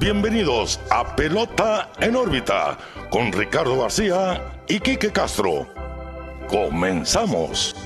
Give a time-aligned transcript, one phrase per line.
[0.00, 2.78] bienvenidos a Pelota en órbita
[3.10, 5.68] con Ricardo García y Quique Castro.
[6.48, 7.76] Comenzamos.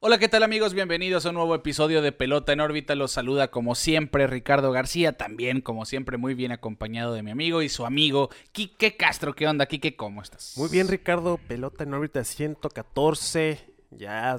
[0.00, 0.74] Hola, ¿qué tal amigos?
[0.74, 2.94] Bienvenidos a un nuevo episodio de Pelota en órbita.
[2.94, 7.62] Los saluda como siempre Ricardo García, también como siempre muy bien acompañado de mi amigo
[7.62, 9.34] y su amigo Quique Castro.
[9.34, 9.96] ¿Qué onda, Quique?
[9.96, 10.54] ¿Cómo estás?
[10.58, 11.38] Muy bien, Ricardo.
[11.48, 13.71] Pelota en órbita 114.
[13.96, 14.36] Ya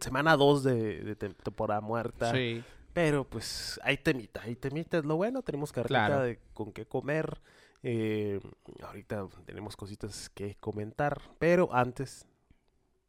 [0.00, 2.32] semana 2 de, temporada muerta.
[2.32, 2.62] Sí.
[2.92, 5.42] Pero pues hay temita, hay temita, es lo bueno.
[5.42, 7.40] Tenemos carreta de con qué comer.
[7.82, 8.40] Eh,
[8.82, 11.20] ahorita tenemos cositas que comentar.
[11.38, 12.26] Pero antes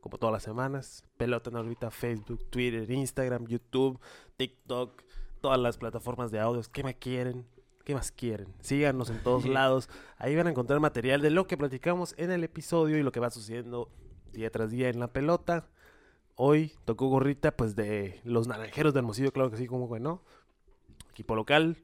[0.08, 1.04] como todas las semanas.
[1.18, 4.00] Pelota en órbita, Facebook, Twitter, Instagram, YouTube,
[4.38, 5.04] TikTok,
[5.42, 6.70] todas las plataformas de audios.
[6.70, 7.46] ¿Qué más quieren?
[7.84, 8.54] ¿Qué más quieren?
[8.62, 9.90] Síganos en todos lados.
[10.18, 13.20] Ahí van a encontrar material de lo que platicamos en el episodio y lo que
[13.20, 13.90] va sucediendo
[14.32, 15.68] día tras día en la pelota.
[16.40, 20.22] Hoy tocó gorrita pues de los naranjeros del Hermosillo, claro que sí, como bueno.
[21.10, 21.78] Equipo local,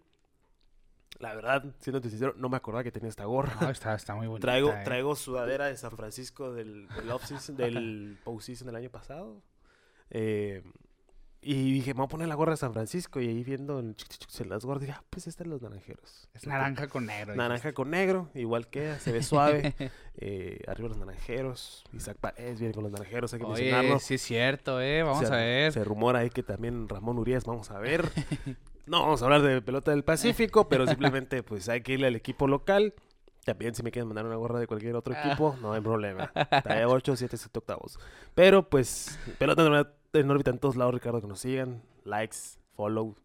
[1.18, 3.56] la verdad, siendo sincero, no me acordaba que tenía esta gorra.
[3.60, 4.46] No, está, está muy bonita.
[4.46, 4.82] Traigo, eh.
[4.84, 9.42] traigo sudadera de San Francisco del, del off-season, del postseason del año pasado.
[10.12, 10.64] Eh,
[11.44, 13.20] y dije, me voy a poner la gorra de San Francisco.
[13.20, 13.96] Y ahí viendo en,
[14.48, 16.30] las gorras, dije, ah, pues esta es los naranjeros.
[16.34, 17.36] Es naranja con negro.
[17.36, 19.76] Naranja con negro, igual que se ve suave.
[20.18, 21.84] eh, arriba los naranjeros.
[21.94, 24.00] Isaac Paredes viene con los naranjeros, hay que Oye, mencionarlo.
[24.00, 25.04] sí es cierto, eh.
[25.04, 25.72] Vamos a ver.
[25.72, 28.10] Se rumora ahí que también Ramón Urias, vamos a ver.
[28.86, 32.16] no vamos a hablar de pelota del Pacífico, pero simplemente pues hay que irle al
[32.16, 32.94] equipo local.
[33.46, 36.32] También si me quieren mandar una gorra de cualquier otro equipo, no hay problema.
[36.34, 38.00] Talla 8, 7, 7 octavos.
[38.34, 39.64] Pero pues, pelota
[40.20, 41.82] en órbita en todos lados, Ricardo, que nos sigan.
[42.06, 43.16] Likes, follow,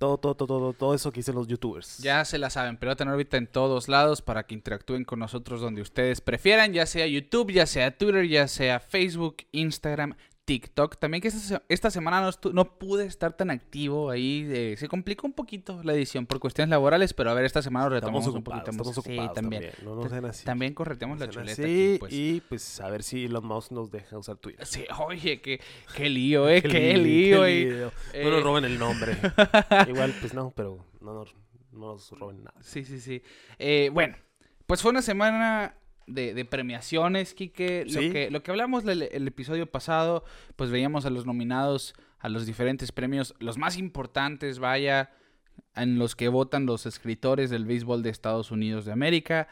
[0.00, 1.98] todo, todo, todo, todo, todo eso que dicen los youtubers.
[1.98, 5.60] Ya se la saben, pelota en órbita en todos lados para que interactúen con nosotros
[5.60, 10.16] donde ustedes prefieran, ya sea YouTube, ya sea Twitter, ya sea Facebook, Instagram,
[10.50, 10.96] TikTok.
[10.96, 11.28] También que
[11.68, 14.48] esta, semana no, pude estar tan activo ahí.
[14.50, 17.84] Eh, se complicó un poquito la edición por cuestiones laborales, pero a ver, esta semana
[17.84, 18.94] lo retomamos un poquito más.
[18.96, 19.70] Sí, también.
[19.80, 21.54] También, también correteamos la chuleta.
[21.62, 22.12] Sí, pues.
[22.12, 24.66] y pues a ver si Elon Musk nos deja usar Twitter.
[24.66, 25.60] Sí, oye, qué,
[25.94, 27.44] qué lío, eh, qué, lío.
[28.20, 29.16] no nos roben el nombre.
[29.88, 31.32] Igual, pues no, pero no nos,
[31.70, 32.56] no nos roben nada.
[32.60, 33.22] Sí, sí, sí.
[33.56, 34.16] Eh, bueno,
[34.66, 35.76] pues fue una semana
[36.12, 37.84] de, premiaciones, Quique.
[37.86, 40.24] Lo, que, lo que hablamos el, el episodio pasado,
[40.56, 45.10] pues veíamos a los nominados a los diferentes premios, los más importantes, vaya,
[45.74, 49.48] en los que votan los escritores del béisbol de Estados Unidos de América,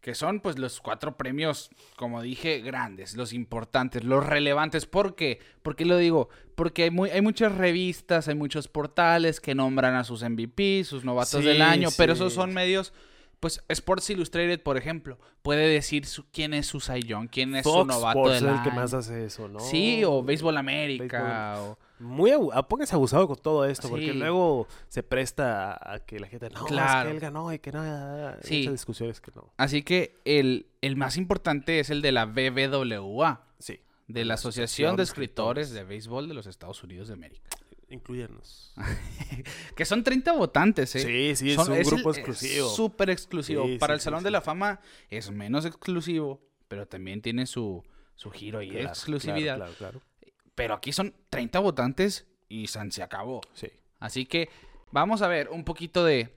[0.00, 4.86] que son pues los cuatro premios, como dije, grandes, los importantes, los relevantes.
[4.86, 5.40] ¿Por qué?
[5.62, 6.30] ¿Por qué lo digo?
[6.54, 11.04] Porque hay, muy, hay muchas revistas, hay muchos portales que nombran a sus MVP, sus
[11.04, 12.94] novatos del año, pero esos son medios
[13.40, 18.20] pues Sports Illustrated, por ejemplo, puede decir quién es su Young, quién es su novato
[18.20, 19.60] Sports del es el que más hace eso, ¿no?
[19.60, 21.56] Sí, o Béisbol América.
[21.58, 21.78] O...
[21.98, 26.50] Muy ah, póngase abusado con todo esto, porque luego se presta a que la gente,
[26.50, 27.00] no, claro.
[27.00, 27.82] es que él ganó y que no,
[28.42, 28.58] sí.
[28.58, 29.52] muchas discusiones que no.
[29.56, 33.42] Así que el, el más importante es el de la BBWA.
[33.58, 33.80] Sí.
[34.06, 37.48] De la Asociación de Escritores de Béisbol de los Estados Unidos de América
[37.90, 38.72] incluirnos.
[39.76, 41.00] que son 30 votantes, ¿eh?
[41.00, 42.68] Sí, sí, es un grupo exclusivo.
[42.68, 43.66] Súper exclusivo.
[43.78, 47.82] Para el Salón de la Fama es menos exclusivo, pero también tiene su,
[48.14, 49.56] su giro y exclusividad.
[49.56, 50.02] Claro, claro,
[50.54, 53.40] Pero aquí son 30 votantes y se acabó.
[53.54, 53.68] Sí.
[53.98, 54.48] Así que
[54.90, 56.34] vamos a ver un poquito de,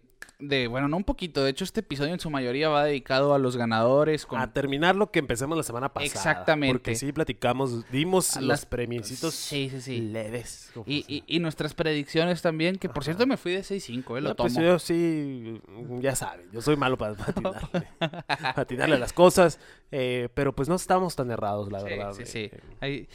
[0.47, 3.39] de, bueno, no un poquito, de hecho este episodio en su mayoría va dedicado a
[3.39, 4.27] los ganadores.
[4.31, 6.05] A terminar lo que empezamos la semana pasada.
[6.05, 6.73] Exactamente.
[6.73, 10.01] Porque sí platicamos, dimos los premiecitos sí, sí, sí.
[10.01, 10.71] leves.
[10.85, 14.21] Y, y, nuestras predicciones también, que por cierto me fui de 6-5, ¿eh?
[14.21, 14.65] Lo pues tomo.
[14.65, 15.61] yo sí,
[15.99, 17.87] ya saben, yo soy malo para patinarle,
[18.55, 19.59] patinarle las cosas,
[19.91, 22.13] eh, pero pues no estamos tan errados, la verdad.
[22.13, 23.07] Sí, sí, eh,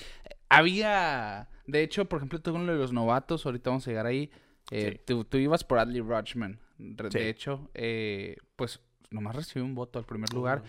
[0.49, 4.31] había, de hecho, por ejemplo, tú uno de los novatos, ahorita vamos a llegar ahí,
[4.71, 6.59] eh, tú, tú, ibas por Adley Rutschman.
[6.79, 8.81] De hecho, eh, pues
[9.11, 10.63] nomás recibió un voto al primer lugar.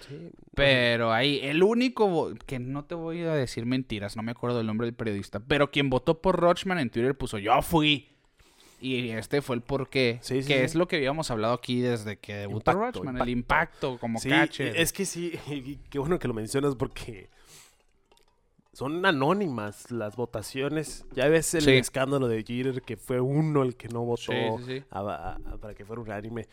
[0.56, 4.68] Pero ahí, el único que no te voy a decir mentiras, no me acuerdo del
[4.68, 8.08] nombre del periodista, pero quien votó por Rochman en Twitter puso yo fui.
[8.82, 12.72] Y este fue el porqué, que es lo que habíamos hablado aquí desde que debutó
[12.72, 14.78] Rochman, el impacto como catcher.
[14.78, 15.34] Es que sí,
[15.90, 17.30] qué bueno que lo mencionas porque
[18.74, 21.06] son anónimas las votaciones.
[21.14, 24.32] Ya ves el escándalo de Jeter que fue uno el que no votó
[24.90, 26.48] para que fuera unánime.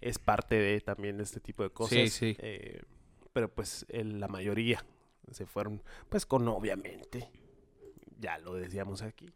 [0.00, 2.18] Es parte de también este tipo de cosas.
[2.22, 2.82] Eh,
[3.32, 4.84] pero pues la mayoría
[5.30, 7.30] se fueron pues con obviamente,
[8.18, 9.30] ya lo decíamos aquí,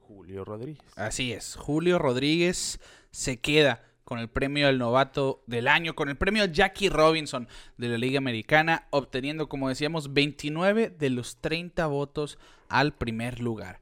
[0.00, 0.84] Julio Rodríguez.
[0.96, 2.80] Así es, Julio Rodríguez
[3.10, 7.88] se queda con el premio al novato del año, con el premio Jackie Robinson de
[7.88, 12.38] la Liga Americana, obteniendo, como decíamos, 29 de los 30 votos
[12.68, 13.80] al primer lugar.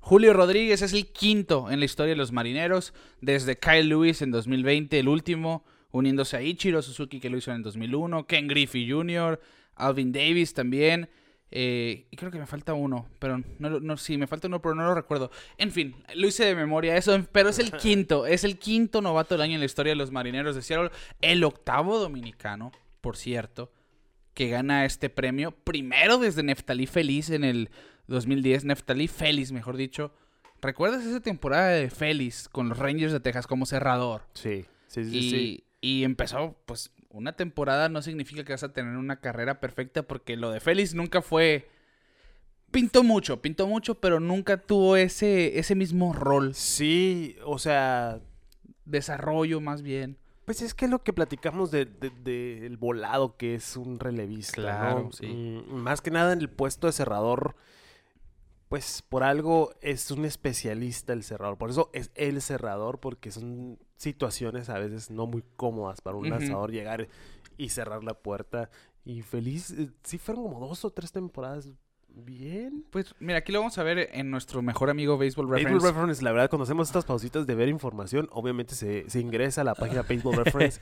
[0.00, 4.32] Julio Rodríguez es el quinto en la historia de los marineros, desde Kyle Lewis en
[4.32, 8.90] 2020, el último, uniéndose a Ichiro Suzuki que lo hizo en el 2001, Ken Griffey
[8.90, 9.40] Jr.,
[9.76, 11.08] Alvin Davis también.
[11.56, 14.74] Eh, y creo que me falta uno, pero no, no, sí, me falta uno, pero
[14.74, 15.30] no lo recuerdo.
[15.56, 19.34] En fin, lo hice de memoria eso, pero es el quinto, es el quinto novato
[19.34, 20.90] del año en la historia de los marineros de Seattle,
[21.20, 23.70] el octavo dominicano, por cierto,
[24.34, 27.70] que gana este premio, primero desde Neftalí Feliz en el
[28.08, 30.12] 2010, Neftalí Feliz, mejor dicho.
[30.60, 34.22] ¿Recuerdas esa temporada de Feliz con los Rangers de Texas como cerrador?
[34.34, 35.16] Sí, sí, sí.
[35.16, 35.64] Y, sí.
[35.80, 40.36] y empezó, pues, una temporada no significa que vas a tener una carrera perfecta porque
[40.36, 41.68] lo de Félix nunca fue...
[42.70, 46.54] Pintó mucho, pintó mucho, pero nunca tuvo ese, ese mismo rol.
[46.54, 48.20] Sí, o sea...
[48.84, 50.18] Desarrollo más bien.
[50.44, 54.56] Pues es que es lo que platicamos del de, el volado que es un relevista.
[54.56, 55.26] Claro, sí.
[55.26, 57.54] Mm, más que nada en el puesto de cerrador,
[58.68, 61.56] pues por algo es un especialista el cerrador.
[61.56, 66.28] Por eso es el cerrador, porque son situaciones a veces no muy cómodas para un
[66.28, 67.08] lanzador llegar
[67.56, 68.70] y cerrar la puerta.
[69.04, 71.70] Y feliz, eh, sí fueron como dos o tres temporadas
[72.08, 72.84] bien.
[72.90, 75.74] Pues mira, aquí lo vamos a ver en nuestro mejor amigo Baseball Reference.
[75.74, 79.62] Baseball Reference, la verdad, cuando hacemos estas pausitas de ver información, obviamente se, se ingresa
[79.62, 80.80] a la página Baseball Reference,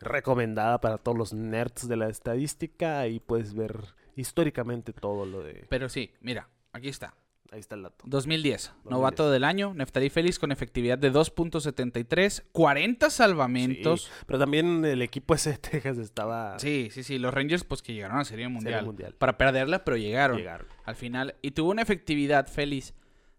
[0.00, 5.66] recomendada para todos los nerds de la estadística, y puedes ver históricamente todo lo de...
[5.68, 7.14] Pero sí, mira, aquí está.
[7.50, 8.04] Ahí está el dato.
[8.06, 14.02] 2010, novato del año, Neftali Félix con efectividad de 2.73, 40 salvamentos.
[14.02, 16.58] Sí, pero también el equipo ese de Texas estaba...
[16.58, 18.74] Sí, sí, sí, los Rangers pues que llegaron a Serie Mundial.
[18.74, 19.14] Serie mundial.
[19.14, 20.66] Para perderla, pero llegaron, llegaron.
[20.84, 21.36] Al final.
[21.40, 22.92] Y tuvo una efectividad Félix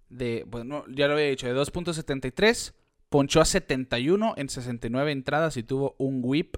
[0.09, 2.73] de, bueno, ya lo había dicho, de 2.73,
[3.09, 6.57] ponchó a 71 en 69 entradas y tuvo un whip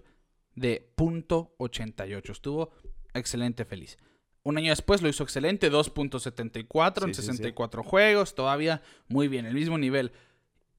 [0.55, 2.29] de .88.
[2.29, 2.71] Estuvo
[3.13, 3.97] excelente Félix.
[4.43, 9.77] Un año después lo hizo excelente, 2.74 en 64 juegos, todavía muy bien, el mismo
[9.77, 10.11] nivel.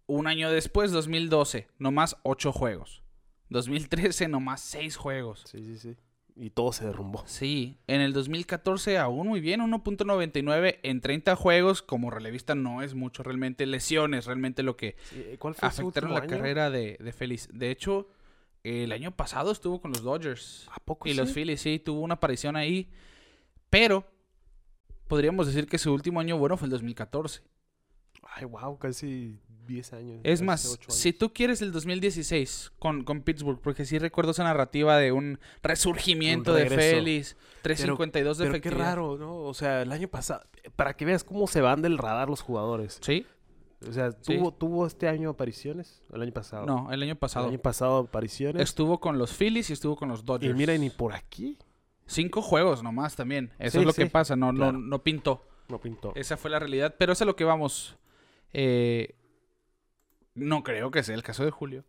[0.06, 3.02] Un año después, 2012, nomás 8 juegos.
[3.50, 5.44] 2013, nomás 6 juegos.
[5.46, 5.96] Sí, sí, sí.
[6.34, 7.22] Y todo se derrumbó.
[7.26, 11.82] Sí, en el 2014 aún muy bien, 1.99 en 30 juegos.
[11.82, 13.66] Como relevista no es mucho realmente.
[13.66, 14.96] Lesiones, realmente lo que
[15.38, 17.48] ¿Cuál fue afectaron la carrera de, de Félix.
[17.52, 18.08] De hecho,
[18.64, 20.68] el año pasado estuvo con los Dodgers.
[20.70, 22.88] ¿A poco Y los Phillies, sí, tuvo una aparición ahí.
[23.72, 24.04] Pero
[25.08, 27.40] podríamos decir que su último año bueno fue el 2014.
[28.34, 30.20] Ay, wow, casi 10 años.
[30.24, 34.98] Es más, si tú quieres el 2016 con, con Pittsburgh, porque sí recuerdo esa narrativa
[34.98, 39.38] de un resurgimiento de Félix, 352 de pero qué raro, ¿no?
[39.38, 40.44] O sea, el año pasado,
[40.76, 42.98] para que veas cómo se van del radar los jugadores.
[43.00, 43.24] Sí.
[43.88, 46.02] O sea, ¿tuvo, ¿tuvo este año apariciones?
[46.12, 46.66] ¿El año pasado?
[46.66, 47.46] No, el año pasado.
[47.46, 48.60] El año pasado apariciones.
[48.62, 50.54] Estuvo con los Phillies y estuvo con los Dodgers.
[50.54, 51.56] Y mira, ni por aquí.
[52.12, 53.50] Cinco juegos nomás también.
[53.58, 55.44] Eso es lo que pasa, no, no, no pintó.
[55.68, 56.12] No pintó.
[56.14, 57.96] Esa fue la realidad, pero eso es lo que vamos.
[58.52, 59.14] Eh,
[60.34, 61.84] no creo que sea el caso de Julio.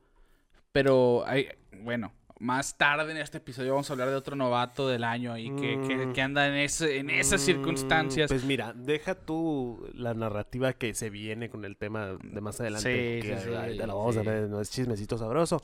[0.71, 1.49] Pero hay,
[1.81, 5.49] bueno, más tarde en este episodio vamos a hablar de otro novato del año y
[5.55, 6.25] que, que, mm.
[6.25, 8.29] anda en, ese, en esas mm, circunstancias.
[8.29, 13.21] Pues mira, deja tú la narrativa que se viene con el tema de más adelante.
[13.21, 15.61] Sí, sí, sí, la vamos a ver, no es chismecito sabroso.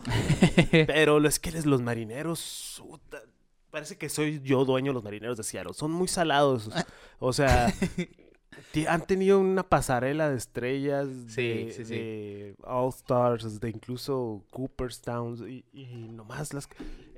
[0.72, 2.82] pero es que los marineros
[3.72, 5.74] parece que soy yo dueño de los marineros de Seattle.
[5.74, 6.70] Son muy salados.
[7.20, 7.74] O sea,
[8.88, 16.54] han tenido una pasarela de estrellas, de, All Stars, de incluso Cooperstown y, y nomás
[16.54, 16.70] las...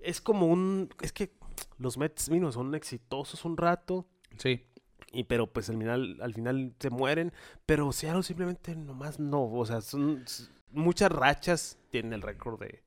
[0.02, 0.90] Es como un...
[1.02, 1.32] Es que
[1.78, 4.06] los Mets vino, son exitosos un rato.
[4.38, 4.66] Sí.
[5.12, 7.34] Y pero pues al final, al final se mueren.
[7.66, 9.52] Pero Seattle simplemente nomás no.
[9.52, 10.24] O sea, son
[10.72, 11.78] muchas rachas.
[11.90, 12.84] Tienen el récord de,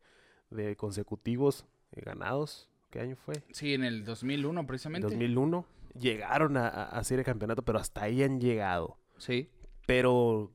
[0.50, 2.68] de consecutivos ganados.
[2.94, 3.42] ¿Qué año fue?
[3.50, 5.08] Sí, en el 2001 precisamente.
[5.08, 5.66] 2001.
[5.98, 8.98] Llegaron a, a hacer el campeonato, pero hasta ahí han llegado.
[9.18, 9.50] Sí.
[9.84, 10.52] Pero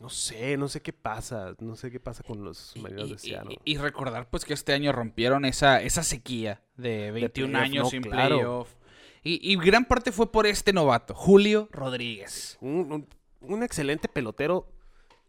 [0.00, 3.56] no sé, no sé qué pasa, no sé qué pasa con los marineros de Seattle.
[3.64, 8.74] Y, recordar pues que este año rompieron esa, esa sequía de 21 años sin playoff.
[9.22, 12.58] Y, gran parte fue por este novato, Julio Rodríguez.
[12.60, 13.06] Un,
[13.40, 14.66] un, excelente pelotero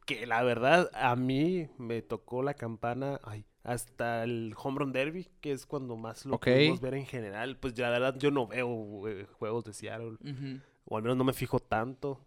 [0.08, 3.20] que la verdad a mí me tocó la campana.
[3.24, 7.58] Ay, hasta el Home Run Derby, que es cuando más lo podemos ver en general.
[7.58, 10.18] Pues ya, la verdad yo no veo eh, juegos de Seattle,
[10.86, 12.26] o al menos no me fijo tanto.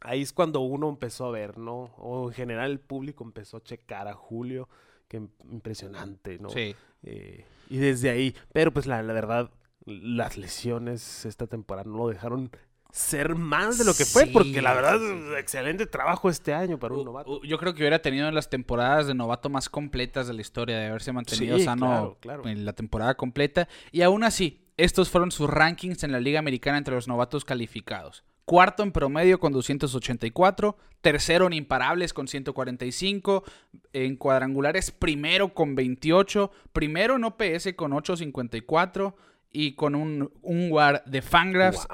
[0.00, 1.94] Ahí es cuando uno empezó a ver, ¿no?
[1.96, 4.68] O en general el público empezó a checar a Julio,
[5.08, 5.16] que
[5.50, 6.50] impresionante, ¿no?
[6.50, 6.74] Sí.
[7.02, 9.50] Eh, y desde ahí, pero pues la, la verdad,
[9.86, 12.50] las lesiones esta temporada no lo dejaron
[12.96, 17.04] ser más de lo que fue, porque la verdad, excelente trabajo este año para un
[17.04, 17.42] novato.
[17.42, 20.86] Yo creo que hubiera tenido las temporadas de novato más completas de la historia, de
[20.86, 23.68] haberse mantenido sano en la temporada completa.
[23.92, 28.24] Y aún así, estos fueron sus rankings en la Liga Americana entre los novatos calificados.
[28.46, 33.44] cuarto en promedio con 284, tercero en imparables con 145,
[33.92, 39.14] en cuadrangulares primero con 28, primero en OPS con 854
[39.52, 41.86] y con un, un WAR de Fangraphs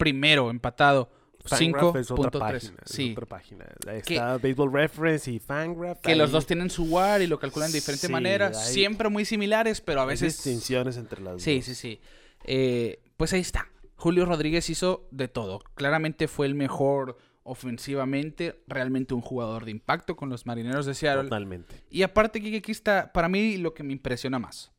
[0.00, 1.10] primero empatado.
[1.44, 2.72] 5.3.
[2.84, 3.12] Sí.
[3.12, 3.64] Otra página.
[3.86, 6.00] está Baseball Reference y Fangraph.
[6.00, 8.52] Que los dos tienen su WAR y lo calculan de diferente manera.
[8.52, 10.34] Siempre muy similares, pero a veces.
[10.36, 11.64] distinciones entre las sí, dos.
[11.64, 12.00] Sí, sí, sí.
[12.44, 13.68] Eh, pues ahí está.
[13.96, 15.60] Julio Rodríguez hizo de todo.
[15.74, 21.24] Claramente fue el mejor ofensivamente, realmente un jugador de impacto con los marineros de Seattle.
[21.24, 21.74] Totalmente.
[21.90, 24.72] Y aparte, que aquí está, para mí, lo que me impresiona más.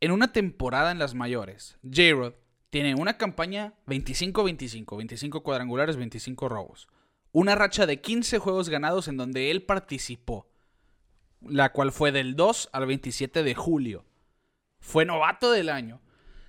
[0.00, 2.34] En una temporada en las mayores, J-Rod
[2.74, 6.88] tiene una campaña 25-25, 25 cuadrangulares, 25 robos.
[7.30, 10.48] Una racha de 15 juegos ganados en donde él participó,
[11.40, 14.04] la cual fue del 2 al 27 de julio.
[14.80, 16.00] Fue novato del año.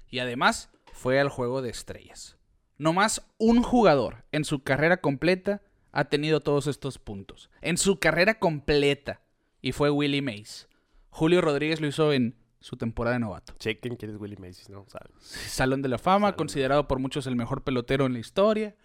[0.09, 2.39] Y además fue al juego de estrellas.
[2.79, 7.51] No más un jugador en su carrera completa ha tenido todos estos puntos.
[7.61, 9.21] En su carrera completa.
[9.61, 10.69] Y fue Willie Mays.
[11.11, 13.53] Julio Rodríguez lo hizo en su temporada de novato.
[13.59, 14.87] Chequen quién es Willie Mays, ¿no?
[15.19, 18.75] Salón de la fama, considerado por muchos el mejor pelotero en la historia.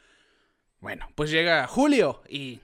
[0.81, 2.61] Bueno, pues llega Julio y...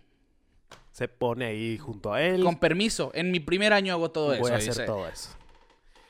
[0.93, 2.45] Se pone ahí junto a él.
[2.45, 4.43] Con permiso, en mi primer año hago todo eso.
[4.43, 5.31] Voy a hacer todo eso.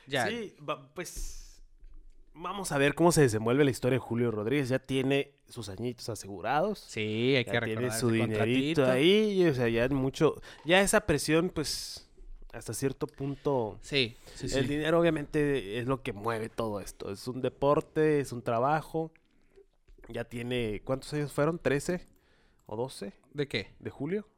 [0.09, 0.27] Ya.
[0.27, 0.57] Sí,
[0.93, 1.63] pues
[2.35, 4.69] Vamos a ver cómo se desenvuelve la historia de Julio Rodríguez.
[4.69, 6.81] Ya tiene sus añitos asegurados.
[6.81, 9.47] Sí, hay que recordar Tiene su dinerito ahí.
[9.49, 10.43] O sea, ya mucho.
[10.65, 12.06] Ya esa presión, pues,
[12.57, 13.79] hasta cierto punto.
[13.83, 14.59] Sí, sí, sí.
[14.59, 17.11] El dinero, obviamente, es lo que mueve todo esto.
[17.11, 19.13] Es un deporte, es un trabajo.
[20.09, 20.83] Ya tiene.
[20.85, 21.61] ¿Cuántos años fueron?
[21.61, 22.01] ¿13
[22.67, 23.13] o 12?
[23.35, 23.75] ¿De qué?
[23.79, 24.29] ¿De Julio?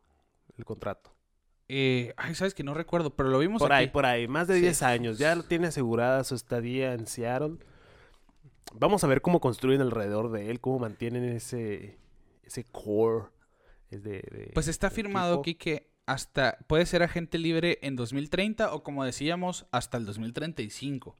[0.57, 1.15] El contrato.
[1.69, 3.85] Eh, ay, sabes que no recuerdo, pero lo vimos por aquí.
[3.85, 5.19] ahí, por ahí, más de 10 años.
[5.19, 7.59] Ya lo tiene asegurada su estadía en Seattle.
[8.75, 11.99] Vamos a ver cómo construyen alrededor de él, cómo mantienen ese,
[12.43, 13.27] ese core.
[14.55, 19.67] pues está firmado aquí que hasta puede ser agente libre en 2030 o como decíamos,
[19.71, 21.15] hasta el 2035.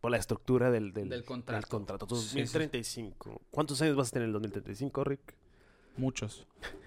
[0.00, 2.06] Por la estructura del, del, contrato.
[2.06, 3.42] 2035.
[3.50, 5.34] ¿Cuántos años vas a tener en el 2035, Rick?
[5.96, 6.46] Muchos.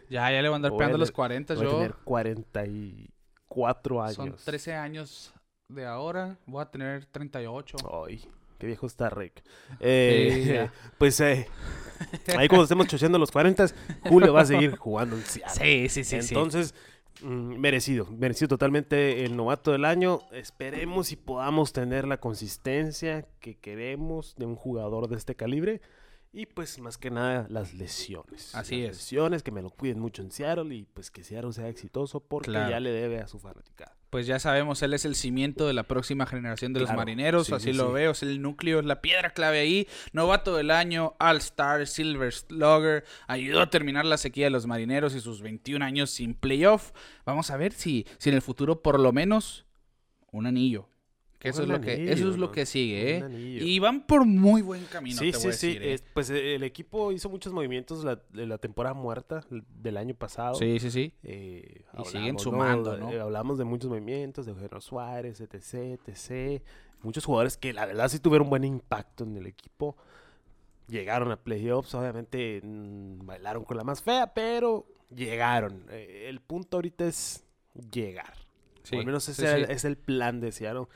[0.10, 1.70] Ya, ya le van a andar pegando los 40 voy yo.
[1.72, 4.16] a tener 44 años.
[4.16, 5.34] Son 13 años
[5.68, 6.38] de ahora.
[6.46, 7.78] Voy a tener 38.
[8.08, 8.26] Ay.
[8.60, 9.44] Qué viejo está Rick.
[9.82, 11.48] Eh, pues eh,
[12.38, 13.66] ahí cuando estemos chocheando los 40,
[14.08, 16.16] Julio va a seguir jugando en Sí, sí, sí.
[16.16, 16.74] Entonces,
[17.24, 20.20] mm, merecido, merecido totalmente el novato del año.
[20.32, 25.82] Esperemos y podamos tener la consistencia que queremos de un jugador de este calibre.
[26.34, 28.56] Y pues más que nada las lesiones.
[28.56, 28.98] Así es.
[28.98, 32.52] Lesiones, que me lo cuiden mucho en Seattle y pues que Seattle sea exitoso porque
[32.52, 33.98] ya le debe a su fanaticada.
[34.10, 37.72] Pues ya sabemos, él es el cimiento de la próxima generación de los marineros, así
[37.72, 39.88] lo veo, es el núcleo, es la piedra clave ahí.
[40.12, 45.16] Novato del año, All Star, Silver Slugger, ayudó a terminar la sequía de los marineros
[45.16, 46.92] y sus 21 años sin playoff.
[47.26, 49.66] Vamos a ver si, si en el futuro por lo menos
[50.32, 50.88] un anillo
[51.44, 53.30] eso, es lo que, eso es lo que sigue, ¿eh?
[53.64, 55.18] Y van por muy buen camino.
[55.18, 55.78] Sí, sí, sí.
[55.80, 56.00] ¿eh?
[56.14, 60.56] pues eh, el equipo hizo muchos movimientos la, de la temporada muerta del año pasado.
[60.56, 61.14] Sí, sí, sí.
[61.24, 63.10] Eh, y siguen sumando, ¿no?
[63.22, 66.62] hablamos de muchos movimientos, de Eugenio Suárez, etc, etc.
[67.02, 69.98] Muchos jugadores que la verdad sí tuvieron buen impacto en el equipo.
[70.88, 75.86] Llegaron a playoffs, obviamente bailaron con la más fea, pero llegaron.
[75.90, 77.44] el punto ahorita es
[77.92, 78.34] llegar.
[78.84, 80.88] Sí, al menos ese es el plan de Seattle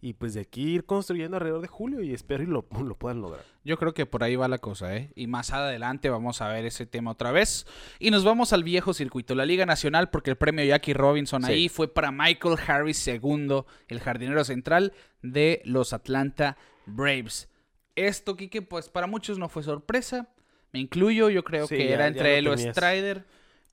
[0.00, 3.20] y pues de aquí ir construyendo alrededor de julio y espero y lo, lo, puedan
[3.20, 3.44] lograr.
[3.64, 5.10] Yo creo que por ahí va la cosa, ¿eh?
[5.14, 7.66] Y más adelante vamos a ver ese tema otra vez.
[7.98, 11.68] Y nos vamos al viejo circuito, la Liga Nacional, porque el premio Jackie Robinson ahí
[11.68, 17.48] fue para Michael Harris II, el jardinero central de los Atlanta Braves.
[17.96, 20.28] Esto, Kike, pues para muchos no fue sorpresa.
[20.72, 23.24] Me incluyo, yo creo que era entre él o Strider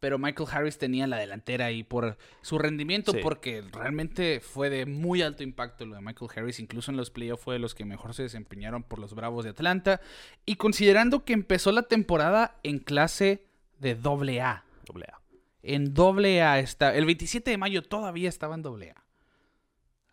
[0.06, 5.24] pero Michael Harris tenía la delantera ahí por su rendimiento, porque realmente fue de muy
[5.24, 8.14] alto impacto lo de Michael Harris, incluso en los playoffs fue de los que mejor
[8.14, 10.02] se desempeñaron por los Bravos de Atlanta,
[10.46, 13.48] y considerando que empezó la temporada en clase
[13.80, 14.64] de doble A.
[14.86, 15.20] Doble A.
[15.64, 19.04] En doble A está, el 27 de mayo todavía estaba en doble A.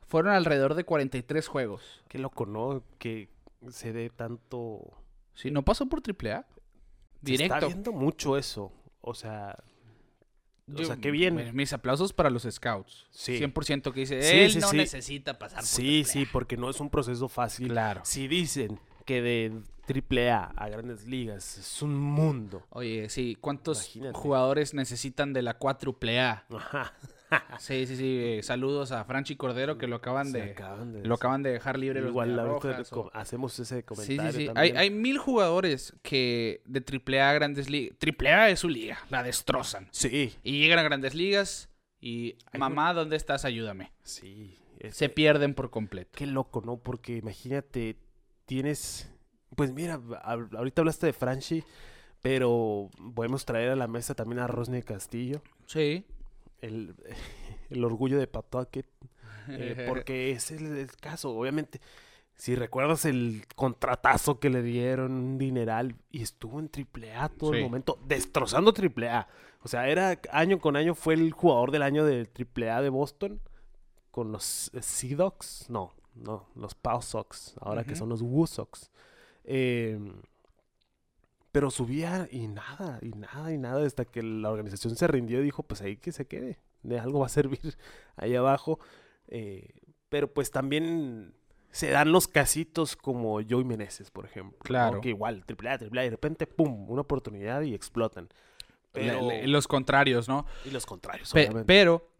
[0.06, 2.02] Fueron alrededor de 43 juegos.
[2.08, 2.82] Qué loco, ¿no?
[2.98, 3.28] Que
[3.68, 4.80] se dé tanto...
[5.34, 6.46] Sí, no pasó por triple A.
[7.20, 7.56] Directo.
[7.56, 8.72] está viendo mucho eso.
[9.02, 9.62] O sea,
[10.74, 11.50] o sea, qué bien.
[11.54, 13.06] Mis aplausos para los scouts.
[13.10, 13.38] Sí.
[13.40, 17.28] 100% que dice, él no necesita pasar por Sí, sí, porque no es un proceso
[17.28, 17.68] fácil.
[17.68, 18.02] Claro.
[18.04, 22.64] Si dicen que de triple A a grandes ligas es un mundo.
[22.70, 26.44] Oye, sí, ¿cuántos jugadores necesitan de la cuádruple A?
[26.50, 26.94] Ajá.
[27.58, 28.20] Sí, sí, sí.
[28.22, 30.54] Eh, saludos a Franchi Cordero que lo acaban, de,
[31.04, 32.62] lo acaban de dejar libre Igual los
[33.12, 34.32] hacemos ese comentario.
[34.32, 34.52] Sí, sí, sí.
[34.54, 37.96] Hay, hay, mil jugadores que de AAA Grandes Ligas.
[38.00, 39.88] AAA es su liga, la destrozan.
[39.90, 40.34] Sí.
[40.42, 41.68] Y llegan a Grandes Ligas
[42.00, 43.44] y mamá, ¿dónde estás?
[43.44, 43.92] Ayúdame.
[44.02, 44.58] Sí.
[44.90, 46.10] Se pierden por completo.
[46.14, 46.76] Qué loco, ¿no?
[46.76, 47.96] Porque imagínate,
[48.46, 49.08] tienes.
[49.54, 51.62] Pues mira, ahorita hablaste de Franchi,
[52.20, 55.42] pero podemos traer a la mesa también a Rosny Castillo.
[55.66, 56.04] Sí.
[56.62, 56.94] El,
[57.70, 58.86] el orgullo de Patuaquet.
[59.48, 61.30] Eh, porque ese es el, caso.
[61.30, 61.80] Obviamente,
[62.34, 67.62] si recuerdas el contratazo que le dieron, un dineral, y estuvo en AAA todo el
[67.62, 69.28] momento, destrozando AAA.
[69.62, 73.40] O sea, era año con año, fue el jugador del año del AAA de Boston
[74.10, 78.90] con los Sea Dogs, no, no, los Pow Sox, ahora que son los Woo Sox.
[79.44, 80.20] Em,
[81.52, 85.44] pero subía y nada, y nada, y nada, hasta que la organización se rindió y
[85.44, 87.60] dijo, pues ahí que se quede, de algo va a servir
[88.16, 88.80] ahí abajo.
[89.28, 89.74] Eh,
[90.08, 91.34] pero pues también
[91.70, 94.58] se dan los casitos como Joey Meneses, por ejemplo.
[94.62, 95.00] Claro.
[95.00, 98.28] Que igual, triple A, triple A, y de repente, pum, una oportunidad y explotan.
[98.92, 99.28] Pero...
[99.44, 100.44] los contrarios, ¿no?
[100.66, 101.64] Y los contrarios, obviamente.
[101.64, 102.12] Pero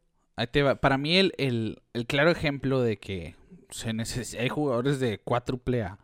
[0.80, 3.36] para mí el, claro ejemplo de que
[3.70, 3.90] se
[4.38, 5.98] hay jugadores de 4 A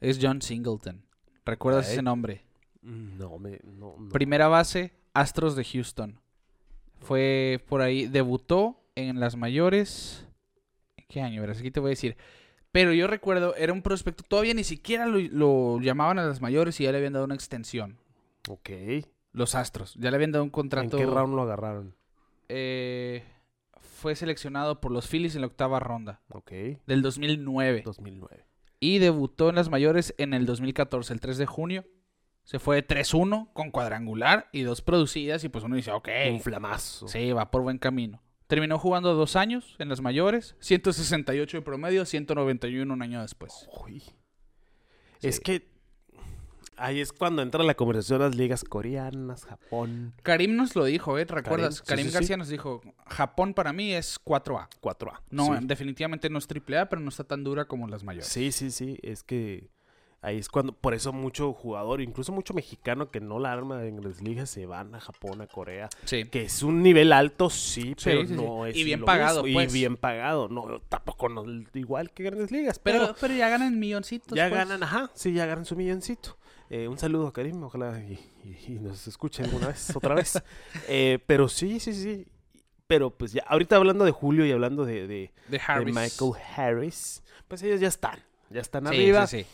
[0.00, 1.04] es John Singleton.
[1.44, 2.44] ¿Recuerdas ese nombre?
[2.84, 3.58] No, me,
[4.12, 6.20] Primera base, Astros de Houston.
[7.00, 10.26] Fue por ahí, debutó en las mayores.
[11.08, 11.40] ¿Qué año?
[11.40, 12.16] Verás, aquí te voy a decir.
[12.72, 16.80] Pero yo recuerdo, era un prospecto, todavía ni siquiera lo, lo, llamaban a las mayores
[16.80, 17.98] y ya le habían dado una extensión.
[18.48, 18.70] Ok.
[19.32, 20.98] Los Astros, ya le habían dado un contrato.
[20.98, 21.94] ¿En qué round lo agarraron?
[22.48, 23.22] Eh,
[23.78, 26.20] fue seleccionado por los Phillies en la octava ronda.
[26.30, 26.52] Ok.
[26.86, 27.82] Del 2009.
[27.84, 28.44] 2009.
[28.80, 31.84] Y debutó en las mayores en el 2014, el 3 de junio.
[32.44, 35.42] Se fue 3-1 con cuadrangular y dos producidas.
[35.44, 36.08] Y pues uno dice, ok.
[36.30, 37.08] Un flamazo.
[37.08, 38.22] Sí, va por buen camino.
[38.46, 40.54] Terminó jugando dos años en las mayores.
[40.60, 43.68] 168 de promedio, 191 un año después.
[43.84, 44.02] Uy.
[45.22, 45.74] Es que
[46.76, 50.12] Ahí es cuando entra la conversación las ligas coreanas, Japón.
[50.22, 51.26] Karim nos lo dijo, ¿eh?
[51.26, 51.82] ¿Te recuerdas?
[51.82, 54.68] Karim, García nos dijo, Japón para mí es 4A.
[54.80, 55.20] 4A.
[55.30, 58.28] No, definitivamente no es AAA, pero no está tan dura como las mayores.
[58.28, 58.98] Sí, sí, sí.
[59.02, 59.70] Es que
[60.24, 64.02] ahí es cuando, por eso mucho jugador, incluso mucho mexicano que no la arma en
[64.02, 65.90] las ligas se van a Japón, a Corea.
[66.04, 66.24] Sí.
[66.24, 68.74] Que es un nivel alto, sí, pero no es.
[68.74, 69.72] Y bien pagado, Y pues.
[69.72, 70.48] bien pagado.
[70.48, 72.78] No, tampoco no, igual que grandes ligas.
[72.78, 74.36] Pero, pero, ya ganan milloncitos.
[74.36, 74.58] Ya pues.
[74.58, 76.38] ganan, ajá, sí, ya ganan su milloncito.
[76.70, 80.42] Eh, un saludo a Karim, ojalá y, nos escuchen alguna vez, otra vez.
[80.88, 82.26] Eh, pero sí, sí, sí.
[82.86, 87.80] Pero pues ya, ahorita hablando de Julio y hablando de, de, Michael Harris, pues ellos
[87.80, 88.18] ya están,
[88.50, 89.26] ya están arriba.
[89.26, 89.46] Sí, sí.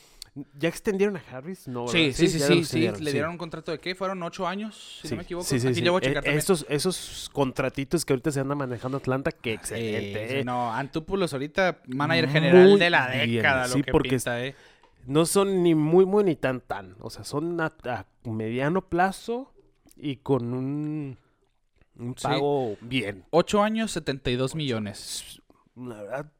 [0.59, 1.67] ¿Ya extendieron a Harris?
[1.67, 3.95] No, sí, sí, sí, sí, sí, Le dieron un contrato de qué?
[3.95, 5.01] ¿Fueron ocho años?
[5.03, 5.45] Si no me equivoco.
[5.45, 9.55] Sí, Aquí a checar eh, Esos, esos contratitos que ahorita se andan manejando Atlanta, que
[9.55, 10.45] excelente.
[10.45, 14.55] no, Antúpulos ahorita, manager general de la década, lo que porque pinta, eh
[15.07, 16.97] no son ni muy, muy, ni tan, tan.
[17.01, 17.73] O sea, son a,
[18.25, 19.53] mediano plazo
[19.97, 21.19] y con un,
[21.99, 23.25] un pago bien.
[23.31, 25.43] Ocho años, 72 millones.
[25.77, 26.33] La verdad,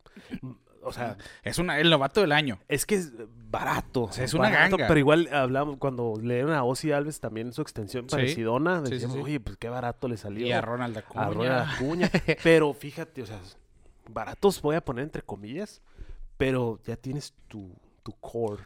[0.83, 1.17] o sea...
[1.43, 2.59] Es una, el novato del año.
[2.69, 3.13] Es que es
[3.51, 4.11] barato.
[4.19, 4.87] es una ganga.
[4.87, 9.57] Pero igual hablamos, cuando leyeron a Ozzy Alves también su extensión parecidona, decíamos, oye, pues
[9.57, 10.47] qué barato le salió.
[10.47, 11.25] Y a Ronald Acuña.
[11.25, 12.11] A Ronald Acuña.
[12.43, 13.41] pero fíjate, o sea,
[14.09, 15.83] baratos voy a poner entre comillas,
[16.37, 17.71] pero ya tienes tu
[18.03, 18.63] tu core,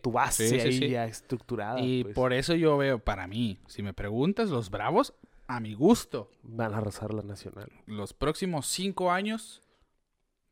[0.00, 1.80] tu, base ahí ya estructurada.
[1.80, 2.14] Y pues.
[2.14, 5.14] por eso yo veo, para mí, si me preguntas, los Bravos,
[5.48, 6.30] a mi gusto.
[6.42, 7.70] Van a arrasar la nacional.
[7.86, 9.62] Los próximos cinco años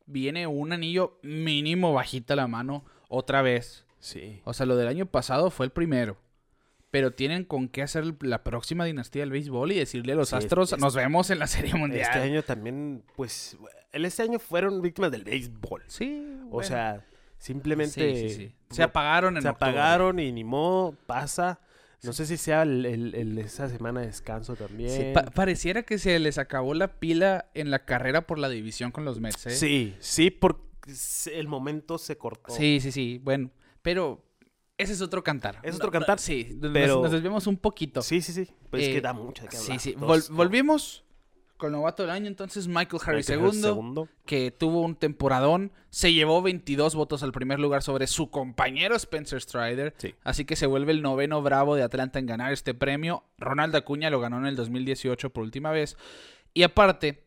[0.06, 3.86] viene un anillo mínimo bajita la mano otra vez.
[3.98, 4.40] Sí.
[4.44, 6.16] O sea, lo del año pasado fue el primero.
[6.90, 10.78] Pero tienen con qué hacer la próxima dinastía del béisbol y decirle a los Astros,
[10.78, 12.02] nos vemos en la Serie Mundial.
[12.02, 13.56] Este año también, pues,
[13.92, 15.82] este año fueron víctimas del béisbol.
[15.88, 16.24] Sí.
[16.52, 17.04] O sea,
[17.44, 21.60] Simplemente se apagaron en Se apagaron y ni modo, pasa.
[22.04, 25.12] No sé si sea el, esa semana de descanso también.
[25.34, 29.20] pareciera que se les acabó la pila en la carrera por la división con los
[29.20, 29.46] Mets.
[29.46, 29.50] ¿eh?
[29.50, 30.62] Sí, sí, porque
[31.32, 32.52] el momento se cortó.
[32.52, 33.20] Sí, sí, sí.
[33.22, 33.50] Bueno,
[33.82, 34.24] pero
[34.76, 35.60] ese es otro cantar.
[35.62, 36.18] Es otro cantar.
[36.18, 37.02] Sí, pero...
[37.02, 38.02] nos, desviamos un poquito.
[38.02, 38.48] Sí, sí, sí.
[38.70, 39.94] Pues es que eh, da mucho Sí, sí.
[39.96, 41.03] volvimos
[41.64, 46.94] con novato del año, entonces Michael Harris II, que tuvo un temporadón, se llevó 22
[46.94, 51.40] votos al primer lugar sobre su compañero Spencer Strider, así que se vuelve el noveno
[51.40, 53.24] bravo de Atlanta en ganar este premio.
[53.38, 55.96] Ronald Acuña lo ganó en el 2018 por última vez.
[56.52, 57.24] Y aparte,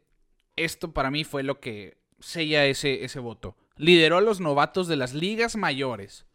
[0.55, 3.55] esto para mí fue lo que sella ese, ese voto.
[3.75, 6.27] Lideró a los novatos de las ligas mayores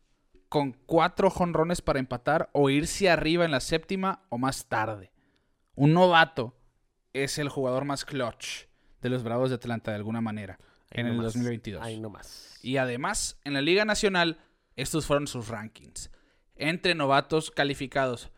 [0.49, 5.13] con cuatro jonrones para empatar o irse arriba en la séptima o más tarde.
[5.77, 6.57] Un novato
[7.13, 8.67] es el jugador más clutch
[9.01, 10.59] de los Bravos de Atlanta de alguna manera
[10.91, 11.83] en el 2022.
[11.83, 12.59] Ahí nomás.
[12.63, 14.39] Y además, en la Liga Nacional,
[14.77, 16.11] estos fueron sus rankings.
[16.55, 18.31] Entre novatos calificados.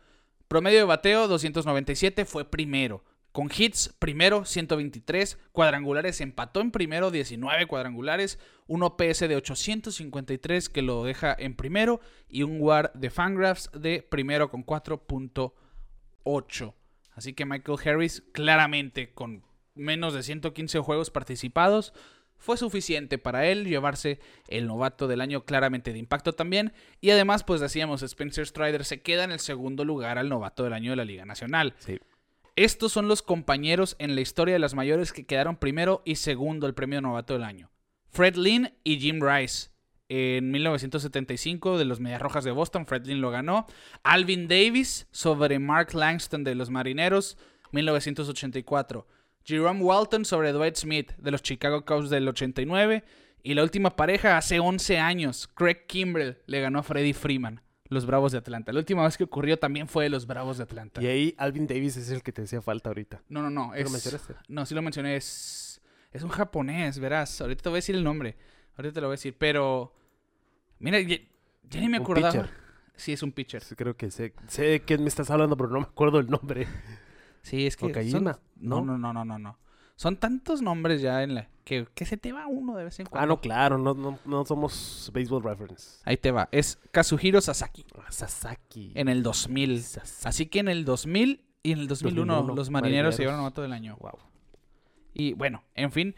[0.47, 3.03] Promedio de bateo 297 fue primero.
[3.31, 10.81] Con hits, primero 123, cuadrangulares empató en primero 19 cuadrangulares, un OPS de 853 que
[10.81, 16.73] lo deja en primero y un WAR de Fangraphs de primero con 4.8.
[17.15, 21.93] Así que Michael Harris claramente con menos de 115 juegos participados
[22.37, 26.73] fue suficiente para él llevarse el novato del año claramente de impacto también.
[27.01, 30.73] Y además, pues decíamos, Spencer Strider se queda en el segundo lugar al novato del
[30.73, 31.73] año de la Liga Nacional.
[31.79, 31.99] Sí.
[32.55, 36.67] Estos son los compañeros en la historia de las mayores que quedaron primero y segundo
[36.67, 37.71] el premio novato del año.
[38.09, 39.69] Fred Lynn y Jim Rice.
[40.07, 43.65] En 1975 de los Medias Rojas de Boston, Fred Lynn lo ganó.
[44.03, 47.37] Alvin Davis sobre Mark Langston de los Marineros,
[47.71, 49.07] 1984.
[49.43, 53.03] Jerome Walton sobre Dwight Smith de los Chicago Cubs del 89.
[53.43, 58.07] Y la última pareja hace 11 años, Craig Kimbrell le ganó a Freddie Freeman, los
[58.07, 58.73] Bravos de Atlanta.
[58.73, 61.01] La última vez que ocurrió también fue de los Bravos de Atlanta.
[61.01, 63.21] Y ahí Alvin Davis es el que te hacía falta ahorita.
[63.29, 63.71] No, no, no.
[63.75, 64.33] lo mencionaste?
[64.47, 65.15] No, sí lo mencioné.
[65.15, 65.79] Es,
[66.11, 67.39] es un japonés, verás.
[67.39, 68.35] Ahorita te voy a decir el nombre.
[68.77, 69.35] Ahorita te lo voy a decir.
[69.37, 69.93] Pero,
[70.79, 71.17] mira, ya,
[71.79, 72.49] ni me acordaba.
[72.95, 73.61] Sí, es un pitcher.
[73.75, 76.67] creo que sé, sé de quién me estás hablando, pero no me acuerdo el nombre.
[77.41, 77.87] Sí, es que.
[77.87, 78.39] Cocaína.
[78.55, 79.59] No, no, no, no, no, no.
[79.95, 81.49] Son tantos nombres ya en la.
[81.63, 83.23] Que, que se te va uno de vez en cuando.
[83.23, 85.99] Ah, no, claro, no, no, no somos baseball reference.
[86.05, 86.49] Ahí te va.
[86.51, 87.85] Es Kazuhiro Sasaki.
[87.97, 88.91] Ah, Sasaki.
[88.95, 89.83] En el 2000.
[90.23, 93.73] Así que en el 2000 y en el 2001, los marineros, se llevaron novato del
[93.73, 93.97] año.
[93.99, 94.19] Wow.
[95.13, 96.15] Y bueno, en fin.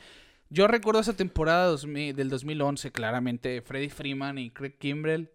[0.49, 3.61] Yo recuerdo esa temporada del 2011, claramente.
[3.61, 5.31] Freddy Freeman y Craig Kimbrell.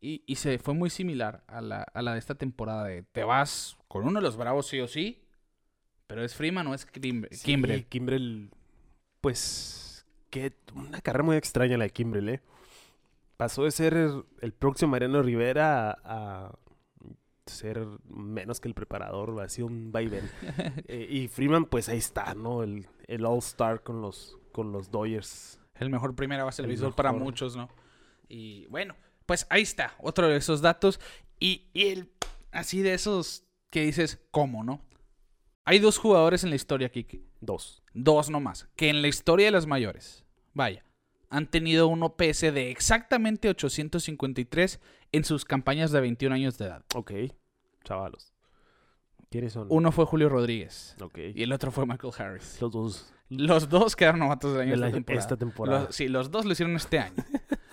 [0.00, 2.84] Y, y, se fue muy similar a la, a la de esta temporada.
[2.84, 5.24] De te vas con uno de los bravos sí o sí
[6.06, 7.30] pero es Freeman o es Kimbrel.
[7.80, 8.50] Sí, Kimbrel,
[9.20, 12.40] pues, que una carrera muy extraña la de Kimbrel, ¿eh?
[13.36, 16.54] Pasó de ser el, próximo Mariano Rivera a,
[17.46, 20.30] ser menos que el preparador, ha sido un vaivén.
[20.86, 22.62] Eh, y Freeman, pues ahí está, ¿no?
[22.62, 25.58] El, el All-Star con los, con los Dodgers.
[25.74, 27.68] El mejor primera base del béisbol para muchos, ¿no?
[28.28, 28.94] Y bueno,
[29.26, 31.00] pues ahí está, otro de esos datos.
[31.40, 32.12] Y, y el,
[32.52, 34.80] así de esos que dices, ¿cómo, no?
[35.64, 37.26] Hay dos jugadores en la historia, Kiki.
[37.40, 37.82] Dos.
[37.92, 38.68] Dos nomás.
[38.76, 40.84] Que en la historia de las mayores, vaya,
[41.28, 46.84] han tenido un OPS de exactamente 853 en sus campañas de 21 años de edad.
[46.94, 47.12] Ok,
[47.82, 48.33] chavalos.
[49.34, 49.66] ¿Quiénes son?
[49.68, 50.96] Uno fue Julio Rodríguez.
[51.34, 52.56] Y el otro fue Michael Harris.
[52.60, 53.12] Los dos.
[53.28, 55.88] Los dos quedaron novatos del año de esta temporada.
[55.90, 57.16] sí, los dos lo hicieron este año.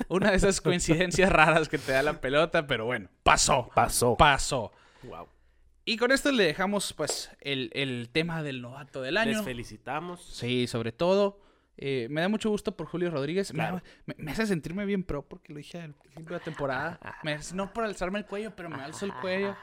[0.08, 3.69] Una de esas coincidencias raras que te da la pelota, pero bueno, pasó.
[3.76, 4.17] Pasó.
[4.17, 4.71] Pasó.
[5.04, 5.28] Wow.
[5.86, 9.34] Y con esto le dejamos pues el, tema del novato del año.
[9.34, 10.19] Les felicitamos.
[10.34, 11.39] Sí, sobre todo.
[11.84, 13.54] Eh, me da mucho gusto por Julio Rodríguez.
[13.54, 13.82] Me,
[14.32, 17.00] hace sentirme bien pro porque lo dije al principio de la temporada.
[17.56, 19.56] no por alzarme el cuello, pero me alzo el cuello.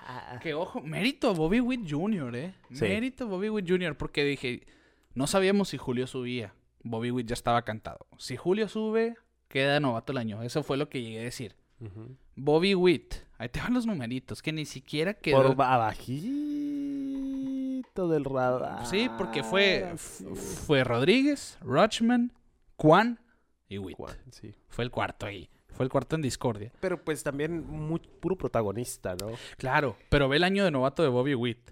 [0.42, 2.54] Que ojo, mérito a Bobby Witt Jr., ¿eh?
[2.70, 3.96] Mérito a Bobby Witt Jr.
[3.96, 4.66] porque dije,
[5.14, 6.54] no sabíamos si Julio subía.
[6.82, 8.06] Bobby Witt ya estaba cantado.
[8.18, 9.14] Si Julio sube,
[9.46, 10.42] queda novato el año.
[10.42, 11.54] Eso fue lo que llegué a decir.
[12.34, 13.14] Bobby Witt.
[13.38, 15.36] Ahí te van los numeritos, que ni siquiera quedó...
[15.36, 15.54] Por
[17.98, 18.86] abajito del radar.
[18.86, 22.32] Sí, porque fue, fue Rodríguez, Rochman,
[22.76, 23.18] Juan
[23.68, 23.98] y Witt.
[24.30, 24.54] sí.
[24.68, 25.48] Fue el cuarto ahí.
[25.68, 26.72] Fue el cuarto en discordia.
[26.80, 29.30] Pero pues también muy puro protagonista, ¿no?
[29.58, 31.70] Claro, pero ve el año de novato de Bobby Witt.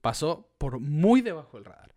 [0.00, 1.94] Pasó por muy debajo del radar.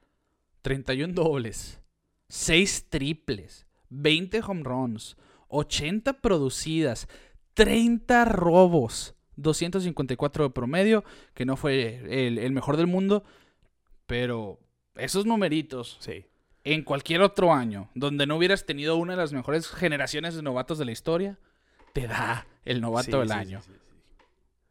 [0.62, 1.79] 31 dobles,
[2.27, 7.08] 6 triples, 20 home runs, 80 producidas,
[7.55, 11.03] 30 robos, 254 de promedio,
[11.34, 13.23] que no fue el, mejor del mundo,
[14.09, 14.59] pero
[14.95, 16.25] esos numeritos, sí.
[16.63, 20.79] en cualquier otro año, donde no hubieras tenido una de las mejores generaciones de novatos
[20.79, 21.37] de la historia,
[21.93, 23.61] te da el novato del año.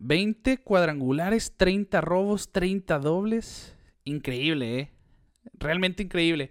[0.01, 3.77] 20 cuadrangulares, 30 robos, 30 dobles.
[4.03, 4.91] Increíble, ¿eh?
[5.55, 6.51] Realmente increíble.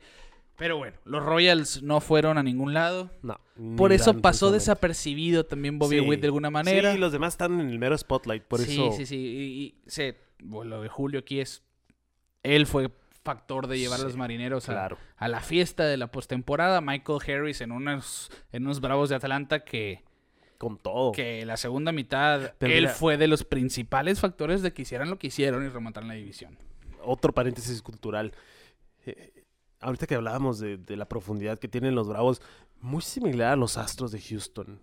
[0.56, 3.12] Pero bueno, los Royals no fueron a ningún lado.
[3.22, 3.38] No.
[3.76, 6.94] Por eso pasó desapercibido también Bobby Witt de alguna manera.
[6.94, 8.94] Sí, los demás están en el mero spotlight, por eso.
[8.94, 9.18] Sí, sí, sí.
[9.18, 9.76] Y,
[10.46, 11.67] lo de Julio aquí es.
[12.44, 12.92] Él fue
[13.24, 16.80] factor de llevar a los marineros a, a, la fiesta de la postemporada.
[16.80, 20.04] Michael Harris en unos, en unos bravos de Atlanta que.
[20.58, 21.12] Con todo.
[21.12, 25.28] Que la segunda mitad, él fue de los principales factores de que hicieran lo que
[25.28, 26.58] hicieron y remontaran la división.
[27.04, 28.34] Otro paréntesis cultural.
[29.06, 29.46] Eh,
[29.80, 32.42] ahorita que hablábamos de, la profundidad que tienen los Bravos,
[32.82, 34.80] muy similar a los Astros de Houston.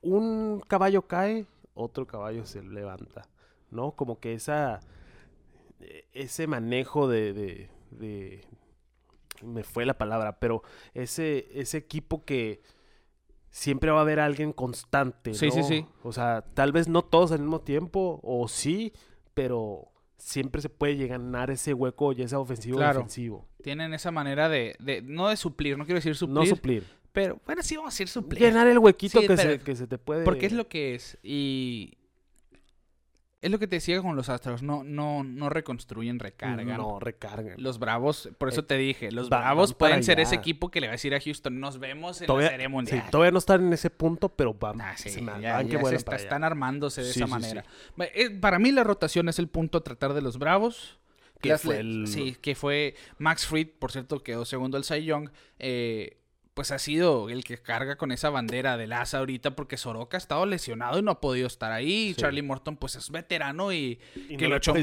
[0.00, 3.28] Un caballo cae, otro caballo se levanta,
[3.70, 3.92] ¿no?
[3.92, 4.80] Como que esa,
[6.12, 7.68] ese manejo de,
[9.42, 10.62] me fue la palabra, pero
[10.94, 12.60] ese, ese equipo que
[13.50, 15.34] siempre va a haber alguien constante.
[15.34, 15.86] Sí, sí, sí.
[16.02, 18.92] O sea, tal vez no todos al mismo tiempo, o sí,
[19.34, 23.48] pero siempre se puede ganar ese hueco, ya sea ofensivo o defensivo.
[23.62, 26.34] Tienen esa manera de, de, no de suplir, no quiero decir suplir.
[26.34, 26.84] No suplir.
[27.12, 28.40] Pero, bueno, sí vamos a decir suplir.
[28.40, 30.24] Llenar el huequito que, se, que se te puede...
[30.24, 31.18] Porque es lo que es.
[31.22, 31.97] Y
[33.40, 36.66] es lo que te decía con los Astros, no, no, no reconstruyen, recargan.
[36.76, 37.54] No, recargan.
[37.56, 40.88] Los Bravos, por eso eh, te dije, los Bravos pueden ser ese equipo que le
[40.88, 43.02] va a decir a Houston, nos vemos en la Serie Mundial.
[43.04, 47.64] Sí, todavía no están en ese punto, pero van, ah, están armándose de esa manera.
[48.14, 50.98] Eh, para mí la rotación es el punto a tratar de los Bravos.
[51.40, 55.30] Que fue Sí, que fue Max Fried, por cierto, quedó segundo el Cy Young.
[55.60, 56.17] Eh,
[56.58, 60.18] pues ha sido el que carga con esa bandera de Laza ahorita porque Soroka ha
[60.18, 62.14] estado lesionado y no ha podido estar ahí.
[62.16, 64.00] Charlie Morton pues es veterano y,
[64.36, 64.74] que lo ha hecho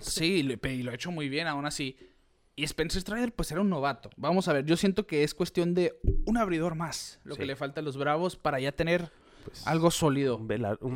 [0.00, 1.98] Sí, y lo ha hecho muy bien aún así.
[2.56, 4.08] Y Spencer Strider pues era un novato.
[4.16, 7.56] Vamos a ver, yo siento que es cuestión de un abridor más lo que le
[7.56, 9.12] falta a los Bravos para ya tener
[9.48, 10.36] pues, algo sólido.
[10.36, 10.48] Un,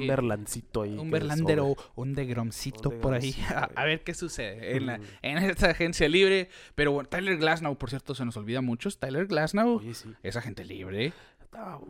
[0.06, 0.96] berlancito ahí.
[0.96, 3.34] Un berlandero, un degromcito por ahí.
[3.74, 4.90] A, ver qué sucede en,
[5.22, 6.48] en esta agencia libre.
[6.74, 8.90] Pero bueno, Tyler Glasnow, por cierto, se nos olvida mucho.
[8.90, 9.82] Tyler Glasnow
[10.22, 11.12] es agente libre.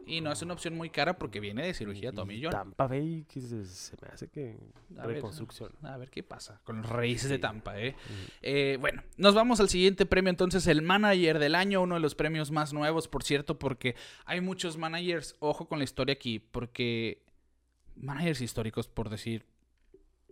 [0.06, 2.50] Y no es una opción muy cara porque viene de cirugía Tommy John.
[2.50, 4.58] Tampa Bay, que se, me hace que
[4.98, 5.70] a reconstrucción.
[5.82, 7.94] a ver qué pasa con los raíces de Tampa, ¿eh?
[8.42, 8.76] ¿eh?
[8.80, 10.30] Bueno, nos vamos al siguiente premio.
[10.30, 13.94] Entonces, el manager del año, uno de los premios más nuevos, por cierto, porque
[14.24, 15.36] hay muchos managers.
[15.38, 17.22] Ojo con la historia aquí, porque
[17.94, 19.46] managers históricos, por decir,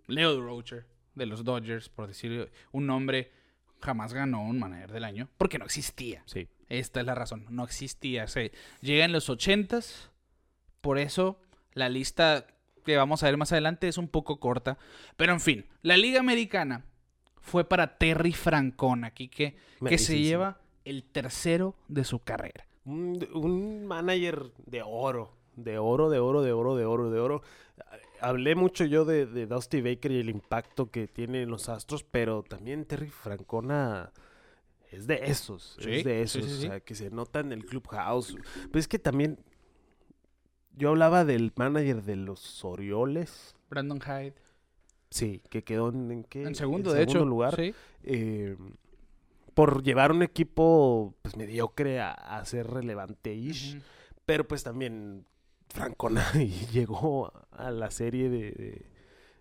[0.08, 3.30] Leo Rocher de los Dodgers, por decir un nombre,
[3.80, 6.22] jamás ganó un manager del año porque no existía.
[6.26, 6.48] Sí.
[6.70, 8.28] Esta es la razón, no existía.
[8.28, 10.10] Se llega en los ochentas,
[10.80, 11.38] por eso
[11.74, 12.46] la lista
[12.84, 14.78] que vamos a ver más adelante es un poco corta.
[15.16, 16.84] Pero en fin, la Liga Americana
[17.40, 22.66] fue para Terry Francona, aquí que, que se lleva el tercero de su carrera.
[22.84, 27.42] Un, manager de oro, de oro, de oro, de oro, de oro, de oro.
[28.20, 32.04] Hablé mucho yo de, de Dusty Baker y el impacto que tiene en los Astros,
[32.04, 34.12] pero también Terry Francona
[34.90, 38.36] es de esos, es de esos, o sea, que se nota en el clubhouse.
[38.72, 39.38] Pues es que también
[40.76, 43.54] yo hablaba del manager de los Orioles.
[43.68, 44.34] Brandon Hyde.
[45.10, 46.42] Sí, que quedó en, ¿qué?
[46.42, 47.56] en segundo, de hecho, lugar.
[48.02, 48.56] Eh,
[49.54, 53.80] por llevar un equipo pues mediocre a, ser relevante-ish.
[54.24, 55.26] Pero pues también
[55.68, 56.24] Francona
[56.72, 58.86] llegó a la serie de,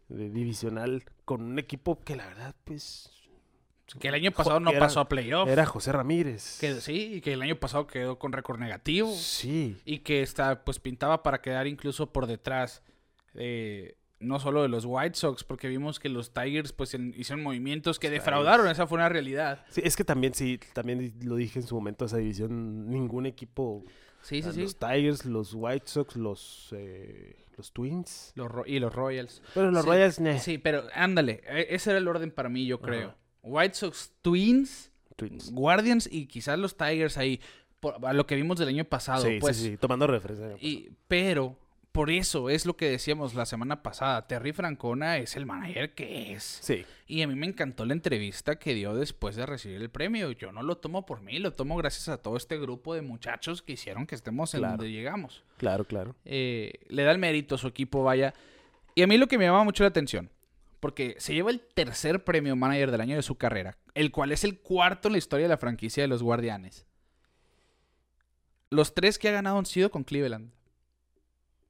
[0.09, 3.18] de divisional con un equipo que la verdad pues
[3.99, 5.49] que el año pasado no pasó a playoff.
[5.49, 6.57] Era José Ramírez.
[6.59, 9.11] Que sí, y que el año pasado quedó con récord negativo.
[9.13, 9.77] Sí.
[9.85, 12.83] Y que está, pues pintaba para quedar incluso por detrás.
[14.19, 18.09] no solo de los White Sox, porque vimos que los Tigers pues hicieron movimientos que
[18.09, 19.65] defraudaron, esa fue una realidad.
[19.69, 23.85] Sí, es que también sí, también lo dije en su momento esa división, ningún equipo
[24.21, 24.61] Sí, sí, sí.
[24.61, 28.33] Los Tigers, los White Sox, los, eh, los Twins.
[28.65, 29.41] y los Royals.
[29.53, 33.15] Pero los Royals, Sí, pero ándale, e, ese era el orden para mí, yo creo.
[33.43, 34.91] White Sox, Twins,
[35.51, 37.39] Guardians y quizás los Tigers ahí,
[38.03, 39.25] a lo que vimos del año pasado.
[39.25, 40.55] Sí, pues, sí, sí, tomando referencia.
[40.59, 41.57] Y, pero
[41.91, 44.27] por eso es lo que decíamos la semana pasada.
[44.27, 46.59] Terry Francona es el manager que es.
[46.61, 46.85] Sí.
[47.07, 50.31] Y a mí me encantó la entrevista que dio después de recibir el premio.
[50.31, 53.61] Yo no lo tomo por mí, lo tomo gracias a todo este grupo de muchachos
[53.61, 55.43] que hicieron que estemos en donde llegamos.
[55.57, 56.15] Claro, claro.
[56.25, 58.33] Eh, le da el mérito a su equipo, vaya.
[58.95, 60.29] Y a mí lo que me llama mucho la atención
[60.79, 64.43] porque se lleva el tercer premio manager del año de su carrera, el cual es
[64.43, 66.85] el cuarto en la historia de la franquicia de los Guardianes.
[68.69, 70.51] Los tres que ha ganado han sido con Cleveland.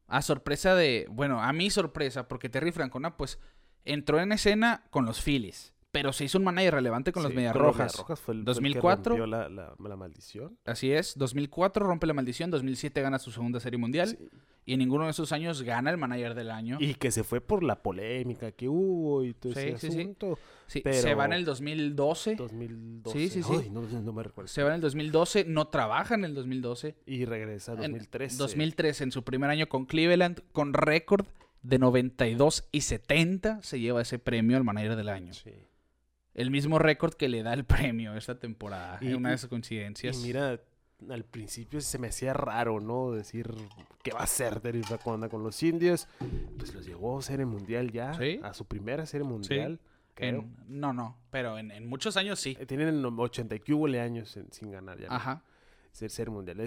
[0.07, 3.39] A sorpresa de, bueno, a mi sorpresa, porque Terry Francona pues
[3.85, 5.73] entró en escena con los Phillies.
[5.91, 7.97] Pero se hizo un manager relevante con los Medias Rojas.
[7.97, 9.17] Rojas fue el, 2004.
[9.17, 10.55] rompió la, la, maldición.
[10.65, 11.17] Así es.
[11.17, 12.51] 2004 rompe la maldición.
[12.51, 14.17] 2007 gana su segunda serie mundial.
[14.65, 16.77] Y en ninguno de esos años gana el manager del año.
[16.79, 20.37] Y que se fue por la polémica que hubo y todo ese asunto.
[20.67, 22.35] Sí, se va en el 2012.
[22.35, 23.17] 2012.
[23.17, 23.71] Sí, sí, sí.
[23.71, 23.81] no,
[24.13, 24.47] me recuerdo.
[24.47, 25.45] Se va en el 2012.
[25.45, 26.97] No trabaja en el 2012.
[27.07, 28.37] Y regresa en 2013.
[28.37, 31.25] 2013, en su primer año con Cleveland, con récord
[31.63, 35.33] de 92 y 70, se lleva ese premio al manager del año.
[35.33, 35.51] Sí
[36.33, 38.97] el mismo récord que le da el premio esta temporada.
[39.01, 40.17] Y, una de esas coincidencias.
[40.17, 40.59] Y mira,
[41.09, 43.11] al principio se me hacía raro, ¿no?
[43.11, 43.53] Decir
[44.03, 44.81] qué va a hacer Terry
[45.13, 46.07] anda con los indios.
[46.57, 48.13] Pues los llevó a serie mundial ya.
[48.13, 48.39] ¿Sí?
[48.43, 49.79] A su primera serie mundial.
[50.67, 52.57] no, no, pero en, muchos años sí.
[52.59, 55.07] Eh, tienen 80 y años sin ganar ya.
[55.09, 55.43] Ajá.
[55.91, 56.57] Ser serie mundial.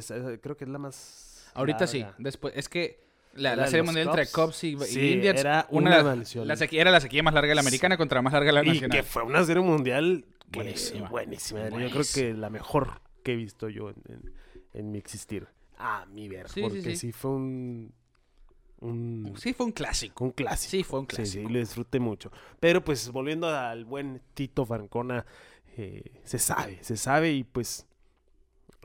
[0.40, 1.50] creo que es la más.
[1.54, 2.04] Ahorita sí.
[2.18, 6.90] Después, es que la, serie mundial entre Cubs y, Indians era una, la sequía, era
[6.90, 8.90] la sequía más larga de la americana contra la más larga de la nacional.
[8.90, 11.08] Y que fue una serie mundial buenísima.
[11.08, 11.68] buenísima.
[11.68, 13.90] Yo creo que la mejor que he visto yo
[14.74, 15.46] en, mi existir.
[15.78, 16.46] A mi ver.
[16.60, 17.92] porque sí, fue un,
[19.36, 20.24] Sí, fue un clásico.
[20.24, 20.70] Un clásico.
[20.70, 21.46] Sí, fue un clásico.
[21.46, 22.32] Sí, lo disfruté mucho.
[22.58, 25.24] Pero pues volviendo al buen Tito Francona,
[25.76, 27.86] eh, se sabe, se sabe y pues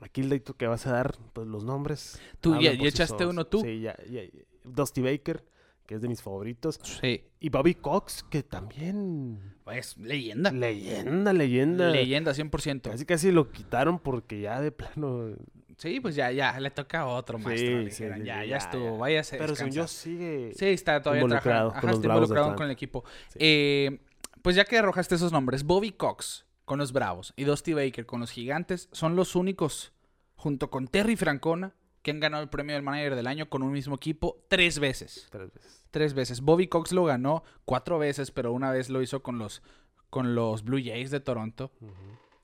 [0.02, 2.20] aquí el dato que vas a dar, pues los nombres.
[2.40, 3.62] Tú ya, echaste uno tú.
[3.62, 4.22] Sí, ya, ya,
[4.64, 5.44] Dusty Baker,
[5.86, 6.80] que es de mis favoritos.
[6.84, 7.24] Sí.
[7.40, 9.56] Y Bobby Cox, que también...
[9.64, 10.52] Pues leyenda.
[10.52, 11.90] Leyenda, leyenda.
[11.90, 12.82] Leyenda, 100%.
[12.82, 15.36] Casi casi lo quitaron porque ya de plano...
[15.78, 17.84] Sí, pues ya, ya, le toca a otro maestro.
[17.84, 19.38] Sí, sí, ya, ya, estuvo, ser.
[19.38, 23.04] Pero si yo sigue Sí, está todavía involucrado, con, está involucrado con el equipo.
[23.36, 24.00] Eh,
[24.42, 28.20] pues ya que arrojaste esos nombres, Bobby Cox con los Bravos y Dusty Baker con
[28.20, 29.94] los Gigantes son los únicos,
[30.36, 33.72] junto con Terry Francona, que han ganado el premio del manager del año con un
[33.72, 35.30] mismo equipo tres veces.
[35.32, 35.86] Tres veces.
[35.92, 36.42] Tres veces.
[36.42, 39.62] Bobby Cox lo ganó cuatro veces, pero una vez lo hizo con los,
[40.10, 41.72] con los Blue Jays de Toronto.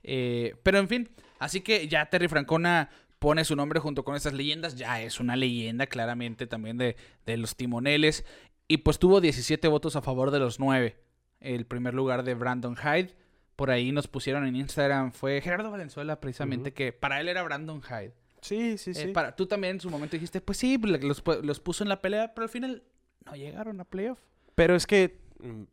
[0.03, 1.09] Eh, pero en fin,
[1.39, 4.77] así que ya Terry Francona pone su nombre junto con esas leyendas.
[4.77, 8.23] Ya es una leyenda claramente también de, de los timoneles.
[8.69, 10.95] Y pues tuvo 17 votos a favor de los 9.
[11.41, 13.21] El primer lugar de Brandon Hyde.
[13.55, 15.11] Por ahí nos pusieron en Instagram.
[15.11, 18.13] Fue Gerardo Valenzuela precisamente que para él era Brandon Hyde.
[18.43, 19.07] Sí, sí, eh, sí.
[19.07, 22.33] para, tú también en su momento dijiste, pues sí, los, los, puso en la pelea,
[22.33, 22.83] pero al final
[23.25, 24.19] no llegaron a playoff.
[24.53, 25.63] Pero es que, mm,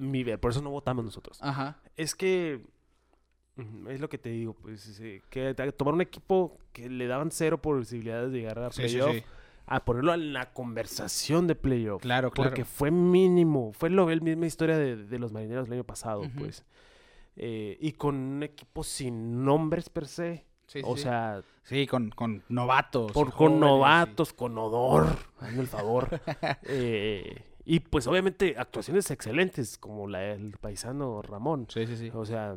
[0.00, 1.38] mi, por eso no votamos nosotros.
[1.40, 1.78] Ajá.
[1.96, 2.60] Es que,
[3.54, 7.62] mm, es lo que te digo, pues, que tomar un equipo que le daban cero
[7.62, 9.16] posibilidades de llegar a playoff.
[9.70, 12.00] A ponerlo en la conversación de playoff.
[12.00, 12.48] Claro, claro.
[12.48, 13.74] Porque fue mínimo.
[13.74, 16.64] Fue lo, la misma historia de, los marineros el año pasado, pues.
[17.40, 20.48] Eh, y con un equipo sin nombres per se
[20.84, 21.42] o sea.
[21.62, 23.12] Sí, con, con novatos.
[23.12, 25.16] Por, con novatos, con odor.
[25.40, 26.20] Hazme el favor.
[26.64, 31.66] Eh, y pues obviamente actuaciones excelentes, como la del paisano Ramón.
[31.68, 32.10] Sí, sí, sí.
[32.14, 32.56] O sea,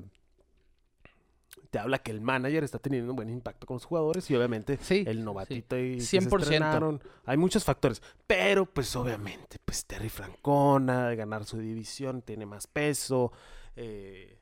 [1.70, 4.80] te habla que el manager está teniendo un buen impacto con los jugadores y obviamente
[4.90, 7.00] el novatito y 100%.
[7.26, 12.68] hay muchos factores, pero pues obviamente pues Terry Francona de ganar su división tiene más
[12.68, 13.32] peso
[13.76, 14.41] eh,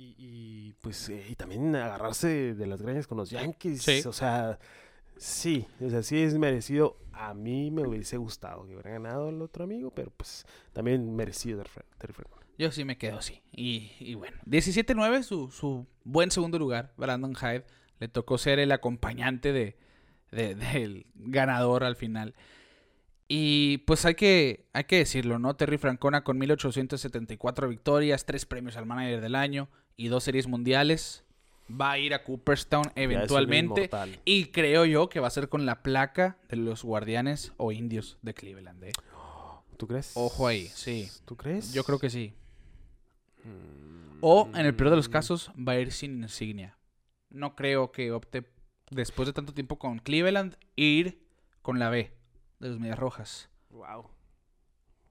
[0.00, 4.06] y, pues eh, y también agarrarse de las greñas con los Yankees.
[4.06, 4.58] O sea,
[5.16, 6.96] sí, o sea, sí es merecido.
[7.12, 11.62] A mí me hubiese gustado que hubiera ganado el otro amigo, pero pues también merecido
[11.98, 12.14] Terry
[12.58, 13.42] Yo sí me quedo así.
[13.52, 17.64] Y, y bueno, 17-9, su, su buen segundo lugar, Brandon Hyde.
[17.98, 19.76] Le tocó ser el acompañante de,
[20.30, 22.34] del ganador al final.
[23.28, 25.54] Y pues hay que, hay que decirlo, ¿no?
[25.54, 31.24] Terry Francona con 1874 victorias, tres premios al manager del año y dos series mundiales.
[31.70, 33.88] Va a ir a Cooperstown eventualmente.
[34.24, 38.18] Y creo yo que va a ser con la placa de los guardianes o indios
[38.22, 38.82] de Cleveland.
[38.84, 38.92] ¿eh?
[39.76, 40.12] ¿Tú crees?
[40.14, 41.08] Ojo ahí, sí.
[41.24, 41.72] ¿Tú crees?
[41.72, 42.34] Yo creo que sí.
[43.44, 44.18] Mm.
[44.20, 46.76] O en el peor de los casos va a ir sin insignia.
[47.30, 48.44] No creo que opte
[48.90, 51.24] después de tanto tiempo con Cleveland ir
[51.62, 52.12] con la B
[52.58, 53.48] de los Medias Rojas.
[53.70, 54.10] Wow.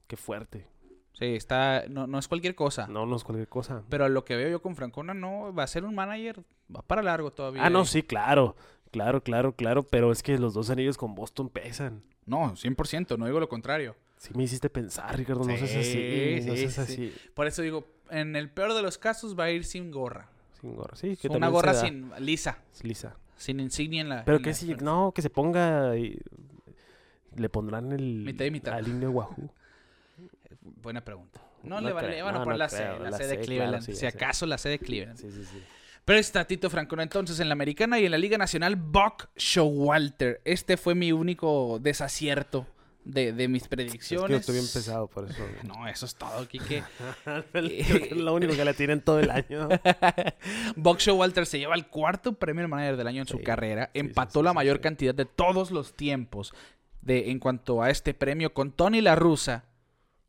[0.08, 0.68] Qué fuerte.
[1.19, 2.88] Sí, está, no, no es cualquier cosa.
[2.88, 3.84] No, no es cualquier cosa.
[3.89, 7.03] Pero lo que veo yo con Francona no va a ser un manager, va para
[7.03, 7.65] largo todavía.
[7.65, 8.55] Ah, no, sí, claro.
[8.91, 12.03] Claro, claro, claro, pero es que los dos anillos con Boston pesan.
[12.25, 13.97] No, 100%, no digo lo contrario.
[14.15, 17.13] Sí me hiciste pensar, Ricardo, no seas así, no seas así.
[17.34, 20.29] Por eso digo, en el peor de los casos va a ir sin gorra.
[20.62, 21.17] Sin gorra, sí.
[21.17, 22.60] Que Una gorra sin lisa.
[22.82, 23.17] Lisa.
[23.36, 24.23] Sin insignia en la.
[24.23, 25.93] Pero que si, no, que se ponga
[27.36, 28.73] le pondrán el mitad y mitad.
[28.73, 29.51] al de Wahoo.
[30.62, 31.42] Buena pregunta.
[31.64, 33.82] No, le, van a poner la, C, la, C, de Cleveland.
[33.82, 35.18] si acaso la C de Cleveland.
[35.18, 35.62] Sí, sí, sí.
[36.06, 40.42] Pero está Tito Franco entonces en la americana y en la Liga Nacional, Buck Showalter.
[40.44, 42.66] Este fue mi único desacierto
[43.04, 44.24] de, de mis predicciones.
[44.24, 45.44] Es que estoy bien pesado por eso.
[45.68, 46.84] no, eso es todo, Kike.
[47.54, 49.70] es lo único que le tienen todo el año.
[50.76, 53.92] Buck Showalter se lleva el cuarto premio manager del año en su carrera.
[53.94, 56.54] Empató la mayor cantidad de todos los tiempos
[57.02, 59.68] de, en cuanto a este premio con Tony La Russa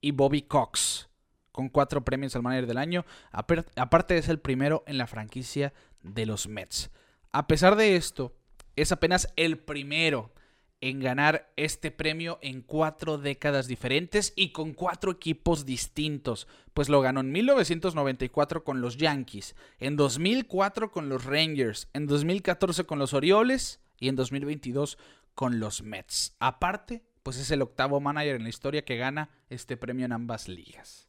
[0.01, 1.09] y Bobby Cox,
[1.53, 3.05] con cuatro premios al manager del año.
[3.33, 6.91] Aparte es el primero en la franquicia de los Mets.
[7.33, 8.35] A pesar de esto,
[8.77, 10.33] es apenas el primero
[10.81, 17.03] en ganar este premio en cuatro décadas diferentes y con cuatro equipos distintos, pues lo
[17.03, 23.13] ganó en 1994 con los Yankees, en 2004 con los Rangers, en 2014 con los
[23.13, 24.97] Orioles y en 2022
[25.35, 26.35] con los Mets.
[26.41, 30.49] Aparte, pues es el octavo manager en la historia que gana este premio en ambas
[30.49, 31.09] ligas.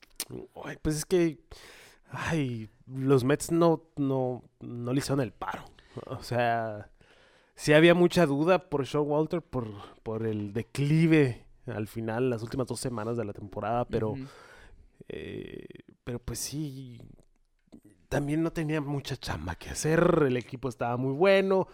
[0.82, 1.40] pues es que,
[2.10, 5.66] ay, los Mets no, no, no le hicieron el paro.
[6.06, 6.90] O sea,
[7.56, 9.70] sí había mucha duda por Sean Walter, por,
[10.04, 14.16] por el declive al final, las últimas dos semanas de la temporada, pero,
[15.08, 15.66] eh,
[16.04, 17.00] pero pues sí,
[18.10, 21.68] también no tenía mucha chamba que hacer, el equipo estaba muy bueno,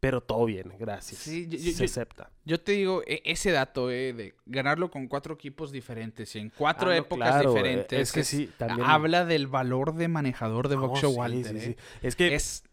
[0.00, 1.20] pero todo bien, gracias.
[1.20, 2.30] Sí, Se acepta.
[2.46, 6.50] Yo te digo, e, ese dato eh, de ganarlo con cuatro equipos diferentes y en
[6.50, 8.00] cuatro ah, épocas diferentes.
[8.00, 8.88] Es que sí, también...
[8.88, 11.54] Habla del valor de manejador de Boxer Walter.
[11.56, 11.76] Eh.
[12.02, 12.34] Es que...
[12.34, 12.64] Es,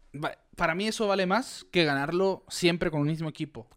[0.56, 3.68] para mí eso vale más que ganarlo siempre con el mismo equipo.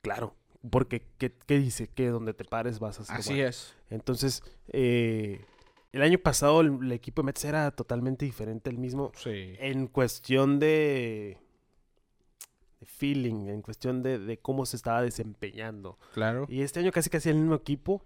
[0.00, 0.36] Claro,
[0.70, 1.88] porque ¿qué, qué dice?
[1.88, 3.74] Que donde te pares vas a ser Así es.
[3.90, 5.44] Entonces, eh,
[5.90, 9.10] el año pasado el, equipo de Mets era totalmente diferente el mismo.
[9.16, 9.54] Sí.
[9.58, 11.38] En cuestión de
[12.86, 15.98] feeling, en cuestión de, cómo se estaba desempeñando.
[16.14, 16.46] Claro.
[16.48, 18.02] Y este año casi casi el mismo equipo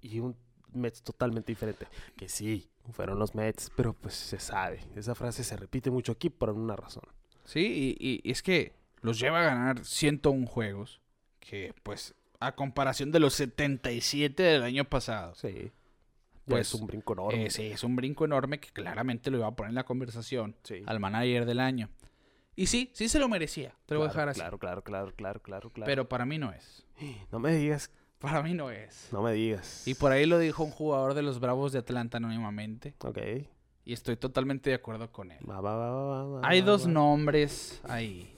[0.00, 0.36] y un
[0.72, 1.86] Mets totalmente diferente.
[2.16, 4.80] Que sí, fueron los Mets, pero pues se sabe.
[4.96, 7.04] Esa frase se repite mucho aquí por una razón.
[7.44, 11.00] Sí, y, es que los lleva a ganar 101 juegos,
[11.40, 15.34] que pues a comparación de los 77 del año pasado.
[15.34, 15.70] Sí.
[16.46, 17.46] Pues es un brinco enorme.
[17.46, 20.56] Eh, sí, es un brinco enorme que claramente lo iba a poner en la conversación
[20.86, 21.88] al manager del año.
[22.56, 23.74] Y sí, sí se lo merecía.
[23.86, 24.40] Te lo voy a dejar así.
[24.40, 25.86] Claro, claro, claro, claro, claro, claro.
[25.86, 26.86] Pero para mí no es.
[27.32, 27.90] No me digas.
[28.18, 29.08] Para mí no es.
[29.12, 29.86] No me digas.
[29.86, 32.94] Y por ahí lo dijo un jugador de los Bravos de Atlanta anónimamente.
[33.00, 33.18] Ok.
[33.84, 35.38] Y estoy totalmente de acuerdo con él.
[35.48, 38.34] Va, va, va, Hay dos nombres ahí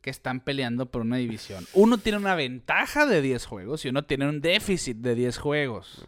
[0.00, 1.66] que están peleando por una división.
[1.72, 6.04] Uno tiene una ventaja de 10 juegos y uno tiene un déficit de 10 juegos.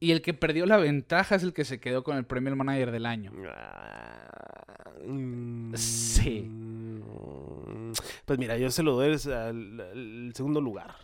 [0.00, 2.56] Y el que perdió la ventaja es el que se quedó con el premio al
[2.56, 3.32] manager del año.
[5.74, 6.50] Sí.
[8.24, 10.94] Pues mira, yo se lo doy al, segundo lugar.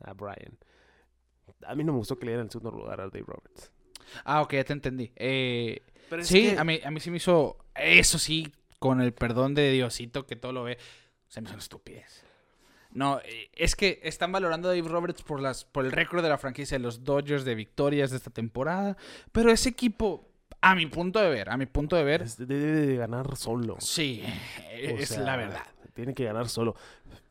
[0.00, 0.58] A Brian.
[1.66, 3.70] A mí no me gustó que le dieran el segundo lugar a Dave Roberts.
[4.24, 5.12] Ah, ok, ya te entendí.
[5.16, 5.80] Eh,
[6.22, 7.56] sí, a, mí, a mí sí me hizo.
[7.74, 10.78] Eso sí, con el perdón de Diosito que todo lo ve.
[11.28, 12.24] Se me hizo una estupidez.
[12.94, 16.28] No, eh, es que están valorando a Dave Roberts por, las, por el récord de
[16.28, 18.96] la franquicia de los Dodgers de victorias de esta temporada.
[19.32, 20.28] Pero ese equipo,
[20.64, 22.26] a mi punto de ver, a mi punto de ver.
[22.26, 23.76] Debe de ganar solo.
[23.80, 24.22] Sí,
[24.72, 25.62] es la verdad.
[25.94, 26.74] Tiene que ganar solo.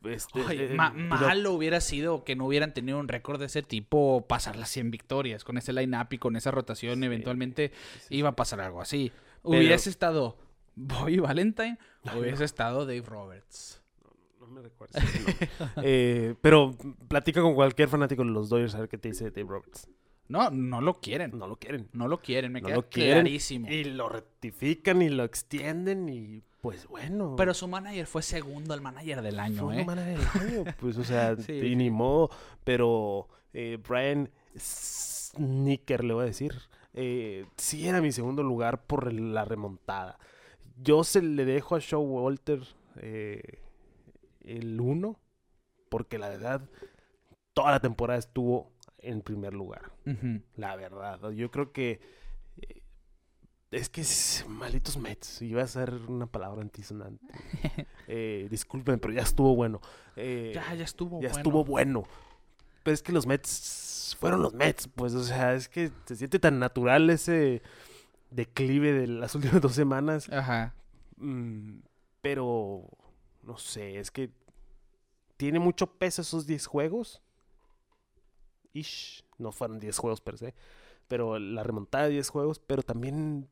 [0.04, 4.56] Este, eh, malo hubiera sido que no hubieran tenido un récord de ese tipo, pasar
[4.56, 5.44] las 100 victorias.
[5.44, 7.72] Con ese line-up y con esa rotación, eventualmente
[8.08, 9.12] iba a pasar algo así.
[9.42, 10.38] Hubiese estado
[10.74, 11.78] Bobby Valentine,
[12.16, 13.84] hubiese estado Dave Roberts
[14.54, 14.98] me recuerdo.
[15.82, 16.74] Eh, pero
[17.08, 19.88] platica con cualquier fanático de los Dodgers a ver qué te dice Dave Roberts.
[20.28, 21.38] No, no lo quieren.
[21.38, 21.88] No lo quieren.
[21.92, 23.68] No lo quieren, me queda clarísimo.
[23.68, 27.34] Y lo rectifican y lo extienden y pues bueno.
[27.36, 29.84] Pero su manager fue segundo al manager del año, fue ¿eh?
[29.84, 32.30] manager del año, pues o sea, ni modo.
[32.64, 36.54] Pero eh, Brian Snicker, le voy a decir,
[36.94, 40.18] eh, sí era mi segundo lugar por la remontada.
[40.76, 42.60] Yo se le dejo a Show Walter
[42.96, 43.60] eh,
[44.40, 45.18] el 1,
[45.88, 46.62] porque la verdad,
[47.52, 48.72] toda la temporada estuvo
[49.04, 49.92] en primer lugar.
[50.56, 52.00] La verdad, yo creo que
[52.60, 52.82] eh,
[53.70, 55.42] es que es malditos Mets.
[55.42, 57.24] Iba a ser una palabra antisonante.
[58.08, 59.80] eh, disculpen, pero ya estuvo bueno.
[60.16, 62.04] Eh, ya, ya estuvo ya estuvo bueno.
[62.82, 66.38] Pero es que los Mets fueron los Mets, pues, o sea, es que se siente
[66.38, 67.62] tan natural ese
[68.30, 70.30] declive de las últimas dos semanas.
[70.30, 70.74] Ajá.
[71.16, 71.80] Mm,
[72.20, 72.88] pero
[73.42, 74.30] no sé, es que
[75.36, 77.22] tiene mucho peso esos 10 juegos.
[78.74, 80.54] Ish, no fueron 10 juegos per se,
[81.08, 83.48] pero la remontada de 10 juegos, pero también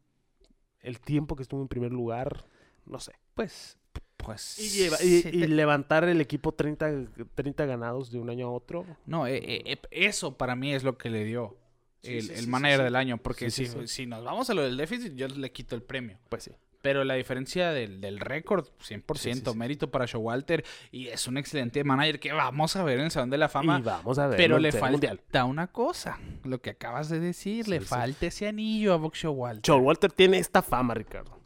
[0.80, 2.44] el tiempo que estuvo en primer lugar,
[2.84, 3.12] no sé.
[3.34, 3.78] Pues,
[4.16, 4.58] pues.
[4.58, 8.84] Y, levantar el equipo 30, 30 ganados de un año a otro.
[9.06, 11.56] No, eh, eh, eso para mí es lo que le dio
[12.02, 15.28] el, el manager del año, porque si, si nos vamos a lo del déficit, yo
[15.28, 16.18] le quito el premio.
[16.28, 16.52] Pues sí.
[16.82, 20.64] Pero la diferencia del, del récord, 100%, mérito para Showalter.
[20.90, 23.78] Y es un excelente manager que vamos a ver en el Salón de la Fama.
[23.78, 24.36] Y vamos a ver.
[24.36, 26.18] Pero le falta una cosa.
[26.44, 29.62] Lo que acabas de decir, le falta ese anillo a Box Showalter.
[29.62, 31.40] Showalter tiene esta fama, Ricardo.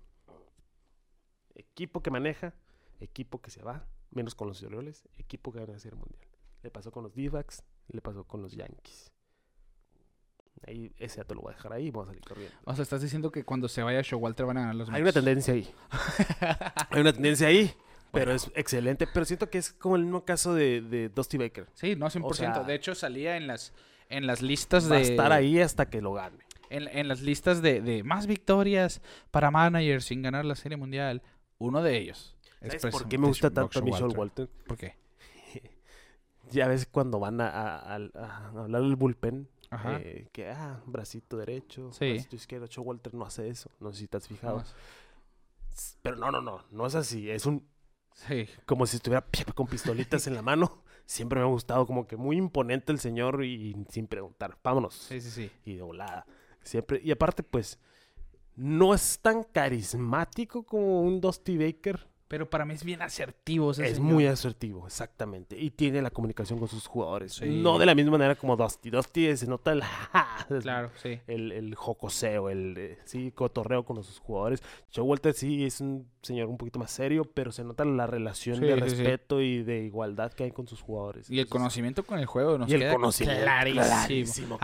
[1.55, 2.55] Equipo que maneja,
[3.01, 6.27] equipo que se va, menos con los Orioles, equipo que gana la Serie Mundial.
[6.63, 7.31] Le pasó con los d
[7.89, 9.13] le pasó con los Yankees.
[10.67, 12.57] Ahí, ese ya te lo voy a dejar ahí y vamos a salir corriendo.
[12.65, 15.13] O sea, estás diciendo que cuando se vaya Showalter van a ganar los Hay una
[15.13, 15.69] tendencia ahí.
[16.91, 17.73] Hay una tendencia ahí.
[18.13, 19.07] Pero es excelente.
[19.07, 21.67] Pero siento que es como el mismo caso de, de Dusty Baker.
[21.75, 22.65] Sí, no, 100%.
[22.65, 23.75] de hecho, salía en las,
[24.09, 24.91] en las listas de...
[24.91, 26.39] Va a estar ahí hasta que lo gane.
[26.71, 29.01] En, en las listas de, de, más victorias
[29.31, 31.23] para managers sin ganar la Serie Mundial.
[31.59, 32.37] Uno de ellos.
[32.61, 34.49] ¿Sabes por qué me gusta tanto a Michelle Walter?
[34.67, 34.97] ¿Por qué?
[36.51, 41.91] ya ves cuando van a, a, a hablar del bullpen eh, que, ah, bracito derecho,
[41.99, 42.69] bracito izquierdo.
[42.83, 43.71] Walter no hace eso.
[43.81, 44.63] No sé si te has fijado.
[46.03, 46.65] Pero no, no, no.
[46.71, 47.31] No es así.
[47.31, 47.67] Es un.
[48.13, 48.49] Sí.
[48.65, 50.83] Como si estuviera con pistolitas en la mano.
[51.05, 54.59] Siempre me ha gustado, como que muy imponente el señor y sin preguntar.
[54.63, 54.95] Vámonos.
[54.95, 55.51] Sí, sí, sí.
[55.65, 56.27] Y de volada.
[56.63, 57.01] Siempre.
[57.03, 57.79] Y aparte, pues.
[58.57, 62.09] no es tan carismático como un Dusty Baker.
[62.29, 63.71] Pero para mí es bien asertivo.
[63.71, 65.59] es muy asertivo, exactamente.
[65.59, 67.41] Y tiene la comunicación con sus jugadores.
[67.43, 68.91] No de la misma manera como Dusty.
[68.91, 69.83] Dusty se nota el...
[70.63, 71.21] claro, sí.
[71.29, 74.63] El, el jocoseo, el eh, sí, cotorreo con sus jugadores.
[74.95, 78.61] Joe Walter sí es un señor un poquito más serio, pero se nota la relación
[78.61, 81.31] de respeto y de igualdad que hay con sus jugadores.
[81.31, 84.59] Y el conocimiento con el juego nos y el conocimiento, clarísimo.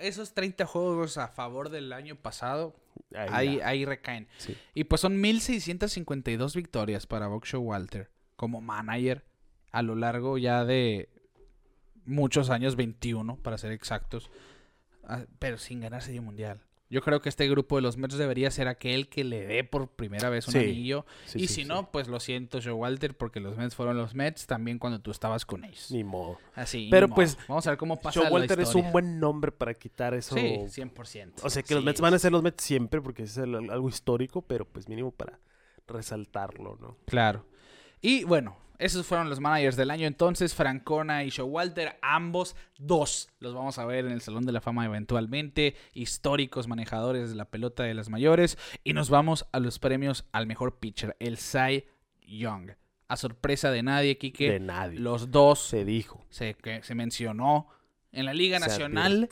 [0.00, 2.74] esos 30 juegos a favor del año pasado
[3.14, 4.28] Ahí, ahí, recaen.
[4.74, 9.24] Y pues son 1652 victorias para Boxer Walter como manager
[9.70, 11.08] a lo largo ya de
[12.04, 14.30] muchos años, 21 para ser exactos,
[15.04, 16.60] ah, pero sin ganar Serie Mundial.
[16.92, 19.88] Yo creo que este grupo de los Mets debería ser aquel que le dé por
[19.88, 21.06] primera vez un anillo.
[21.34, 24.78] y si no, pues lo siento, Joe Walter, porque los Mets fueron los Mets también
[24.78, 25.90] cuando tú estabas con ellos.
[25.90, 26.38] Ni modo.
[26.54, 26.88] Así.
[26.90, 27.38] Pero pues.
[27.48, 28.20] Vamos a ver cómo pasa.
[28.20, 30.34] Joe Walter es un buen nombre para quitar eso.
[30.34, 31.40] Sí, 100%.
[31.42, 34.42] O sea que los Mets van a ser los Mets siempre porque es algo histórico,
[34.42, 35.40] pero pues mínimo para
[35.86, 36.98] resaltarlo, ¿no?
[37.06, 37.46] Claro.
[38.02, 43.54] Y bueno, esos fueron los managers del año entonces, Francona y Showalter, ambos dos los
[43.54, 47.84] vamos a ver en el Salón de la Fama eventualmente, históricos manejadores de la pelota
[47.84, 51.84] de las mayores, y nos vamos a los premios al mejor pitcher, el Cy
[52.20, 52.72] Young.
[53.08, 54.52] A sorpresa de nadie, Kike.
[54.52, 54.98] De nadie.
[54.98, 55.60] Los dos.
[55.60, 56.24] Se dijo.
[56.30, 57.68] Se, que, se mencionó
[58.10, 59.28] en la Liga Nacional.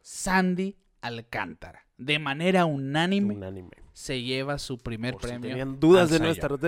[0.00, 1.86] Sandy Alcántara.
[1.98, 3.34] De manera unánime.
[3.34, 5.42] Unánime se lleva su primer premio.
[5.42, 6.60] Si tenían dudas de nuestras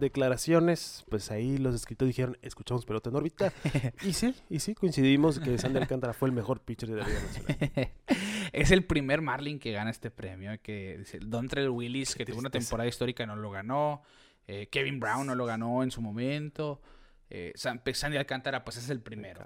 [0.00, 3.52] declaraciones, pues ahí los escritores dijeron, escuchamos pelota en órbita.
[4.02, 7.20] y sí, y sí, coincidimos que Sandy Alcántara fue el mejor pitcher de la Liga
[7.20, 7.90] Nacional.
[8.52, 10.60] es el primer Marlin que gana este premio.
[10.60, 14.02] Que Dontrell Willis, que tuvo una temporada histórica, no lo ganó.
[14.48, 16.82] Eh, Kevin Brown no lo ganó en su momento.
[17.30, 19.40] Eh, Sandy Alcántara, pues es el primero.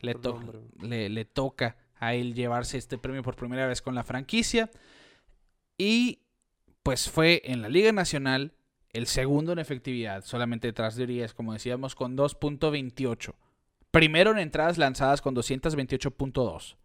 [0.00, 0.16] Le,
[0.82, 4.68] le, le toca a él llevarse este premio por primera vez con la franquicia.
[5.78, 6.23] Y
[6.84, 8.52] pues fue en la Liga Nacional
[8.90, 13.34] el segundo en efectividad, solamente detrás de Urias, como decíamos, con 2.28.
[13.90, 16.76] Primero en entradas lanzadas con 228.2.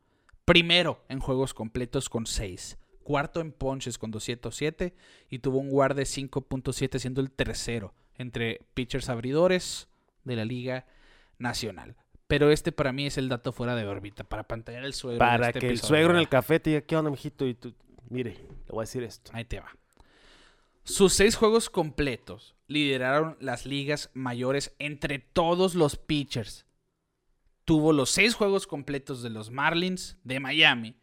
[0.45, 2.79] Primero en juegos completos con 6.
[3.03, 4.95] Cuarto en ponches con 207
[5.29, 9.89] y tuvo un guard de 5.7 siendo el tercero entre pitchers abridores
[10.23, 10.85] de la Liga
[11.39, 11.97] Nacional.
[12.27, 15.19] Pero este para mí es el dato fuera de órbita, para pantallar el suegro.
[15.19, 17.45] Para este que el suegro en el café te diga, ¿qué onda, mijito?
[17.45, 17.73] Y tú,
[18.09, 19.31] mire, le voy a decir esto.
[19.33, 19.78] Ahí te va.
[20.89, 26.65] Sus seis juegos completos lideraron las ligas mayores entre todos los pitchers.
[27.63, 30.95] Tuvo los seis juegos completos de los Marlins de Miami.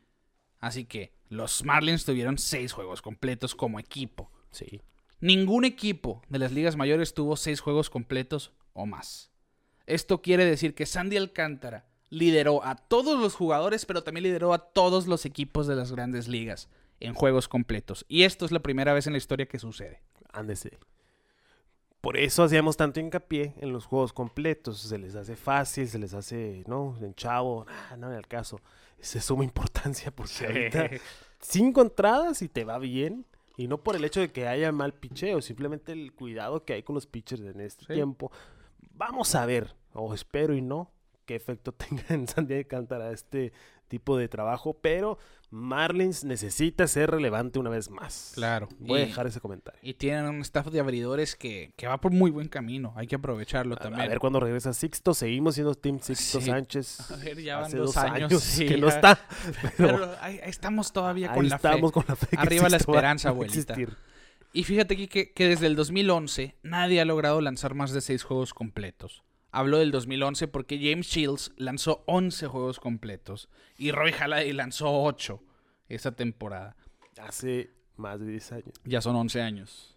[0.58, 4.32] Así que los Marlins tuvieron seis juegos completos como equipo.
[4.50, 4.82] Sí.
[5.20, 9.30] Ningún equipo de las ligas mayores tuvo seis juegos completos o más.
[9.86, 14.72] Esto quiere decir que Sandy Alcántara lideró a todos los jugadores, pero también lideró a
[14.72, 16.68] todos los equipos de las grandes ligas
[17.00, 18.04] en juegos completos.
[18.08, 20.02] Y esto es la primera vez en la historia que sucede.
[20.32, 20.78] Ándese.
[22.00, 24.80] Por eso hacíamos tanto hincapié en los juegos completos.
[24.80, 26.96] Se les hace fácil, se les hace, ¿no?
[27.00, 27.66] En chavo,
[27.98, 28.60] no, en el caso.
[28.98, 30.90] Es de suma importancia porque ahorita
[31.40, 33.26] cinco entradas y te va bien.
[33.56, 36.82] Y no por el hecho de que haya mal picheo, simplemente el cuidado que hay
[36.82, 38.30] con los pitchers en este tiempo.
[38.92, 40.92] Vamos a ver, o espero y no,
[41.24, 43.52] qué efecto tenga en Santiago de Cántara este
[43.88, 45.18] tipo de trabajo, pero
[45.50, 48.32] Marlins necesita ser relevante una vez más.
[48.34, 48.68] Claro.
[48.78, 49.80] Voy a dejar ese comentario.
[49.82, 52.92] Y tienen un staff de abridores que, va por muy buen camino.
[52.96, 54.02] Hay que aprovecharlo también.
[54.02, 55.14] A ver cuando regresa Sixto.
[55.14, 57.10] Seguimos siendo Team Sixto Sánchez.
[57.10, 59.18] A ver, ya van dos, años, que no está.
[59.76, 62.28] Pero, ahí, estamos todavía con la estamos con la fe.
[62.36, 63.76] Arriba la esperanza, abuelita.
[64.52, 68.22] Y fíjate aquí que, que desde el 2011 nadie ha logrado lanzar más de seis
[68.22, 69.22] juegos completos.
[69.52, 75.42] Hablo del 2011 porque James Shields lanzó 11 juegos completos y Roy Halladay lanzó 8
[75.88, 76.76] esa temporada.
[77.18, 78.74] Hace más de 10 años.
[78.84, 79.96] Ya son 11 años.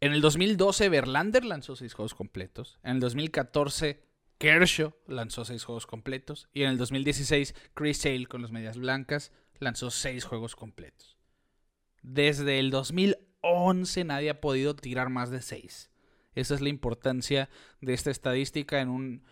[0.00, 2.78] En el 2012 Verlander lanzó 6 juegos completos.
[2.82, 4.02] En el 2014
[4.38, 6.48] Kershaw lanzó 6 juegos completos.
[6.52, 11.16] Y en el 2016 Chris Sale con las medias blancas lanzó 6 juegos completos.
[12.02, 15.90] Desde el 2011 nadie ha podido tirar más de 6.
[16.36, 17.48] Esa es la importancia
[17.80, 19.22] de esta estadística en un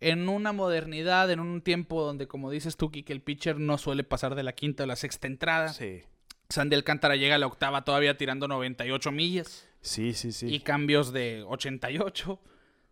[0.00, 4.04] en una modernidad, en un tiempo donde, como dices tú, que el pitcher no suele
[4.04, 5.68] pasar de la quinta a la sexta entrada.
[5.68, 6.02] Sí.
[6.50, 9.66] Sandy Alcántara llega a la octava todavía tirando 98 millas.
[9.80, 10.46] Sí, sí, sí.
[10.52, 12.38] Y cambios de 88.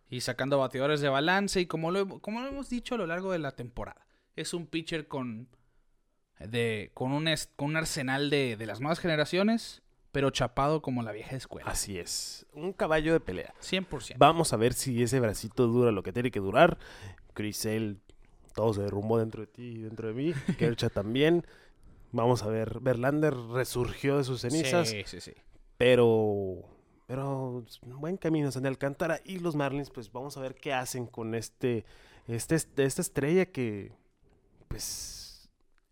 [0.09, 1.61] Y sacando bateadores de balance.
[1.61, 4.07] Y como lo, como lo hemos dicho a lo largo de la temporada.
[4.35, 5.49] Es un pitcher con,
[6.39, 9.82] de, con, un, con un arsenal de, de las nuevas generaciones
[10.13, 11.69] pero chapado como la vieja escuela.
[11.69, 12.45] Así es.
[12.53, 13.53] Un caballo de pelea.
[13.59, 14.13] 100%.
[14.17, 16.77] Vamos a ver si ese bracito dura lo que tiene que durar.
[17.33, 17.99] Crisel,
[18.53, 20.33] todo se derrumbó dentro de ti y dentro de mí.
[20.59, 21.45] Kercha también.
[22.11, 22.79] Vamos a ver.
[22.79, 24.87] Verlander resurgió de sus cenizas.
[24.87, 25.33] Sí, sí, sí.
[25.77, 26.59] Pero.
[27.07, 29.19] Pero buen camino Sandy Alcántara.
[29.25, 31.85] Y los Marlins, pues vamos a ver qué hacen con este.
[32.27, 33.91] Este, esta estrella que.
[34.67, 35.22] Pues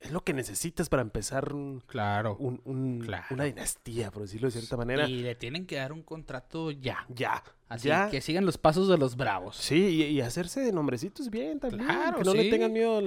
[0.02, 4.76] es lo que necesitas para empezar un, claro, un, una dinastía, por decirlo de cierta
[4.76, 5.08] manera.
[5.08, 7.06] Y le tienen que dar un contrato ya.
[7.10, 7.43] Ya.
[7.70, 9.58] Así que sigan los pasos de los bravos.
[9.58, 11.86] Sí, y, hacerse de nombrecitos bien también.
[11.86, 12.97] Claro, que no le tengan miedo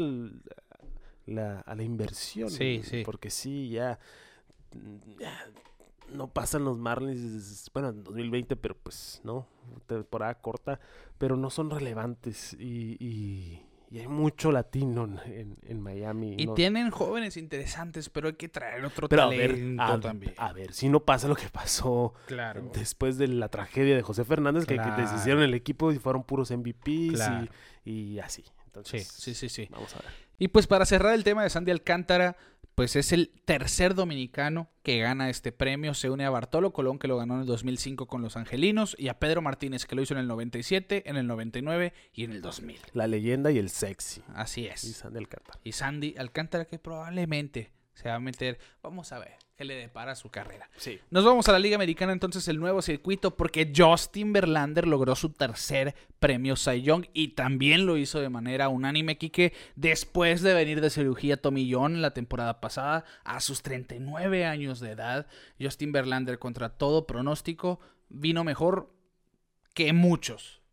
[1.66, 2.48] a la inversión.
[2.48, 3.02] Sí, sí.
[3.04, 3.98] Porque sí, ya,
[6.12, 9.48] no pasan los Marlins, bueno, en 2020, pero pues no,
[9.86, 10.78] temporada corta,
[11.18, 13.63] pero no son relevantes y y
[14.00, 16.36] hay mucho latino en, Miami.
[16.38, 20.34] Y tienen jóvenes interesantes, pero hay que traer otro talento también.
[20.36, 22.14] A ver, si no pasa lo que pasó
[22.72, 27.20] después de la tragedia de José Fernández, que, deshicieron el equipo y fueron puros MVPs
[27.84, 28.44] y, y, así.
[28.66, 29.68] Entonces, sí, sí, sí, sí.
[29.70, 30.24] Vamos a ver.
[30.38, 32.36] Y pues para cerrar el tema de Sandy Alcántara,
[32.74, 35.94] pues es el tercer dominicano que gana este premio.
[35.94, 39.08] Se une a Bartolo Colón, que lo ganó en el 2005 con los Angelinos, y
[39.08, 42.42] a Pedro Martínez, que lo hizo en el 97, en el 99 y en el
[42.42, 42.78] 2000.
[42.92, 44.22] La leyenda y el sexy.
[44.34, 44.84] Así es.
[44.84, 45.60] Y Sandy Alcántara.
[45.62, 48.58] Y Sandy Alcántara, que probablemente se va a meter.
[48.82, 50.68] Vamos a ver qué le depara su carrera.
[50.76, 50.98] Sí.
[51.10, 55.30] Nos vamos a la Liga Americana entonces, el nuevo circuito, porque Justin Verlander logró su
[55.30, 60.80] tercer premio Cy Young y también lo hizo de manera unánime, Kike, después de venir
[60.80, 65.26] de cirugía Tommy John la temporada pasada, a sus 39 años de edad.
[65.60, 67.78] Justin Verlander, contra todo pronóstico,
[68.08, 68.92] vino mejor
[69.72, 70.63] que muchos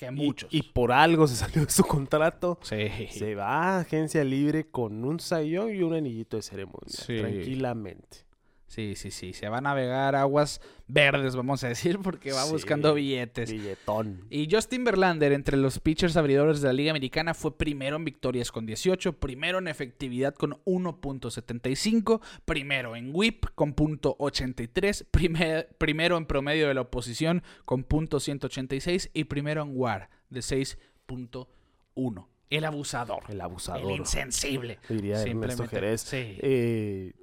[0.00, 0.48] que muchos.
[0.52, 2.58] Y, por algo se salió de su contrato.
[2.62, 2.88] Sí.
[3.10, 6.96] Se va a agencia libre con un sayón y un anillito de ceremonia.
[7.06, 8.29] Tranquilamente.
[8.70, 9.32] Sí, sí, sí.
[9.32, 13.50] Se va a navegar aguas verdes, vamos a decir, porque va buscando billetes.
[13.50, 14.24] Billetón.
[14.30, 18.52] Y Justin Verlander, entre los pitchers abridores de la Liga Americana, fue primero en victorias
[18.52, 26.68] con 18, primero en efectividad con 1.75, primero en whip con .83, primero en promedio
[26.68, 32.26] de la oposición con .186 y primero en WAR de 6.1.
[32.50, 33.24] El abusador.
[33.28, 33.90] El abusador.
[33.90, 34.78] El insensible.
[34.88, 36.02] Diría Ernesto Jerez.
[36.02, 36.38] Sí.
[36.40, 37.14] Eh,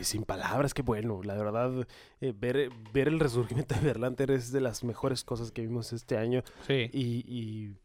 [0.00, 1.20] pues sin palabras, qué bueno.
[1.22, 1.86] La verdad,
[2.22, 6.16] eh, ver, ver el resurgimiento de Verlander es de las mejores cosas que vimos este
[6.16, 6.42] año.
[6.66, 6.88] Sí.
[6.94, 7.76] Y,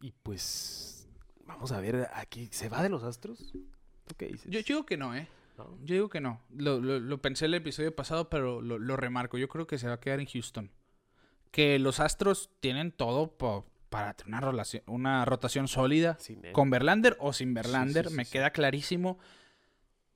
[0.00, 1.06] y, pues,
[1.44, 3.52] vamos a ver, aquí, ¿se va de los Astros?
[4.06, 4.50] ¿Tú qué dices?
[4.50, 5.28] Yo, digo que no, ¿eh?
[5.84, 6.40] Yo digo que no.
[6.56, 9.36] Lo, lo, pensé el episodio pasado, pero lo, lo, remarco.
[9.36, 10.70] Yo creo que se va a quedar en Houston.
[11.50, 13.36] Que los Astros tienen todo
[13.90, 16.16] para tener una, relación, una rotación sólida.
[16.52, 19.18] Con Verlander o sin Verlander, me queda clarísimo.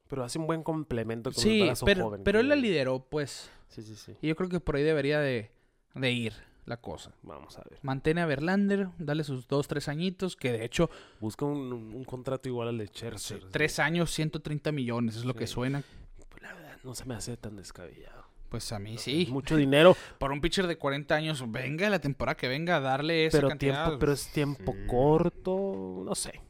[0.08, 2.22] Pero hace un buen complemento con el brazo pero, joven.
[2.24, 3.50] Pero él la lideró, pues.
[3.68, 4.16] Sí, sí, sí.
[4.22, 5.50] Y yo creo que por ahí debería de,
[5.94, 6.34] ir
[6.64, 7.12] la cosa.
[7.22, 7.78] Vamos a ver.
[7.82, 10.90] Mantene a Verlander, dale sus dos, tres añitos, que de hecho...
[11.20, 13.50] Busca un, contrato igual al de Scherzer.
[13.50, 15.82] tres años, 130 millones, es lo que suena.
[16.28, 18.26] Pues la verdad, no se me hace tan descabellado.
[18.48, 19.26] Pues a mí sí.
[19.30, 19.96] Mucho dinero.
[20.18, 23.48] Por un pitcher de 40 años, venga la temporada que venga a darle esa pero
[23.48, 23.84] cantidad.
[23.84, 26.40] Tiempo, pero es tiempo corto, no sé.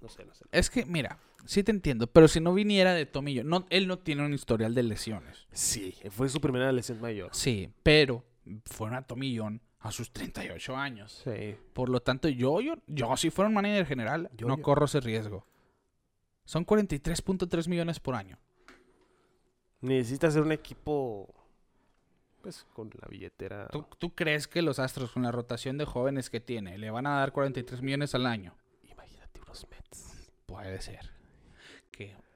[0.00, 0.44] No sé, no sé.
[0.50, 3.98] Es que, mira, sí te entiendo, pero si no viniera de Tomillo, no, él no
[3.98, 5.46] tiene un historial de lesiones.
[5.52, 7.30] Sí, fue su primera lesión mayor.
[7.32, 8.24] Sí, pero
[8.64, 11.22] fue a Tomillón a sus 38 años.
[11.24, 11.56] Sí.
[11.72, 15.46] Por lo tanto, yo, yo, yo si fuera un manager general, no corro ese riesgo.
[16.44, 18.38] Son 43.3 millones por año.
[19.80, 21.32] Necesita ser un equipo
[22.42, 23.68] pues con la billetera.
[23.68, 27.06] ¿Tú, ¿Tú, crees que los Astros con la rotación de jóvenes que tiene le van
[27.06, 28.56] a dar 43 millones al año?
[28.82, 30.32] Imagínate unos Mets.
[30.46, 31.17] Puede ser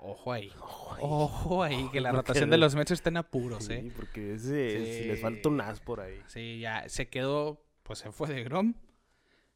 [0.02, 0.52] ojo ahí.
[1.00, 3.82] Ojo ahí, que la rotación de los Mets está en apuros, ¿eh?
[3.82, 6.20] Sí, porque ese, si les falta un as por ahí.
[6.26, 8.74] Sí, ya se quedó, pues se fue de Grom.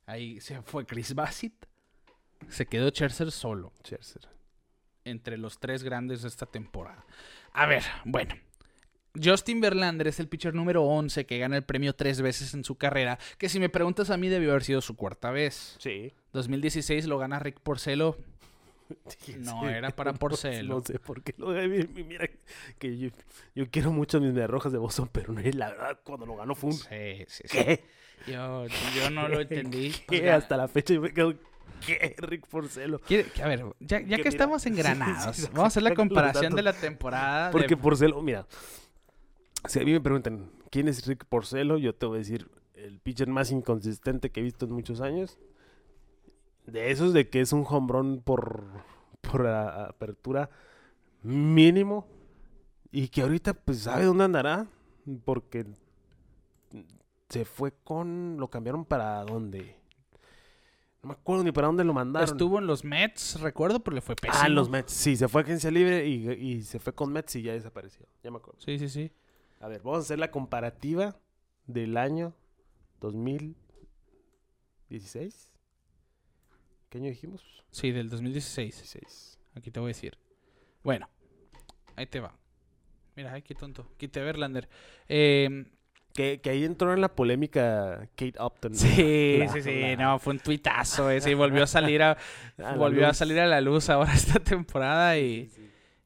[0.07, 1.67] Ahí se fue Chris Bassett.
[2.49, 3.73] Se quedó Scherzer solo.
[3.83, 4.29] Scherzer.
[5.05, 7.05] Entre los tres grandes de esta temporada.
[7.53, 8.35] A ver, bueno.
[9.23, 12.77] Justin Verlander es el pitcher número 11 que gana el premio tres veces en su
[12.77, 15.77] carrera, que si me preguntas a mí debió haber sido su cuarta vez.
[15.79, 16.13] Sí.
[16.35, 18.19] 2016 lo gana Rick Porcelo,
[19.39, 20.76] no, era para Porcelo.
[20.76, 22.28] No sé por qué lo Mira,
[22.78, 23.11] que yo,
[23.70, 26.76] quiero mucho a mis rojas de Boston, pero la verdad, cuando lo ganó fue un.
[26.76, 27.84] Sí, sí, ¿Qué?
[28.26, 29.93] Yo, yo no lo entendí.
[30.09, 30.30] ¿Qué?
[30.30, 31.34] Hasta la fecha yo me quedo.
[31.84, 32.16] ¿Qué?
[32.18, 33.01] Rick Porcelo.
[33.43, 36.72] A ver, ya, ya que, estamos en Granados, vamos a hacer la comparación de la
[36.72, 37.51] temporada.
[37.51, 38.47] Porque Porcelo, mira.
[39.66, 43.01] Si a mí me preguntan quién es Rick Porcelo, yo te voy a decir el
[43.01, 45.39] pitcher más inconsistente que he visto en muchos años
[46.67, 48.64] de esos de que es un hombrón por,
[49.21, 50.51] por apertura
[51.23, 52.09] mínimo.
[52.91, 54.67] Y que ahorita, pues, sabe dónde andará.
[55.25, 55.67] Porque
[57.29, 58.37] se fue con.
[58.39, 59.77] Lo cambiaron para dónde.
[61.03, 62.29] No me acuerdo ni para dónde lo mandaron.
[62.29, 64.43] Estuvo en los Mets, recuerdo, pero le fue pésimo.
[64.43, 64.93] Ah, en los Mets.
[64.93, 68.07] Sí, se fue a agencia libre y, y se fue con Mets y ya desapareció.
[68.25, 68.61] Ya me acuerdo.
[68.61, 69.12] Sí, sí, sí.
[69.61, 71.17] A ver, vamos a hacer la comparativa
[71.67, 72.35] del año
[73.01, 75.56] 2016.
[76.89, 77.43] ¿Qué año dijimos?
[77.70, 79.39] Sí, del 2016.
[79.55, 80.16] Aquí te voy a decir.
[80.82, 81.09] Bueno,
[81.97, 82.34] ahí te va.
[83.16, 83.91] Mira, ay, qué tonto.
[83.97, 84.68] Quite Verlander.
[85.09, 85.64] Eh,
[86.12, 88.74] que, que, ahí entró en la polémica Kate Upton.
[88.74, 89.97] Sí, sí, sí.
[89.99, 91.30] No, fue un tuitazo ese.
[91.30, 92.16] Y volvió a salir a,
[92.76, 95.51] volvió a salir a la luz ahora esta temporada y,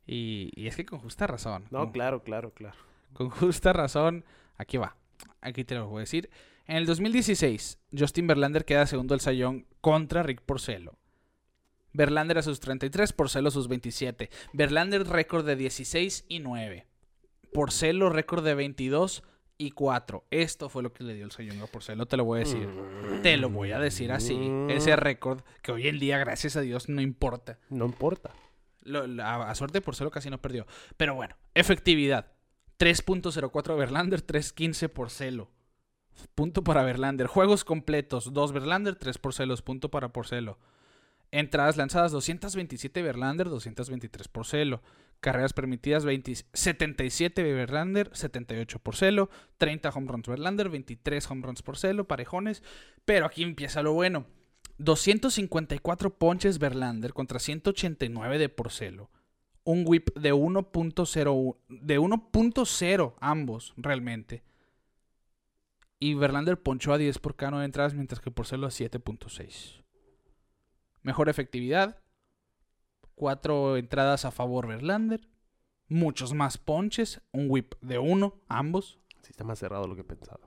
[0.06, 1.66] y, y, es que con justa razón.
[1.70, 2.76] No, claro, claro, claro.
[3.12, 4.24] Con justa razón.
[4.56, 4.96] Aquí va.
[5.40, 6.30] Aquí te lo voy a decir.
[6.70, 11.00] En el 2016, Justin Verlander queda segundo del Sayón contra Rick Porcelo.
[11.92, 14.30] Verlander a sus 33, Porcelo a sus 27.
[14.52, 16.86] Verlander récord de 16 y 9.
[17.52, 19.24] Porcelo récord de 22
[19.58, 20.24] y 4.
[20.30, 22.68] Esto fue lo que le dio el Sayón a Porcelo, te lo voy a decir.
[23.24, 24.38] Te lo voy a decir así.
[24.68, 27.58] Ese récord que hoy en día, gracias a Dios, no importa.
[27.68, 28.32] No importa.
[29.24, 30.68] a, suerte Porcelo casi no perdió.
[30.96, 32.30] Pero bueno, efectividad.
[32.78, 35.50] 3.04 Verlander, 3.15 Porcelo.
[36.34, 37.26] Punto para Verlander.
[37.26, 39.62] Juegos completos, 2 Verlander, 3 Porcelos.
[39.62, 40.58] Punto para Porcelo.
[41.32, 44.82] Entradas lanzadas 227 Verlander, 223 por celo.
[45.20, 49.30] Carreras permitidas 77 Verlander, 78 por celo.
[49.58, 52.62] 30 home runs Verlander, 23 home runs por celo, parejones.
[53.04, 54.26] Pero aquí empieza lo bueno.
[54.78, 59.10] 254 ponches Verlander contra 189 de Porcelo.
[59.62, 64.42] Un whip de 1.0 de 1.0 ambos realmente.
[66.00, 69.80] Y Verlander ponchó a 10 por cada 9 entradas mientras que Porcelo a 7.6
[71.02, 72.00] mejor efectividad,
[73.14, 75.28] cuatro entradas a favor Verlander,
[75.88, 78.98] muchos más ponches, un whip de uno, ambos.
[79.22, 80.40] Sí, está más cerrado lo que pensaba.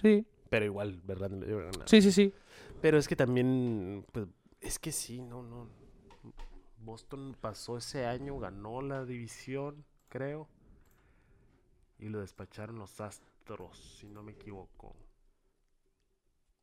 [0.00, 0.26] Sí.
[0.50, 2.32] Pero igual Verlander le dio Sí, sí, sí.
[2.80, 4.26] Pero es que también, pues,
[4.60, 5.68] es que sí, no, no.
[6.78, 10.48] Boston pasó ese año, ganó la división, creo.
[11.98, 13.33] Y lo despacharon los Astros,
[13.72, 14.96] si no me equivoco.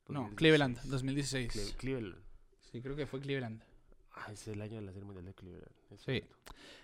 [0.08, 1.76] No, Cleveland, 2016.
[1.78, 2.22] Cleveland.
[2.60, 3.62] Sí, creo que fue Cleveland.
[4.14, 5.72] Ah, es el año de la Serie Mundial de Cleveland.
[5.98, 6.24] sí.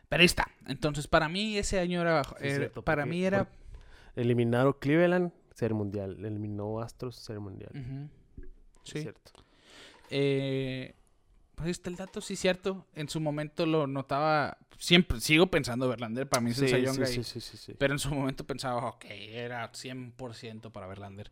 [0.10, 0.50] Pero ahí está.
[0.68, 2.22] Entonces, para mí ese año era...
[2.86, 3.50] para mí era...
[4.16, 6.24] Eliminaron Cleveland, Serie Mundial.
[6.24, 7.72] Eliminó Astros, Serie Mundial.
[8.84, 9.02] Sí.
[9.02, 9.32] cierto.
[10.10, 10.96] Eh,
[11.56, 12.86] pues está el dato, sí, cierto.
[12.96, 14.58] En su momento lo notaba.
[14.78, 16.28] Siempre sigo pensando Verlander.
[16.28, 19.72] Para mí es el sí, sí, sí, sí, Pero en su momento pensaba, ok, era
[19.72, 21.32] 100% para Verlander.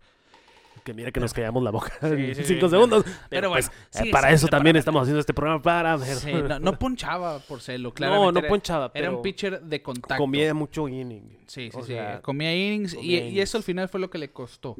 [0.83, 3.05] Que mira que nos callamos la boca en cinco segundos.
[3.29, 6.61] Pero, pues, bueno, eh, para eso también estamos haciendo este programa para ver.
[6.61, 8.15] no, ponchaba por celo, claro.
[8.15, 8.91] No, no ponchaba.
[8.93, 10.17] Era, un pitcher de contacto.
[10.17, 11.39] Comía mucho inning.
[11.47, 11.95] Sí, sí, sí.
[12.21, 14.75] Comía innings, y, eso al final fue lo que le costó.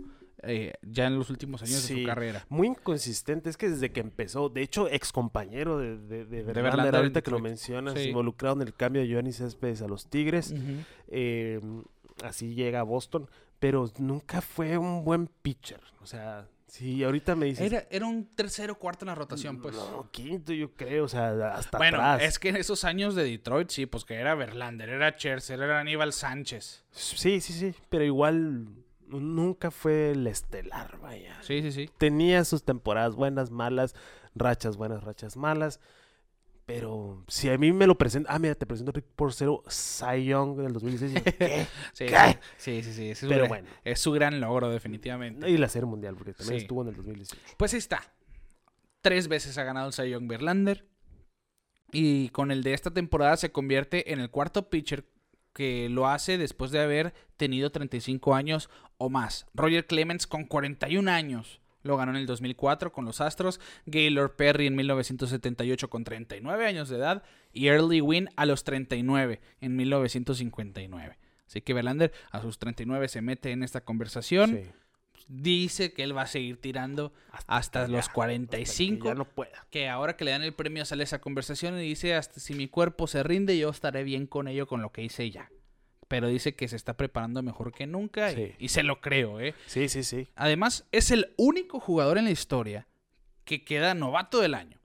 [0.47, 2.45] Eh, ya en los últimos años de su carrera.
[2.49, 6.95] Muy inconsistente, es que desde que empezó, de hecho, ex compañero de, de, de, Verlander,
[6.95, 10.53] ahorita que lo mencionas, involucrado en el cambio de Johnny Céspedes a los Tigres,
[11.07, 11.59] eh,
[12.23, 13.27] así llega a Boston
[13.59, 15.81] pero nunca fue un buen pitcher.
[16.01, 17.71] O sea, si ahorita me dices...
[17.71, 19.75] Era, era un tercero cuarto en la rotación, pues.
[19.75, 23.69] No, quinto yo creo, o sea, hasta bueno, es que en esos años de Detroit,
[23.69, 26.85] sí, pues que era Verlander, era Scherzer, era Aníbal Sánchez.
[26.91, 28.67] Sí, sí, sí, pero igual
[29.07, 31.37] nunca fue el estelar, vaya.
[31.41, 31.89] Sí, sí, sí.
[31.97, 33.95] Tenía sus temporadas buenas, malas,
[34.35, 35.79] rachas buenas, rachas malas.
[36.65, 40.57] Pero si a mí me lo presenta, ah, mira, te presento Rick Porcero Cy Young
[40.57, 41.23] del 2016.
[41.37, 41.67] ¿Qué?
[42.57, 45.47] sí, sí, sí, sí, Pero bueno, es su gran logro, definitivamente.
[45.47, 47.39] Y la Serie Mundial, porque también estuvo en el 2018.
[47.57, 48.01] Pues ahí está.
[49.01, 50.87] Tres veces ha ganado el Cy Young Verlander.
[51.91, 55.05] Y con el de esta temporada se convierte en el cuarto pitcher
[55.55, 59.47] que lo hace después de haber tenido 35 años o más.
[59.53, 64.67] Roger Clemens con 41 años lo ganó en el 2004 con los Astros, Gaylord Perry
[64.67, 71.17] en 1978 con 39 años de edad y Early Wynn a los 39 en 1959.
[71.47, 74.73] Así que Verlander a sus 39 se mete en esta conversación.
[75.27, 77.13] Dice que él va a seguir tirando
[77.47, 79.09] hasta, los 45.
[79.09, 79.65] que, no pueda.
[79.69, 82.67] que ahora que le dan el premio sale esa conversación y dice, hasta si mi
[82.67, 85.49] cuerpo se rinde, yo estaré bien con ello, con lo que hice ya
[86.07, 89.55] pero dice que se está preparando mejor que nunca y, se lo creo, ¿eh?
[89.65, 90.27] Sí, sí, sí.
[90.35, 92.87] Además, es el único jugador en la historia
[93.43, 94.79] que queda novato del año.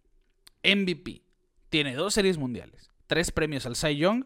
[0.64, 1.22] MVP.
[1.68, 4.24] Tiene dos series mundiales, tres premios al Cy Young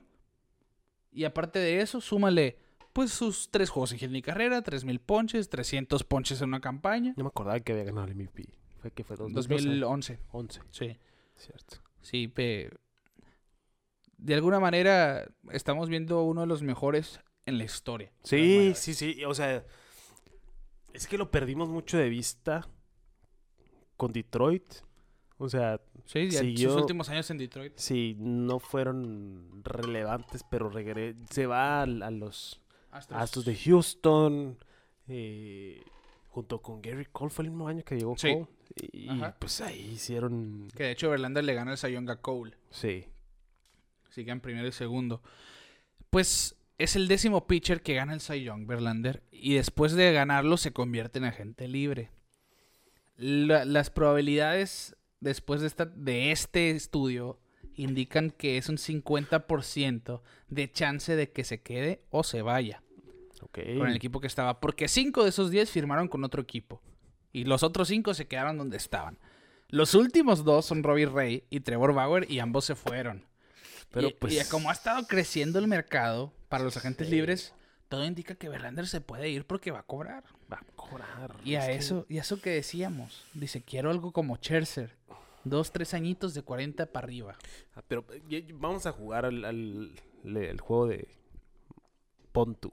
[1.13, 2.59] y aparte de eso, súmale
[2.95, 7.13] pues sus tres juegos en mi carrera, 3000 ponches, 300 ponches en una campaña.
[7.17, 8.49] No me acordaba que había ganado el MVP.
[8.81, 10.21] Fue que fue 2011.
[10.31, 10.61] 11.
[10.71, 10.97] Sí.
[11.37, 11.77] Cierto.
[12.01, 12.79] Sí, pero
[14.17, 18.13] de alguna manera estamos viendo uno de los mejores en la historia.
[18.23, 19.25] Sí, sí, sí.
[19.25, 19.65] O sea,
[20.93, 22.69] es que lo perdimos mucho de vista
[23.97, 24.75] con Detroit
[25.39, 27.73] O sea, sí, sus últimos años en Detroit.
[27.77, 30.71] Sí, no fueron relevantes, pero
[31.31, 32.61] se va a, los
[32.95, 33.45] Astros.
[33.45, 34.59] de Houston.
[35.09, 35.83] Eh,
[36.29, 38.47] junto con Gary Cole fue el mismo año que llegó Cole.
[38.93, 40.69] Y pues ahí hicieron.
[40.77, 42.57] Que de hecho Verlander le gana el Sayong a Cole.
[42.71, 43.07] Sí.
[44.11, 45.23] Sigan primero y segundo.
[46.11, 50.57] Pues es el décimo pitcher que gana el Cy Young, Verlander, y después de ganarlo
[50.57, 52.11] se convierte en agente libre.
[53.17, 57.39] las probabilidades después de, esta, de este estudio
[57.77, 62.84] indican que es un 50% de chance de que se quede o se vaya
[63.53, 64.61] con el equipo que estaba.
[64.61, 66.81] Porque 5 de esos 10 firmaron con otro equipo.
[67.33, 69.19] Y los otros 5 se quedaron donde estaban.
[69.69, 73.25] Los últimos dos son Robbie Ray y Trevor Bauer y ambos se fueron.
[73.91, 74.49] Pero y, pues...
[74.49, 77.55] como ha estado creciendo el mercado para los agentes libres,
[77.89, 80.25] todo indica que Verlander se puede ir porque va a cobrar.
[80.53, 81.37] Va a cobrar.
[81.45, 84.97] Y a eso, y eso que decíamos, dice, quiero algo como Cherser.
[85.45, 87.37] Dos, tres añitos de 40 para arriba.
[87.75, 88.05] Ah, pero
[88.55, 91.07] vamos a jugar al, al, juego de
[92.33, 92.73] Pontu.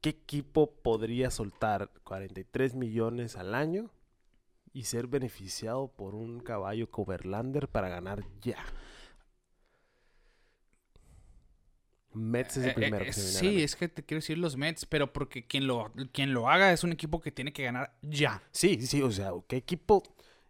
[0.00, 3.90] ¿Qué equipo podría soltar 43 millones al año
[4.72, 8.64] y ser beneficiado por un caballo como Verlander para ganar ya?
[12.12, 13.04] Mets es el eh, primero.
[13.04, 16.32] que se sí, es que te quiero decir los Mets, pero porque quien lo, quien
[16.32, 18.42] lo haga es un equipo que tiene que ganar ya.
[18.52, 20.02] Sí, sí, o sea, ¿qué equipo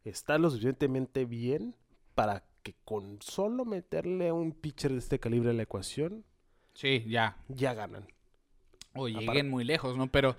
[0.04, 1.74] está lo suficientemente bien
[2.14, 6.24] para que con solo meterle un pitcher de este calibre a la ecuación,
[6.72, 8.06] sí, ya, ya ganan?
[8.94, 10.10] O lleguen muy lejos, ¿no?
[10.10, 10.36] Pero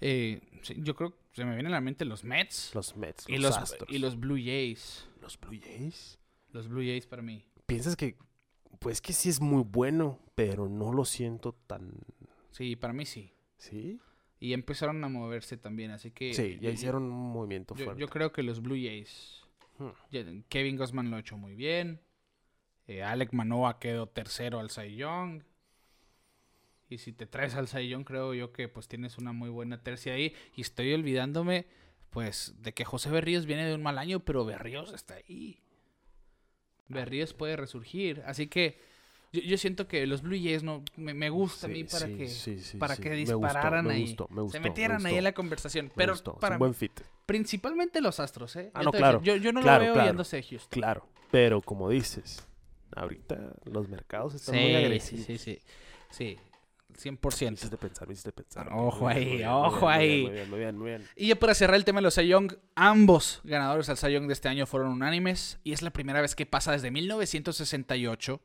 [0.00, 0.40] eh,
[0.76, 2.74] yo creo que se me vienen a la mente los Mets.
[2.74, 3.90] Los Mets, y los, Astros.
[3.90, 5.08] Y los Blue Jays.
[5.20, 6.18] ¿Los Blue Jays?
[6.52, 7.44] Los Blue Jays para mí.
[7.66, 8.16] ¿Piensas que
[8.78, 11.92] pues que sí es muy bueno, pero no lo siento tan...
[12.50, 13.32] Sí, para mí sí.
[13.56, 13.98] ¿Sí?
[14.40, 16.32] Y empezaron a moverse también, así que...
[16.32, 18.00] Sí, ya hicieron un movimiento yo, fuerte.
[18.00, 19.42] Yo creo que los Blue Jays...
[19.78, 20.40] Hmm.
[20.48, 22.00] Kevin Gossman lo ha hecho muy bien.
[22.86, 25.42] Eh, Alec Manoa quedó tercero al Cy Young.
[26.90, 30.14] Y si te traes al Young, creo yo que pues tienes una muy buena tercia
[30.14, 30.34] ahí.
[30.54, 31.66] Y estoy olvidándome,
[32.10, 35.60] pues, de que José Berríos viene de un mal año, pero Berríos está ahí.
[36.88, 38.22] Berríos puede resurgir.
[38.26, 38.80] Así que
[39.32, 42.30] yo, siento que los Blue Jays no me, gusta a mí para que
[42.78, 44.16] para que dispararan ahí.
[44.50, 45.92] se metieran ahí en la conversación.
[45.94, 46.98] Pero para un buen fit.
[47.26, 48.70] Principalmente los Astros, ¿eh?
[48.72, 49.20] Ah, no, claro.
[49.22, 50.70] Yo, yo no lo veo yéndose Houston.
[50.70, 52.42] Claro, pero como dices,
[52.96, 55.26] ahorita los mercados están muy agresivos.
[55.26, 55.60] Sí, sí,
[56.08, 56.38] sí.
[56.96, 57.48] 100%.
[57.48, 58.68] Me hiciste pensar, me hiciste pensar.
[58.72, 60.22] Ojo ahí, ojo ahí.
[60.22, 61.08] Muy bien, muy bien, muy bien.
[61.16, 64.48] Y ya para cerrar el tema de los Young, ambos ganadores al Young de este
[64.48, 68.40] año fueron unánimes y es la primera vez que pasa desde 1968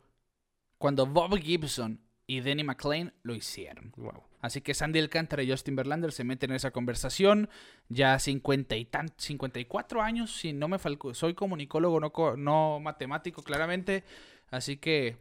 [0.78, 3.94] cuando Bob Gibson y Danny McClain lo hicieron.
[3.98, 4.24] Wow.
[4.42, 7.50] Así que Sandy Alcántara y Justin Verlander se meten en esa conversación.
[7.88, 11.14] Ya 50 y tan, 54 años, si no me falco.
[11.14, 14.04] Soy comunicólogo, no, no matemático, claramente.
[14.52, 15.18] Así que,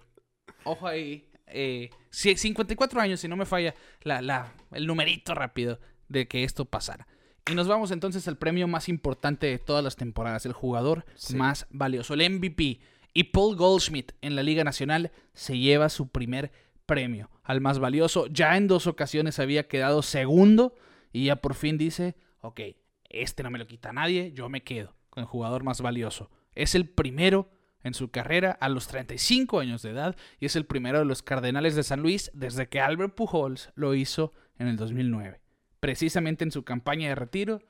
[0.64, 5.78] ojo ahí eh, 54 años, si no me falla la, el numerito rápido
[6.08, 7.06] de que esto pasara.
[7.50, 11.66] Y nos vamos entonces al premio más importante de todas las temporadas, el jugador más
[11.70, 12.80] valioso, el MVP.
[13.14, 16.52] Y Paul Goldschmidt en la Liga Nacional se lleva su primer
[16.86, 18.26] premio al más valioso.
[18.28, 20.74] Ya en dos ocasiones había quedado segundo
[21.12, 22.60] y ya por fin dice, ok,
[23.08, 26.30] este no me lo quita nadie, yo me quedo con el jugador más valioso.
[26.54, 27.50] Es el primero
[27.82, 31.22] en su carrera a los 35 años de edad y es el primero de los
[31.22, 35.40] Cardenales de San Luis desde que Albert Pujols lo hizo en el 2009.
[35.80, 37.60] Precisamente en su campaña de retiro,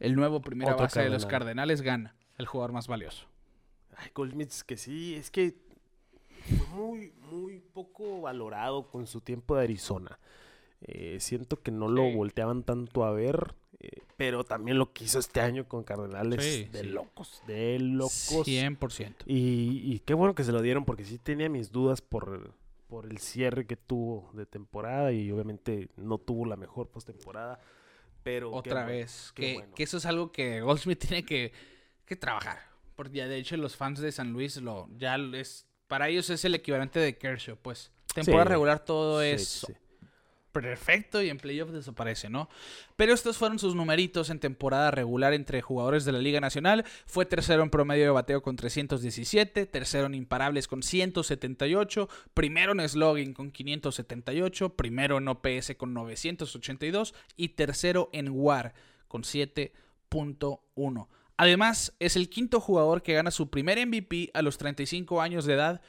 [0.00, 3.26] el nuevo primera base de los Cardenales gana el jugador más valioso.
[3.96, 5.54] Ay, Goldschmidt, es que sí, es que
[6.42, 10.18] fue muy, muy poco valorado con su tiempo de Arizona.
[10.80, 13.54] Eh, siento que no lo volteaban tanto a ver.
[14.16, 18.46] Pero también lo que hizo este año con Cardenales de locos, de locos.
[18.46, 19.14] 100%.
[19.26, 22.54] Y, y, qué bueno que se lo dieron porque sí tenía mis dudas por,
[22.88, 27.60] por el cierre que tuvo de temporada y obviamente no tuvo la mejor postemporada.
[28.22, 31.52] Pero otra vez, que, que, eso es algo que Goldsmith tiene que,
[32.04, 32.58] que trabajar.
[32.94, 36.44] Porque ya de hecho los fans de San Luis lo ya es para ellos es
[36.44, 37.90] el equivalente de Kershaw, pues.
[38.14, 39.66] Temporada regular todo es
[40.52, 42.48] perfecto y en playoffs desaparece, ¿no?
[42.96, 46.84] Pero estos fueron sus numeritos en temporada regular entre jugadores de la Liga Nacional.
[47.06, 52.88] Fue tercero en promedio de bateo con 317, tercero en imparables con 178, primero en
[52.88, 58.74] slogan con 578, primero en OPS con 982 y tercero en WAR
[59.08, 61.08] con 7.1.
[61.36, 65.54] Además, es el quinto jugador que gana su primer MVP a los 35 años de
[65.54, 65.80] edad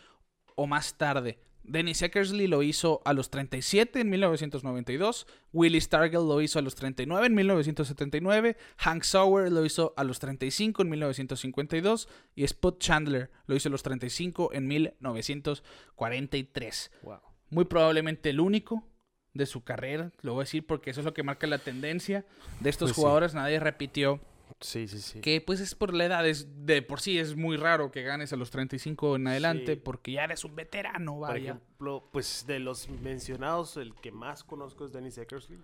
[0.56, 6.42] o más tarde Dennis Eckersley lo hizo a los 37 en 1992, Willie Stargell lo
[6.42, 12.10] hizo a los 39 en 1979, Hank Sauer lo hizo a los 35 en 1952
[12.36, 16.92] y Spud Chandler lo hizo a los 35 en 1943.
[17.50, 18.88] Muy probablemente el único
[19.34, 22.26] de su carrera, lo voy a decir porque eso es lo que marca la tendencia
[22.60, 24.22] de estos pues jugadores, nadie repitió
[24.64, 25.20] Sí, sí, sí.
[25.20, 28.32] Que pues es por la edad, es, de por sí es muy raro que ganes
[28.32, 31.34] a los 35 en adelante porque ya eres un veterano, vaya.
[31.34, 35.60] Por ejemplo, pues de los mencionados, el que más conozco es Dennis Eckersley.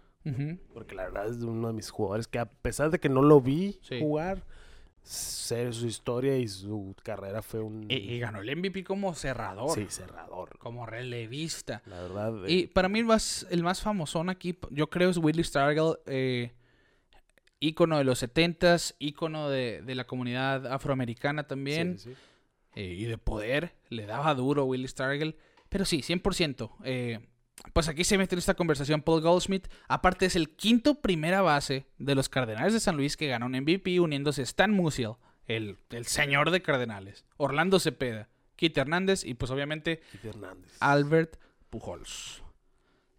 [0.73, 3.39] Porque la verdad es uno de mis jugadores que a pesar de que no lo
[3.39, 4.43] vi jugar,
[5.01, 7.85] sé su historia y su carrera fue un...
[7.89, 9.75] Y, ganó el MVP como cerrador.
[9.75, 10.57] Sí, cerrador.
[10.59, 11.81] Como relevista.
[11.85, 12.33] La verdad.
[12.47, 15.97] Y para mí el más, el más famosón aquí, yo creo es Willie Stargell.
[16.05, 16.51] Eh,
[17.59, 21.97] ícono de los setentas, ícono de, de la comunidad afroamericana también.
[22.75, 25.35] Eh, y de poder, le daba duro Willie Stargell.
[25.69, 26.71] Pero sí, 100%.
[26.83, 27.19] Eh,
[27.73, 29.67] pues aquí se mete en esta conversación Paul Goldsmith.
[29.87, 33.53] Aparte es el quinto primera base de los Cardenales de San Luis que ganó un
[33.53, 39.51] MVP uniéndose Stan Musial, el, el señor de Cardenales, Orlando Cepeda, Kit Hernández y pues
[39.51, 40.01] obviamente
[40.79, 41.37] Albert
[41.69, 42.43] Pujols.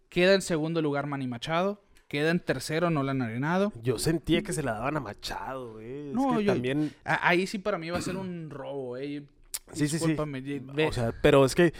[0.09, 3.71] Queda en segundo lugar Manny Machado, Queda en tercero Nolan Arenado.
[3.81, 6.11] Yo sentía que se la daban a Machado, eh.
[6.13, 6.93] No, yo, también...
[7.05, 9.23] Ahí sí para mí va a ser un robo, eh.
[9.71, 10.17] Sí, sí, sí.
[10.17, 11.73] O sea, pero es que...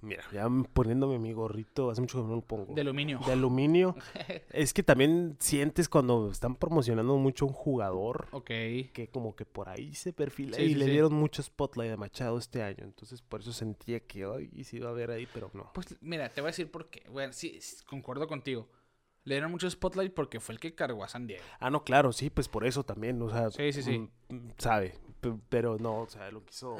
[0.00, 2.74] Mira, ya poniéndome mi gorrito, hace mucho que no lo pongo.
[2.74, 3.20] De aluminio.
[3.24, 3.94] De aluminio.
[4.50, 8.26] es que también sientes cuando están promocionando mucho un jugador.
[8.32, 8.46] Ok.
[8.46, 10.60] Que como que por ahí se perfila.
[10.60, 12.82] y le dieron mucho spotlight a Machado este año.
[12.82, 15.70] Entonces por eso sentía que hoy sí iba a ver ahí, pero no.
[15.72, 17.04] Pues mira, te voy a decir por qué.
[17.12, 18.66] Bueno, sí, concuerdo contigo
[19.26, 21.42] le dieron mucho spotlight porque fue el que cargó a San Diego.
[21.58, 24.08] Ah, no, claro, sí, pues por eso también, o sea, sí, sí, sí.
[24.28, 24.94] Mm, sabe,
[25.48, 26.78] pero no, o sea, lo quiso,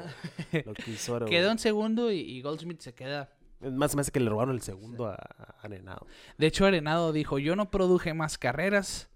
[0.65, 1.25] lo quiso.
[1.25, 3.33] Quedó en segundo y, Goldsmith se queda.
[3.59, 5.15] Más más que le robaron el segundo a,
[5.61, 6.07] Arenado.
[6.37, 9.09] De hecho, Arenado dijo, yo no produje más carreras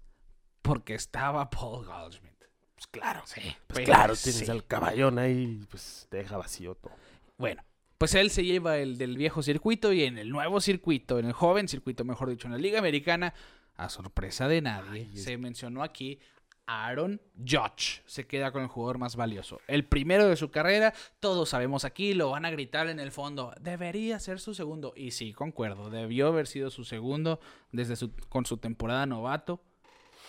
[0.60, 2.32] porque estaba Paul Goldsmith.
[2.74, 3.40] Pues claro, sí.
[3.66, 6.92] Pues claro, tienes al caballón ahí, pues te deja vacío todo.
[7.38, 7.62] Bueno,
[8.02, 11.32] pues él se lleva el del viejo circuito y en el nuevo circuito, en el
[11.32, 13.32] joven circuito, mejor dicho, en la Liga Americana,
[13.76, 16.18] a sorpresa de nadie, se mencionó aquí
[16.66, 19.60] Aaron Judge se queda con el jugador más valioso.
[19.68, 23.54] El primero de su carrera, todos sabemos aquí, lo van a gritar en el fondo.
[23.60, 24.94] Debería ser su segundo.
[24.96, 27.38] Y sí, concuerdo, debió haber sido su segundo
[27.70, 29.62] desde su, con su temporada novato.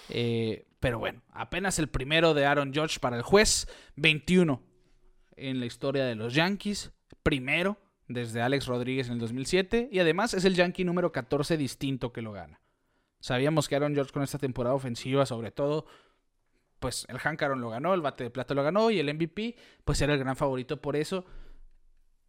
[0.10, 4.62] Eh, pero bueno, apenas el primero de Aaron Judge para el juez, 21
[5.38, 6.92] en la historia de los Yankees
[7.24, 12.12] primero desde Alex Rodríguez en el 2007 y además es el Yankee número 14 distinto
[12.14, 12.60] que lo gana.
[13.20, 15.86] Sabíamos que Aaron George con esta temporada ofensiva sobre todo,
[16.80, 19.56] pues el Hank Aaron lo ganó, el bate de plata lo ganó y el MVP
[19.86, 21.26] pues era el gran favorito por eso.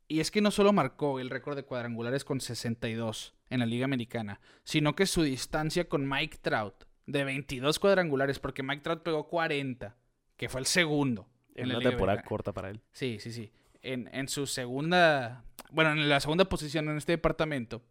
[0.07, 3.87] Y es que no solo marcó el récord de cuadrangulares con 62 en la Liga
[3.87, 9.29] Americana, sino que su distancia con Mike Trout de 22 cuadrangulares, porque Mike Trout pegó
[9.29, 9.97] 40,
[10.37, 11.29] que fue el segundo.
[11.57, 12.81] En, la temporada corta para él.
[12.93, 13.53] Sí, sí, sí
[13.85, 17.83] en, su segunda, bueno, en la segunda posición en este departamento,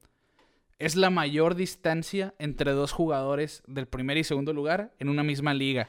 [0.80, 5.54] es la mayor distancia entre dos jugadores del primer y segundo lugar en una misma
[5.54, 5.88] liga.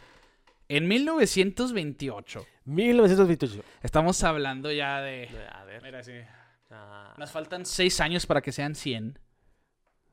[0.68, 2.46] En 1928.
[2.64, 3.62] 1928.
[3.82, 5.28] Estamos hablando ya de...
[5.50, 5.82] A ver.
[5.82, 6.12] Mira, sí.
[6.70, 7.14] Ah.
[7.18, 9.18] Nos faltan seis años para que sean 100.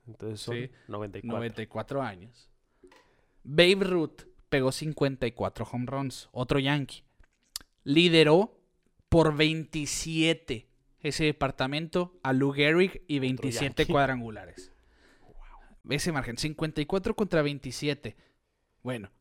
[0.07, 1.37] Entonces son 94.
[1.37, 2.49] 94 años.
[3.43, 6.29] Babe Ruth pegó 54 home runs.
[6.31, 7.03] Otro Yankee.
[7.83, 8.60] Lideró
[9.11, 10.69] por 27
[11.01, 14.71] ese departamento a Lou Gehrig y 27 cuadrangulares.
[15.89, 18.15] Ese margen, 54 contra 27.
[18.83, 19.11] Bueno,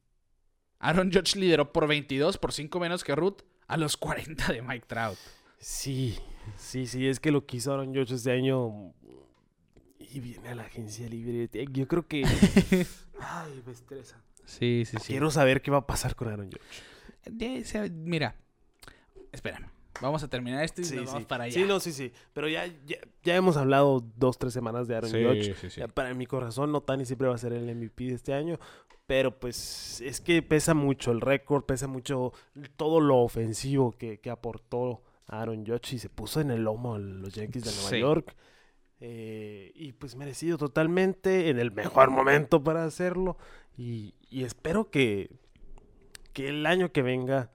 [0.79, 4.87] Aaron Judge lideró por 22, por 5 menos que Ruth, a los 40 de Mike
[4.87, 5.19] Trout.
[5.59, 6.17] Sí,
[6.57, 8.95] sí, sí, es que lo quiso Aaron Judge este año
[9.99, 11.49] y viene a la agencia libre.
[11.73, 12.23] Yo creo que...
[13.21, 14.23] Ay, me estresa.
[14.45, 15.07] Sí, sí, sí.
[15.09, 17.91] Quiero saber qué va a pasar con Aaron Judge.
[17.91, 18.37] Mira,
[19.33, 19.80] espérame.
[20.01, 21.55] Vamos a terminar esto y nos vamos para allá.
[21.55, 22.13] Sí, no, sí, sí.
[22.33, 22.67] Pero ya,
[23.23, 27.05] ya, hemos hablado dos, tres semanas de Aaron sí, Sí, para mi corazón, no Tani
[27.05, 28.59] siempre va a ser el MVP de este año.
[29.07, 32.33] Pero pues es que pesa mucho el récord, pesa mucho
[32.77, 36.99] todo lo ofensivo que, que aportó Aaron Judge y se puso en el lomo a
[36.99, 38.37] los Yankees de Nueva York.
[39.01, 43.37] Eh, y pues merecido totalmente, en el mejor momento para hacerlo.
[43.77, 45.31] Y, y espero que,
[46.33, 47.51] que el año que venga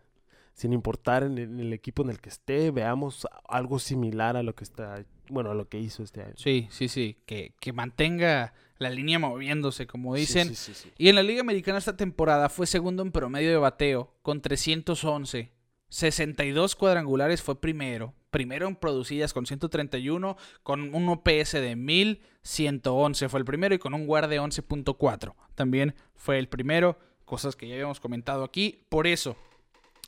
[0.56, 4.64] sin importar en el, equipo en el que esté, veamos algo similar a lo que
[4.64, 6.34] está, bueno, a lo que hizo este año.
[6.38, 10.53] Sí, sí, sí, que, que mantenga la línea moviéndose, como dicen.
[10.97, 15.51] y en la Liga Americana esta temporada fue segundo en promedio de bateo, con 311.
[15.89, 23.39] 62 cuadrangulares fue primero, primero en producidas con 131, con un OPS de 1111 fue
[23.39, 27.76] el primero y con un WAR de 11.4 también fue el primero, cosas que ya
[27.76, 28.86] habíamos comentado aquí.
[28.89, 29.36] Por eso,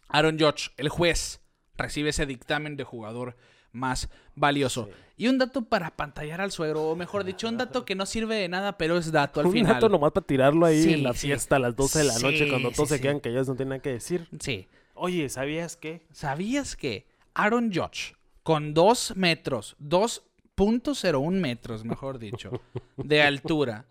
[0.07, 1.41] Aaron Judge, el juez,
[1.75, 3.35] recibe ese dictamen de jugador
[3.71, 4.89] más valioso.
[5.15, 8.35] Y un dato para pantallar al suegro, o mejor dicho, un dato que no sirve
[8.35, 9.71] de nada, pero es dato al final.
[9.71, 12.49] Un dato nomás para tirarlo ahí en la fiesta a las 12 de la noche
[12.49, 14.27] cuando todos se quedan que ellos no tienen nada que decir.
[14.39, 14.67] Sí.
[14.93, 16.05] Oye, ¿sabías qué?
[16.11, 22.51] ¿Sabías que Aaron Judge, con 2 metros, 2.01 metros, mejor dicho,
[22.97, 23.85] de altura,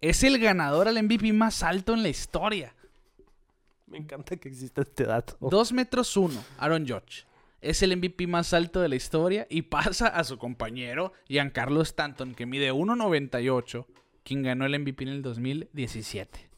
[0.00, 2.74] es el ganador al MVP más alto en la historia?
[3.94, 5.36] Me encanta que exista este dato.
[5.40, 7.24] 2 metros 1, Aaron Judge
[7.64, 12.34] es el MVP más alto de la historia y pasa a su compañero Giancarlo Stanton,
[12.34, 13.86] que mide 1.98,
[14.22, 16.50] quien ganó el MVP en el 2017.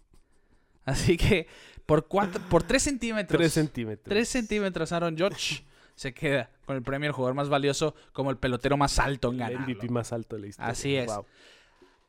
[0.84, 1.46] Así que
[1.86, 3.38] por, cuatro, por 3 centímetros.
[3.38, 4.08] 3 centímetros.
[4.08, 5.64] 3 centímetros Aaron Judge
[5.94, 9.38] se queda con el premio al jugador más valioso como el pelotero más alto en
[9.38, 9.52] ganar.
[9.68, 10.72] El MVP más alto de la historia.
[10.72, 11.12] Así es.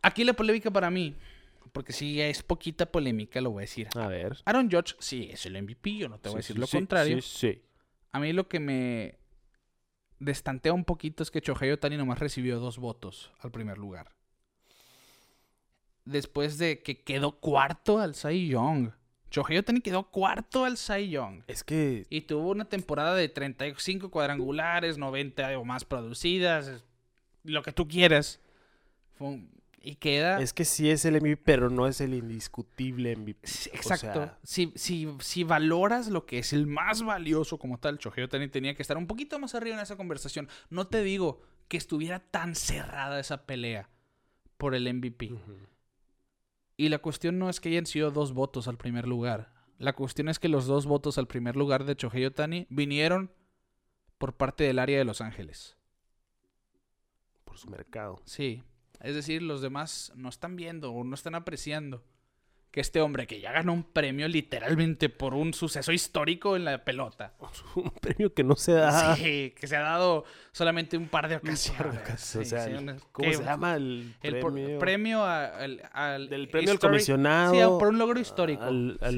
[0.01, 1.15] Aquí la polémica para mí,
[1.71, 3.87] porque si es poquita polémica, lo voy a decir.
[3.95, 4.37] A ver.
[4.45, 7.21] Aaron Judge sí es el MVP, yo no te voy a decir lo contrario.
[7.21, 7.61] Sí, sí.
[8.11, 9.19] A mí lo que me
[10.19, 14.11] destantea un poquito es que Chohei Otani nomás recibió dos votos al primer lugar.
[16.05, 18.91] Después de que quedó cuarto al Cy Young.
[19.29, 21.43] Chohei Otani quedó cuarto al Cy Young.
[21.47, 22.07] Es que...
[22.09, 26.83] Y tuvo una temporada de 35 cuadrangulares, 90 o más producidas,
[27.43, 28.39] lo que tú quieras.
[29.13, 30.39] Fue un y queda.
[30.41, 33.47] Es que sí es el MVP, pero no es el indiscutible MVP.
[33.73, 34.31] exacto.
[34.43, 38.75] si, si, si, valoras lo que es el más valioso como tal, Chojeo también tenía
[38.75, 40.49] que estar un poquito más arriba en esa conversación.
[40.69, 43.89] No te digo que estuviera tan cerrada esa pelea
[44.57, 45.31] por el MVP.
[46.75, 49.53] Y la cuestión no es que hayan sido dos votos al primer lugar.
[49.77, 53.31] La cuestión es que los dos votos al primer lugar de Chohei Tani vinieron
[54.17, 55.77] por parte del área de Los Ángeles.
[57.43, 58.21] Por su mercado.
[58.25, 58.63] Sí.
[59.01, 62.03] Es decir, los demás no están viendo o no están apreciando
[62.71, 66.83] que este hombre que ya ganó un premio literalmente por un suceso histórico en la
[66.83, 67.33] pelota.
[67.75, 69.15] Un premio que no se da.
[69.15, 72.35] Sí, que se ha dado solamente un par de ocasiones.
[72.35, 72.67] o sea,
[73.11, 74.79] ¿cómo se llama el premio?
[74.79, 77.53] premio al, Del premio al comisionado.
[77.53, 78.63] Sí, por un logro histórico.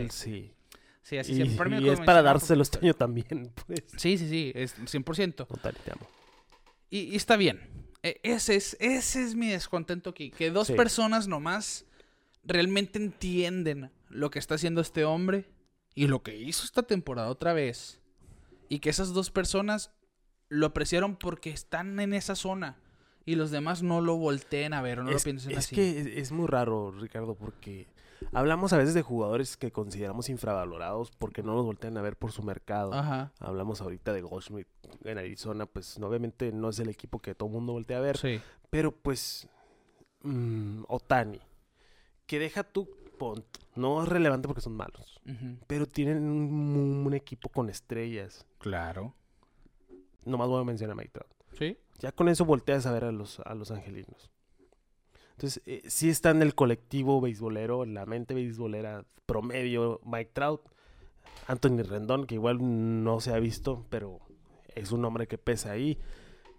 [0.10, 0.54] sí.
[1.02, 1.18] sí.
[1.18, 3.84] así y, el premio y es para dárselo este año también, pues.
[3.98, 5.48] Sí, sí, sí, es 100%.
[5.48, 6.08] Total, te amo.
[6.90, 7.89] y está bien.
[8.04, 10.32] E, ese es, ese es mi descontento aquí.
[10.32, 11.86] Que dos personas nomás
[12.44, 15.50] realmente entienden lo que está haciendo este hombre
[15.96, 18.00] y lo que hizo esta temporada otra vez.
[18.70, 19.92] Y que esas dos personas
[20.48, 22.78] lo apreciaron porque están en esa zona.
[23.26, 25.76] Y los demás no lo volteen a ver o no lo piensen así.
[25.76, 27.88] Es que es muy raro, Ricardo, porque
[28.32, 32.32] Hablamos a veces de jugadores que consideramos infravalorados porque no los voltean a ver por
[32.32, 32.92] su mercado.
[33.40, 34.68] Hablamos ahorita de Goldschmidt
[35.04, 38.20] en Arizona, pues obviamente no es el equipo que todo el mundo voltea a ver.
[38.70, 39.48] Pero pues,
[40.24, 41.40] mm, Otani,
[42.26, 43.60] que deja tu punto.
[43.76, 45.22] No es relevante porque son malos,
[45.68, 48.46] pero tienen un, equipo con estrellas.
[48.60, 49.16] Claro.
[50.26, 51.32] Nomás voy a mencionar a Mike Trout.
[51.58, 51.78] Sí.
[52.00, 54.30] Ya con eso volteas a ver a los, a los angelinos.
[55.40, 60.60] Entonces, eh, sí está en el colectivo beisbolero, en la mente beisbolera promedio, Mike Trout,
[61.48, 62.58] Anthony Rendón, que igual
[63.06, 64.20] no se ha visto, pero
[64.76, 65.98] es un hombre que pesa ahí.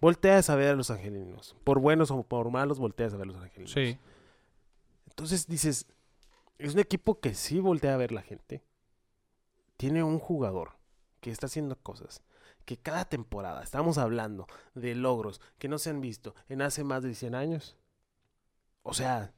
[0.00, 1.54] Volteas a ver a los angelinos.
[1.62, 3.70] Por buenos o por malos, volteas a ver a los angelinos.
[3.70, 3.98] Sí.
[5.10, 5.86] Entonces dices,
[6.56, 8.64] es un equipo que sí voltea a ver la gente.
[9.76, 10.78] Tiene un jugador
[11.20, 12.22] que está haciendo cosas
[12.64, 17.02] que cada temporada estamos hablando de logros que no se han visto en hace más
[17.02, 17.76] de 100 años.
[18.82, 19.32] O sea,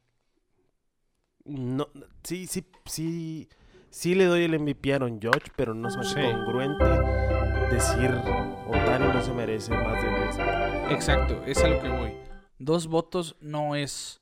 [1.45, 1.89] no,
[2.23, 3.49] sí, sí, sí,
[3.89, 6.85] sí le doy el MVP a Aaron Judge, pero no es congruente
[7.69, 8.11] decir
[8.67, 10.91] Otani no se merece más de 10.
[10.91, 12.13] Exacto, es a lo que voy.
[12.59, 14.21] Dos votos no es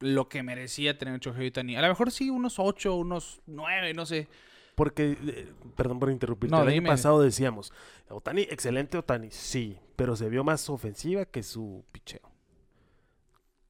[0.00, 1.76] lo que merecía tener Chohei Otani.
[1.76, 4.28] A lo mejor sí unos ocho, unos nueve, no sé.
[4.74, 7.72] Porque, eh, perdón por interrumpir, el año pasado decíamos,
[8.08, 12.35] Otani, excelente Otani, sí, pero se vio más ofensiva que su picheo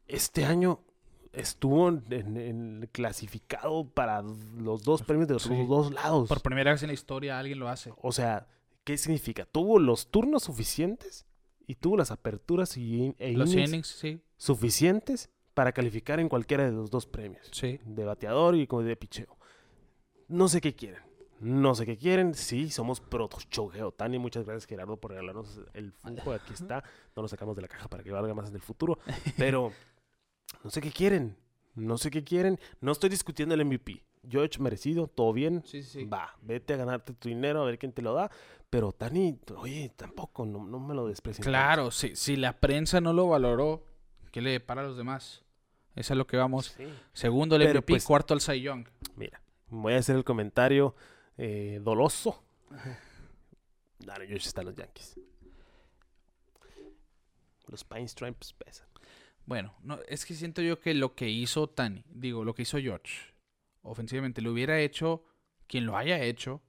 [0.08, 0.80] este año
[1.32, 6.28] estuvo en, clasificado para los dos premios de los dos lados.
[6.28, 7.92] Por primera vez en la historia alguien lo hace.
[8.00, 8.46] O sea,
[8.84, 9.44] ¿qué significa?
[9.44, 11.26] Tuvo los turnos suficientes
[11.66, 14.20] y tuvo las aperturas y e los innings, sí.
[14.36, 17.48] suficientes para calificar en cualquiera de los dos premios.
[17.52, 17.80] Sí.
[17.84, 19.36] De bateador y de picheo.
[20.28, 21.00] No sé qué quieren.
[21.40, 22.34] No sé qué quieren.
[22.34, 24.18] Sí, somos pro Shohei Tani.
[24.18, 26.32] Muchas gracias, Gerardo, por regalarnos el flujo.
[26.32, 26.82] Aquí está.
[27.14, 28.98] No lo sacamos de la caja para que valga más en el futuro.
[29.36, 29.72] Pero
[30.66, 31.36] no sé qué quieren.
[31.76, 32.58] No sé qué quieren.
[32.80, 34.02] No estoy discutiendo el MVP.
[34.28, 35.62] George merecido, todo bien.
[35.64, 36.04] Sí, sí.
[36.06, 38.32] Va, vete a ganarte tu dinero, a ver quién te lo da.
[38.68, 41.44] Pero Tani, oye, tampoco, no, me lo desprecié.
[41.44, 43.84] Claro, si, si la prensa no lo valoró,
[44.32, 45.44] ¿qué le para a los demás?
[45.94, 46.76] Eso es lo que vamos.
[47.12, 48.88] Segundo el MVP, pues, cuarto al Cy Young.
[49.14, 50.96] Mira, voy a hacer el comentario
[51.38, 52.42] eh, doloso.
[54.00, 55.20] Dale, George están los Yankees.
[57.68, 58.88] Los Pine Stripes pesan.
[59.46, 62.78] Bueno, no, es que siento yo que lo que hizo Tani, digo, lo que hizo
[62.78, 63.34] George,
[63.82, 65.24] ofensivamente, lo hubiera hecho
[65.68, 66.62] quien lo haya hecho,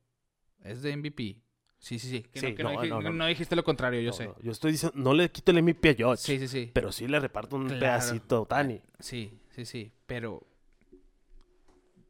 [0.63, 1.41] es de MVP.
[1.79, 2.55] Sí, sí, sí.
[2.59, 4.29] no, dijiste lo contrario, yo sé.
[4.41, 6.23] Yo estoy diciendo, no le quito el MVP a George.
[6.23, 6.71] Sí, sí, sí.
[6.73, 8.81] Pero sí le reparto un pedacito a Tani.
[8.99, 9.91] Sí, sí, sí.
[10.05, 10.45] Pero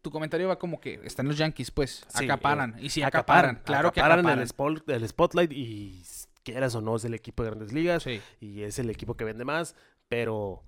[0.02, 2.76] tu comentario va como que están los Yankees, pues, acaparan.
[2.80, 4.39] y si acaparan, claro que acaparan.
[4.39, 6.02] El, el spotlight y
[6.44, 8.06] quieras o no es el equipo de grandes ligas
[8.39, 9.76] y es el equipo que vende más
[10.08, 10.64] pero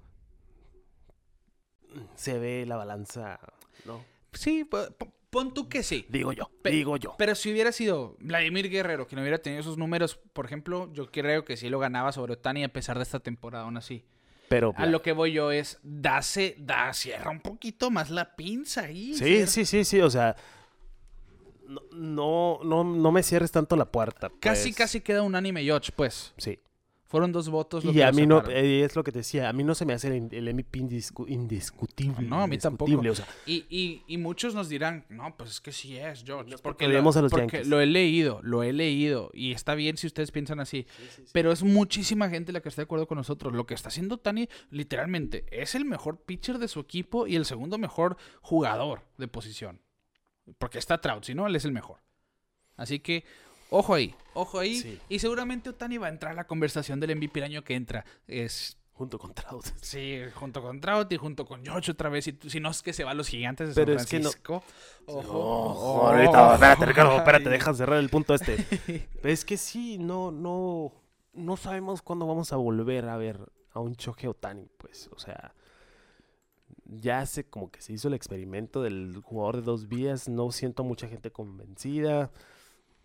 [2.15, 3.39] se ve la balanza,
[3.85, 4.03] ¿no?
[4.33, 4.67] Sí,
[5.29, 6.05] pon tú que sí.
[6.09, 7.15] Digo yo, digo yo.
[7.17, 11.11] Pero si hubiera sido Vladimir Guerrero, que no hubiera tenido esos números, por ejemplo, yo
[11.11, 14.05] creo que sí lo ganaba sobre Otani a pesar de esta temporada aún así.
[14.49, 18.81] Pero a lo que voy yo es, dase, da, cierra un poquito más la pinza
[18.81, 19.13] ahí.
[19.13, 20.35] Sí, sí, sí, sí, o sea,
[21.91, 24.31] no, no, no, me cierres tanto la puerta.
[24.39, 24.75] Casi, pues.
[24.75, 26.33] casi queda un anime George, pues.
[26.37, 26.59] Sí.
[27.09, 27.83] Fueron dos votos.
[27.83, 29.93] y a mí no, eh, es lo que te decía, a mí no se me
[29.93, 32.27] hace el, MVP indiscutible.
[32.27, 32.91] No, a mí tampoco.
[33.47, 36.55] y, y, muchos nos dirán, no, pues es que sí es, George.
[36.61, 39.31] porque, lo, a los porque lo he leído, lo he leído.
[39.33, 40.85] Y está bien si ustedes piensan así.
[41.33, 43.55] pero es muchísima gente la que está de acuerdo con nosotros.
[43.55, 47.45] Lo que está haciendo Tani, literalmente, es el mejor pitcher de su equipo y el
[47.45, 49.81] segundo mejor jugador de posición.
[50.59, 52.01] Porque está Trout, si no, él es el mejor.
[52.75, 53.25] Así que
[53.69, 54.99] Ojo ahí, ojo ahí.
[55.09, 58.05] Y seguramente Otani va a entrar a la conversación del MVP el año que entra.
[58.27, 59.65] Es Junto con Trout.
[59.79, 62.27] Sí, junto con Trout y junto con George otra vez.
[62.27, 64.61] Y si no es que se va a los gigantes de San Francisco.
[65.07, 65.19] Es que no...
[65.19, 68.57] Ojo, ahorita, espérate, Ricardo, espérate, deja cerrar el punto este.
[69.23, 70.91] es que sí, no, no,
[71.31, 73.39] no sabemos cuándo vamos a volver a ver
[73.71, 75.55] a un Choje Otani, pues, o sea,
[76.83, 80.83] ya hace como que se hizo el experimento del jugador de dos vías, no siento
[80.83, 82.31] mucha gente convencida.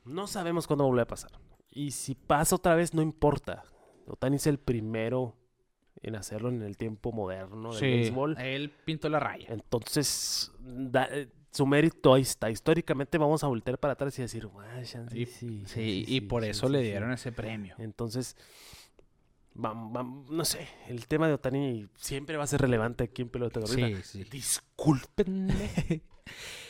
[0.04, 1.32] No sabemos cuándo vuelve a pasar.
[1.70, 3.64] Y si pasa otra vez, no importa.
[4.06, 5.36] Otani es el primero
[6.02, 8.36] en hacerlo en el tiempo moderno del béisbol.
[8.38, 9.46] Él pintó la raya.
[9.48, 10.52] Entonces,
[11.10, 12.50] eh, su mérito ahí está.
[12.50, 14.48] Históricamente vamos a voltear para atrás y decir,
[15.10, 17.74] sí, sí, sí, y por eso le dieron ese premio.
[17.78, 18.36] Entonces,
[19.54, 23.96] no sé, el tema de Otani siempre va a ser relevante aquí en Pelota Sí,
[24.02, 24.24] sí.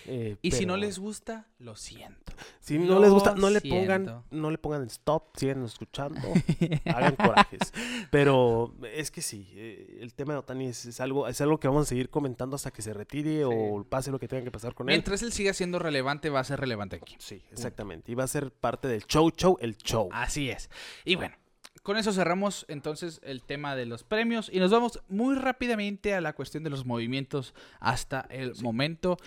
[0.07, 2.33] Eh, y si no les gusta, lo siento.
[2.61, 6.21] Si no les gusta, no le pongan, no le pongan stop, sigan escuchando,
[6.85, 7.73] hagan corajes.
[8.11, 11.87] Pero es que sí, eh, el tema de Otani es, algo, es algo que vamos
[11.87, 14.89] a seguir comentando hasta que se retire o pase lo que tenga que pasar con
[14.89, 14.95] él.
[14.95, 17.17] Mientras él siga siendo relevante, va a ser relevante aquí.
[17.19, 18.13] Sí, exactamente.
[18.13, 20.09] Y va a ser parte del show, show, el show.
[20.13, 20.69] Así es.
[21.05, 21.37] Y bueno,
[21.85, 26.23] con eso cerramos entonces el tema de los premios y nos vamos muy rápidamente a
[26.23, 29.19] la cuestión de los movimientos hasta el momento.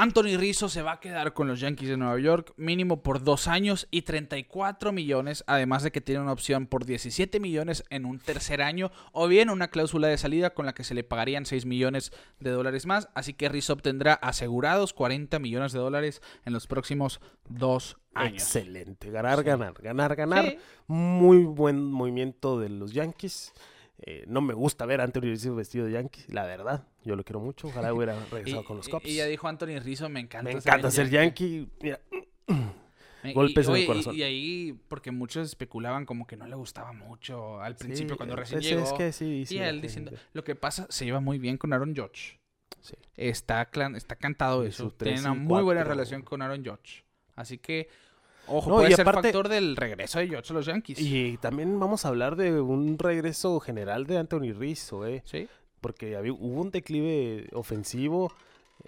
[0.00, 3.48] Anthony Rizzo se va a quedar con los Yankees de Nueva York mínimo por dos
[3.48, 8.20] años y 34 millones, además de que tiene una opción por 17 millones en un
[8.20, 11.66] tercer año o bien una cláusula de salida con la que se le pagarían 6
[11.66, 13.08] millones de dólares más.
[13.16, 18.44] Así que Rizzo obtendrá asegurados 40 millones de dólares en los próximos dos años.
[18.44, 20.58] Excelente, ganar, ganar, ganar, ganar.
[20.86, 23.52] Muy buen movimiento de los Yankees.
[24.00, 26.86] Eh, no me gusta ver a Anthony Rizzo vestido de Yankee, la verdad.
[27.04, 27.68] Yo lo quiero mucho.
[27.68, 29.04] Ojalá hubiera regresado con los Cubs.
[29.04, 30.50] Y ya dijo Anthony Rizzo, me encanta.
[30.50, 31.68] Me encanta ser Yankee.
[31.82, 32.00] Mira.
[33.34, 34.14] Golpes en el corazón.
[34.14, 38.60] Y, ahí, porque muchos especulaban como que no le gustaba mucho al principio cuando recién
[38.60, 38.84] llegó.
[38.84, 41.94] Es que sí, y él diciendo, lo que pasa, se lleva muy bien con Aaron
[41.94, 42.38] Judge.
[43.16, 44.92] Está, está cantado eso.
[44.92, 47.04] Tiene una muy buena relación con Aaron Judge.
[47.34, 47.88] Así que
[48.48, 50.98] Ojo, puede ser factor del regreso de George a los Yankees.
[51.00, 55.22] Y también vamos a hablar de un regreso general de Anthony Rizzo, ¿eh?
[55.24, 55.48] Sí.
[55.80, 58.32] Porque había, hubo un declive ofensivo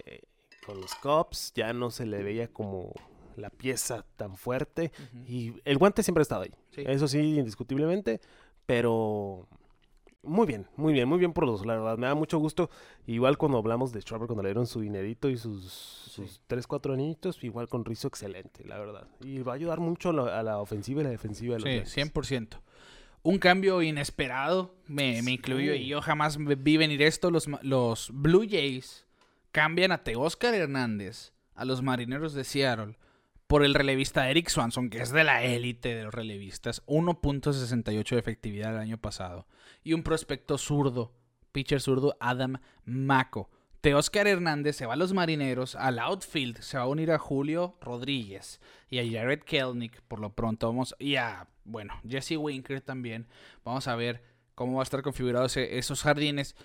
[0.05, 0.21] eh,
[0.65, 2.93] con los Cubs, ya no se le veía como
[3.37, 4.91] la pieza tan fuerte.
[5.27, 6.53] Y el guante siempre ha estado ahí.
[6.75, 8.19] Eso sí, indiscutiblemente.
[8.65, 9.47] Pero
[10.23, 12.69] muy bien, muy bien, muy bien por los, la verdad, me da mucho gusto.
[13.07, 16.93] Igual cuando hablamos de Schwarber, cuando le dieron su dinerito y sus, sus 3, 4
[16.93, 19.07] añitos, igual con Rizzo, excelente, la verdad.
[19.21, 22.59] Y va a ayudar mucho a la, ofensiva y la defensiva de los Sí, 100%.
[23.23, 27.31] Un cambio inesperado, me, me incluyo, y yo jamás vi venir esto.
[27.31, 29.05] Los, los Blue Jays
[29.51, 32.95] cambian a Teóscar Hernández a los Marineros de Seattle
[33.51, 38.17] por el relevista Eric Swanson, que es de la élite de los relevistas, 1.68 de
[38.17, 39.45] efectividad el año pasado.
[39.83, 41.11] Y un prospecto zurdo,
[41.51, 43.49] pitcher zurdo Adam Mako,
[43.81, 45.75] Teoscar Hernández se va a los marineros.
[45.75, 50.01] Al outfield se va a unir a Julio Rodríguez y a Jared Kelnick.
[50.03, 50.95] Por lo pronto vamos.
[50.97, 53.27] Y a, bueno, Jesse Winker también.
[53.65, 54.23] Vamos a ver
[54.55, 56.55] cómo va a estar configurados esos jardines.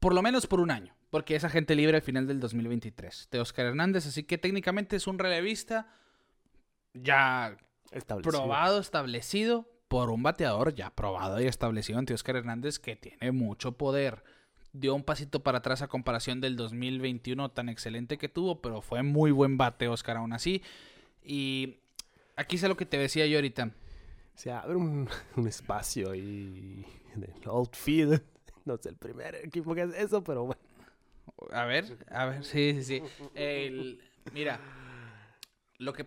[0.00, 0.94] Por lo menos por un año.
[1.14, 3.28] Porque es agente libre al final del 2023.
[3.30, 4.04] Teoscar Hernández.
[4.04, 5.86] Así que técnicamente es un relevista
[6.92, 7.56] ya
[8.24, 13.78] probado, establecido por un bateador ya probado y establecido en Teoscar Hernández que tiene mucho
[13.78, 14.24] poder
[14.72, 19.04] dio un pasito para atrás a comparación del 2021 tan excelente que tuvo, pero fue
[19.04, 20.64] muy buen bate Oscar aún así.
[21.22, 21.76] Y
[22.34, 23.70] aquí es lo que te decía yo ahorita.
[24.34, 25.08] Se abre un,
[25.46, 26.84] espacio ahí
[27.14, 28.20] en el outfield.
[28.64, 30.73] No es el primer equipo que hace eso, pero bueno.
[31.52, 33.02] A ver, a ver, sí, sí,
[33.34, 33.98] sí.
[34.32, 34.60] mira,
[35.78, 36.06] lo que...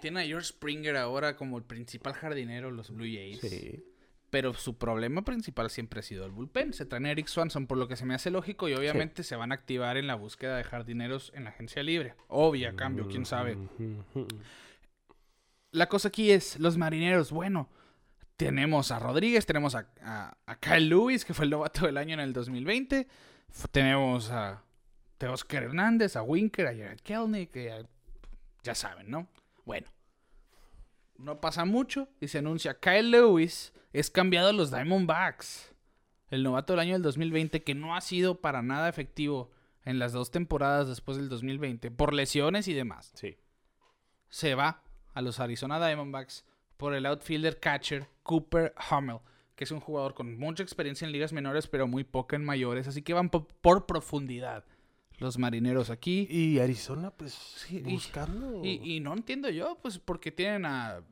[0.00, 3.40] tiene a George Springer ahora como el principal jardinero los Blue Jays.
[3.40, 3.84] Sí.
[4.30, 6.72] Pero su problema principal siempre ha sido el bullpen.
[6.72, 9.34] Se traen a Eric Swanson, por lo que se me hace lógico, y obviamente se
[9.34, 12.14] van a activar en la búsqueda de jardineros en la agencia libre.
[12.28, 13.58] Obvia, cambio, quién sabe.
[15.72, 17.68] La cosa aquí es, los marineros, bueno,
[18.36, 22.32] tenemos a Rodríguez, tenemos a, Kyle Lewis, que fue el novato del año en el
[22.32, 23.06] 2020.
[23.70, 24.62] Tenemos a
[25.18, 27.56] Teoscar Hernández, a Winker, a Jared Kelnick,
[28.62, 29.28] ya saben, ¿no?
[29.64, 29.88] Bueno,
[31.18, 35.74] no pasa mucho y se anuncia Kyle Lewis es cambiado a los Diamondbacks.
[36.30, 39.50] El novato del año del 2020 que no ha sido para nada efectivo
[39.84, 43.12] en las dos temporadas después del 2020 por lesiones y demás.
[43.14, 43.36] Sí.
[44.28, 44.82] Se va
[45.12, 46.44] a los Arizona Diamondbacks
[46.76, 49.18] por el outfielder catcher Cooper Hummel,
[49.60, 52.88] que es un jugador con mucha experiencia en ligas menores pero muy poca en mayores,
[52.88, 54.64] así que van por profundidad
[55.18, 56.26] los marineros aquí.
[56.30, 58.64] Y Arizona, pues, buscando.
[58.64, 61.02] y, no entiendo yo, pues, porque tienen a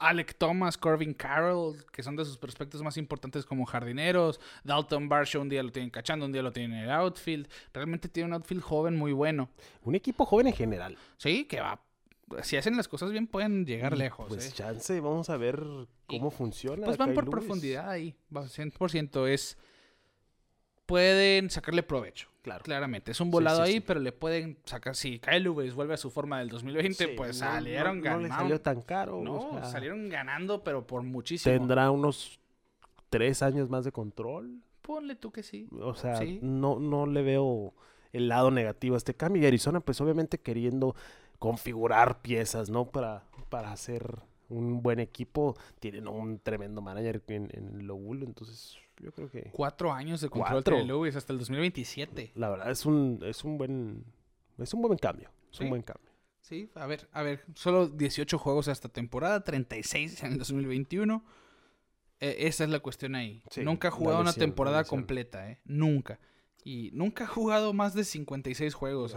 [0.00, 4.40] Alec Thomas, Corbin Carroll, que son de sus prospectos más importantes como jardineros.
[4.64, 7.48] Dalton Barshaw un día lo tienen cachando, un día lo tienen en el outfield.
[7.72, 9.48] Realmente tiene un outfield joven muy bueno.
[9.82, 10.98] Un equipo joven en general.
[11.18, 11.80] Sí, que va.
[12.42, 14.28] Si hacen las cosas bien, pueden llegar lejos.
[14.28, 14.52] Pues ¿eh?
[14.54, 15.62] chance, vamos a ver
[16.06, 16.84] cómo funciona.
[16.84, 18.14] Pues van por profundidad ahí.
[18.30, 19.58] 100% es.
[20.86, 22.28] Pueden sacarle provecho.
[22.42, 22.64] Claro.
[22.64, 23.10] Claramente.
[23.10, 24.96] Es un volado ahí, pero le pueden sacar.
[24.96, 28.28] Si Kyle Lewis vuelve a su forma del 2020, pues salieron ganando.
[28.28, 29.20] No le salió tan caro.
[29.22, 31.54] No, salieron ganando, pero por muchísimo.
[31.54, 32.40] Tendrá unos
[33.10, 34.62] tres años más de control.
[34.82, 35.68] Ponle tú que sí.
[35.80, 37.74] O sea, no, no le veo
[38.12, 39.42] el lado negativo a este cambio.
[39.42, 40.94] Y Arizona, pues obviamente queriendo
[41.40, 42.92] configurar piezas, ¿no?
[42.92, 45.56] Para, para hacer un buen equipo.
[45.80, 49.50] Tienen un tremendo manager en, en Lowell, entonces yo creo que...
[49.52, 52.32] Cuatro años de control de Lewis hasta el 2027.
[52.34, 54.04] La verdad es un, es un buen...
[54.58, 55.30] Es un buen cambio.
[55.50, 56.10] Es un buen cambio.
[56.42, 57.44] Sí, a ver, a ver.
[57.54, 61.24] Solo 18 juegos esta temporada, 36 en el 2021.
[62.20, 63.42] E, esa es la cuestión ahí.
[63.62, 65.60] nunca ha jugado una temporada completa, ¿eh?
[65.64, 66.20] Nunca.
[66.64, 69.16] Y nunca ha jugado más de 56 juegos.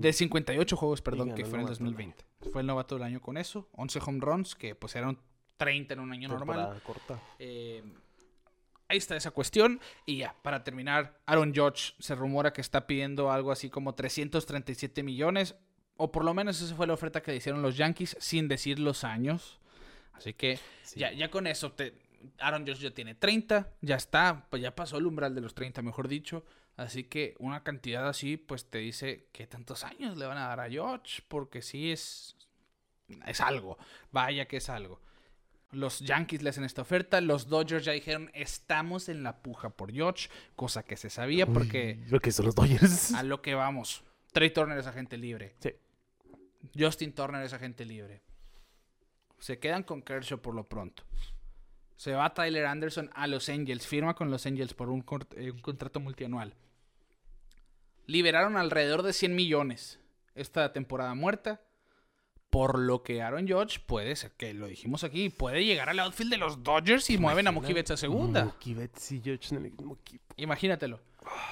[0.00, 2.24] de 58 juegos, perdón, que fue en el 2020.
[2.52, 3.68] Fue el novato del año con eso.
[3.72, 5.18] 11 home runs, que pues eran
[5.56, 6.80] 30 en un año normal.
[6.82, 7.20] corta.
[7.38, 7.82] Eh,
[8.88, 9.80] ahí está esa cuestión.
[10.06, 15.02] Y ya, para terminar, Aaron Judge se rumora que está pidiendo algo así como 337
[15.02, 15.54] millones.
[15.96, 18.78] O por lo menos esa fue la oferta que le hicieron los Yankees sin decir
[18.78, 19.60] los años.
[20.12, 20.58] Así que
[20.96, 21.94] ya, ya con eso, te,
[22.38, 25.82] Aaron Judge ya tiene 30, ya está, pues ya pasó el umbral de los 30,
[25.82, 26.44] mejor dicho.
[26.80, 30.60] Así que una cantidad así, pues te dice que tantos años le van a dar
[30.60, 32.38] a Judge, porque sí es,
[33.26, 33.76] es algo.
[34.12, 34.98] Vaya que es algo.
[35.72, 37.20] Los Yankees le hacen esta oferta.
[37.20, 42.02] Los Dodgers ya dijeron, estamos en la puja por George, cosa que se sabía porque...
[42.08, 43.12] Lo que son los Dodgers.
[43.14, 44.02] A lo que vamos.
[44.32, 45.56] Trey Turner es agente libre.
[45.58, 45.74] Sí.
[46.78, 48.22] Justin Turner es agente libre.
[49.38, 51.02] Se quedan con Kershaw por lo pronto.
[51.96, 53.86] Se va Tyler Anderson a Los Angels.
[53.86, 55.04] Firma con Los Angels por un,
[55.36, 56.54] eh, un contrato multianual.
[58.06, 59.98] Liberaron alrededor de 100 millones
[60.34, 61.60] esta temporada muerta.
[62.50, 66.32] Por lo que Aaron Judge puede ser, que lo dijimos aquí, puede llegar al outfield
[66.32, 68.44] de los Dodgers y mueven a Mookie Betts a segunda.
[68.44, 70.34] Mookie Betts y Judge en el mismo equipo.
[70.36, 70.98] Imagínatelo.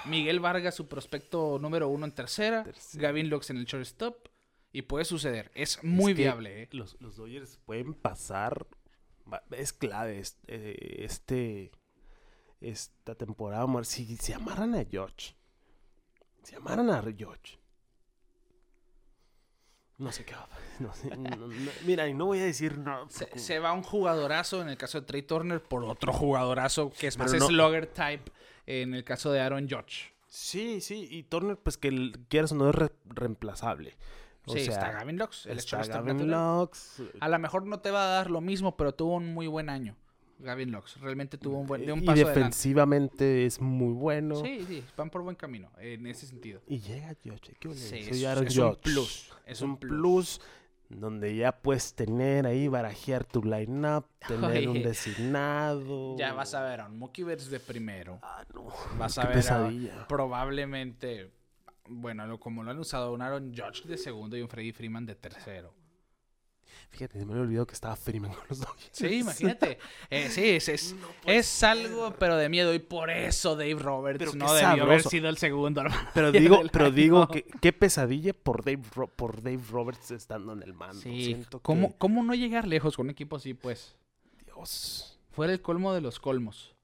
[0.06, 2.64] Miguel Vargas, su prospecto número uno en tercera.
[2.94, 4.28] Gavin Lux en el shortstop.
[4.72, 5.52] Y puede suceder.
[5.54, 6.62] Es muy viable.
[6.62, 6.68] ¿eh?
[6.72, 8.66] Los, los, Dodgers pueden pasar.
[9.52, 11.70] Es clave este, este
[12.60, 13.66] esta temporada.
[13.84, 15.37] Si se amarran a George.
[16.48, 17.58] Si amaran a George
[19.98, 20.48] no sé qué va.
[20.78, 21.10] No sé,
[21.84, 23.08] mira, y no voy a decir no.
[23.10, 27.18] Se, va un jugadorazo en el caso de Trey Turner por otro jugadorazo que es
[27.18, 28.30] más slugger type
[28.64, 30.14] en el caso de Aaron Judge.
[30.28, 32.76] Sí, sí, y Turner, pues que quieras o no es
[33.06, 33.96] reemplazable.
[34.46, 35.46] sí, está Gavin Lux.
[35.46, 37.02] está Gavin Lux.
[37.18, 39.68] A lo mejor no te va a dar lo mismo, pero tuvo un muy buen
[39.68, 39.96] año.
[40.38, 41.00] Gavin Lux.
[41.00, 44.36] Realmente tuvo un buen de un y paso defensivamente es muy bueno.
[44.36, 46.60] Sí, sí, van por buen camino en ese sentido.
[46.66, 47.56] Y llega George.
[47.58, 49.30] ¿Qué sí, es, es un plus.
[49.46, 50.40] Es un plus
[50.88, 56.16] donde ya puedes tener ahí, barajear tu line-up, tener un designado.
[56.16, 58.18] Ya vas a ver a un Mookie Betts de primero.
[58.22, 58.68] Ah, no.
[58.98, 60.06] Vas a ver pesadilla.
[60.08, 61.30] probablemente,
[61.88, 65.14] bueno, como lo han usado, un Aaron Judge de segundo y un Freddie Freeman de
[65.14, 65.74] tercero.
[66.90, 68.88] Fíjate, me había olvidado que estaba Freeman con los Dodgers.
[68.92, 69.78] Sí, imagínate.
[70.10, 70.96] Eh, sí, es, es,
[71.26, 72.74] es algo, pero de miedo.
[72.74, 75.84] Y por eso Dave Roberts no debió haber sido el segundo.
[76.14, 78.82] Pero digo, pero digo que qué pesadilla por Dave,
[79.14, 81.00] por Dave Roberts estando en el mando.
[81.00, 83.96] Sí, ¿Cómo, ¿cómo no llegar lejos con un equipo así, pues?
[84.44, 85.18] Dios.
[85.30, 86.74] Fuera el colmo de los colmos.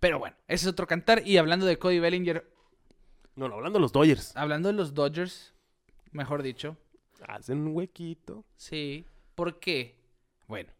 [0.00, 1.26] Pero bueno, ese es otro cantar.
[1.26, 2.48] Y hablando de Cody Bellinger.
[3.36, 4.36] No, no, hablando de los Dodgers.
[4.36, 5.54] Hablando de los Dodgers,
[6.10, 6.76] mejor dicho.
[7.26, 8.44] Hacen un huequito.
[8.56, 9.04] Sí.
[9.38, 9.94] ¿Por qué?
[10.48, 10.72] Bueno,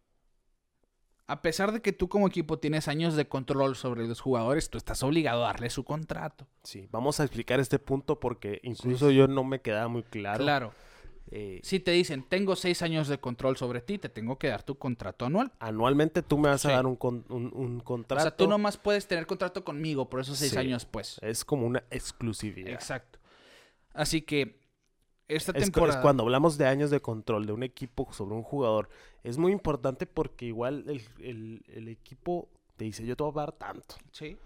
[1.29, 4.79] a pesar de que tú como equipo tienes años de control sobre los jugadores, tú
[4.79, 6.45] estás obligado a darle su contrato.
[6.65, 10.43] Sí, vamos a explicar este punto porque incluso yo no me quedaba muy claro.
[10.43, 10.75] Claro.
[11.31, 14.65] Eh, si te dicen, tengo seis años de control sobre ti, te tengo que dar
[14.65, 15.53] tu contrato anual.
[15.61, 16.99] Anualmente tú me vas a dar un,
[17.29, 18.23] un, contrato.
[18.23, 21.21] O sea, tú nomás puedes tener contrato conmigo por esos seis años, pues.
[21.23, 22.73] Es como una exclusividad.
[22.73, 23.21] Exacto.
[23.95, 24.59] Así que
[25.29, 25.99] esta es, temporada.
[25.99, 28.89] Es cuando hablamos de años de control de un equipo sobre un jugador,
[29.23, 33.53] es muy importante porque igual el, el, equipo te dice, yo te voy a dar
[33.53, 33.97] tanto.
[34.11, 34.39] Sí.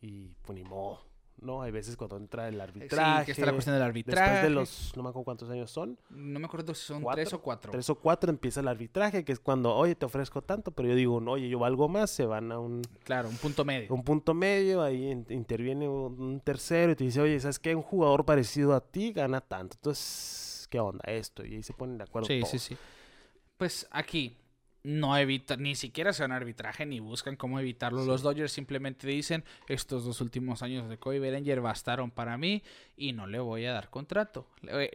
[0.00, 1.00] Y pues ni modo.
[1.40, 1.62] ¿No?
[1.62, 3.20] Hay veces cuando entra el arbitraje.
[3.20, 4.30] Sí, que está la cuestión del arbitraje.
[4.30, 5.98] Después de los, no me acuerdo cuántos años son.
[6.10, 7.70] No me acuerdo si son tres o cuatro.
[7.70, 10.94] Tres o cuatro empieza el arbitraje, que es cuando, oye, te ofrezco tanto, pero yo
[10.94, 12.82] digo, no, oye, yo valgo más, se van a un...
[13.04, 13.92] Claro, un punto medio.
[13.92, 17.74] Un punto medio, ahí interviene un tercero y te dice, oye, ¿sabes qué?
[17.74, 19.76] Un jugador parecido a ti gana tanto.
[19.76, 21.44] Entonces, ¿qué onda esto?
[21.44, 22.76] Y ahí se ponen de acuerdo Sí, sí, sí.
[23.56, 24.36] Pues aquí,
[24.84, 28.04] no evitan, ni siquiera se van a arbitraje ni buscan cómo evitarlo.
[28.04, 32.62] Los Dodgers simplemente dicen, estos dos últimos años de Cody Bellinger bastaron para mí
[32.94, 34.46] y no le voy a dar contrato.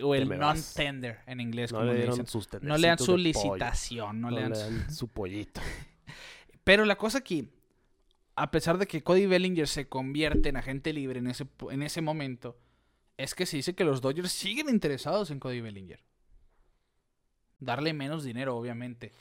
[0.04, 2.26] O el non-tender en inglés, no como le dicen.
[2.62, 5.08] no le dan su licitación, no, le dan, su...
[5.08, 5.60] pollito.
[6.64, 7.50] Pero la cosa aquí,
[8.36, 12.02] a pesar de que Cody Bellinger se convierte en agente libre en ese, en ese
[12.02, 12.60] momento,
[13.18, 16.04] es que se dice que los Dodgers siguen interesados en Cody Bellinger.
[17.58, 19.12] Darle menos dinero, obviamente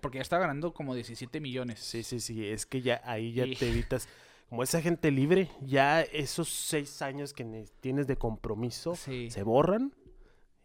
[0.00, 1.80] porque ya está ganando como 17 millones.
[1.80, 2.46] Sí, sí, sí.
[2.46, 4.08] Es que ya ahí ya te evitas.
[4.48, 9.92] Como esa gente libre, ya esos seis años que tienes de compromiso se borran.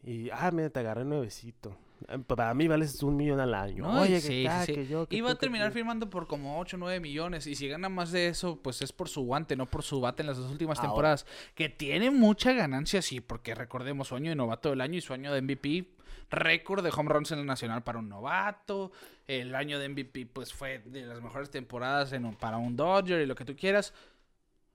[0.03, 1.77] Y, ah, mira, te agarré nuevecito.
[2.09, 3.89] Eh, para mí vales un millón al año.
[3.99, 5.07] Oye, que, que yo.
[5.09, 7.47] Iba a terminar firmando por como 8 o 9 millones.
[7.47, 10.23] Y si gana más de eso, pues es por su guante, no por su bate
[10.23, 11.25] en las dos últimas temporadas.
[11.55, 15.13] Que tiene mucha ganancia, sí, porque recordemos su año de novato del año y su
[15.13, 15.93] año de MVP
[16.29, 18.91] récord de home runs en el nacional para un novato.
[19.27, 23.25] El año de MVP pues fue de las mejores temporadas en para un Dodger y
[23.25, 23.93] lo que tú quieras.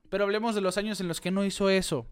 [0.09, 2.07] Pero hablemos de los años en los que no hizo eso.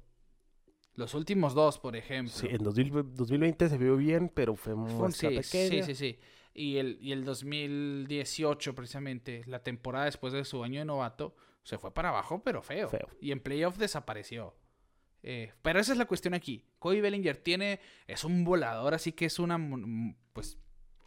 [0.97, 2.33] Los últimos dos, por ejemplo.
[2.33, 5.85] Sí, en 2020 se vio bien, pero fue muy sí, pequeña.
[5.85, 6.19] Sí, sí, sí.
[6.55, 11.77] Y el, y el 2018, precisamente, la temporada después de su año de novato, se
[11.77, 12.89] fue para abajo, pero feo.
[12.89, 13.07] feo.
[13.21, 14.55] Y en playoff desapareció.
[15.21, 16.65] Eh, pero esa es la cuestión aquí.
[16.79, 19.59] Cody Bellinger tiene, es un volador, así que es una,
[20.33, 20.57] pues,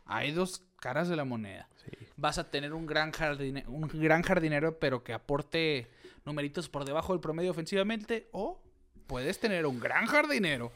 [0.05, 1.69] hay dos caras de la moneda.
[2.17, 3.11] Vas a tener un gran,
[3.67, 5.91] un gran jardinero, pero que aporte
[6.25, 8.63] numeritos por debajo del promedio ofensivamente, o
[9.11, 10.71] puedes tener un gran jardinero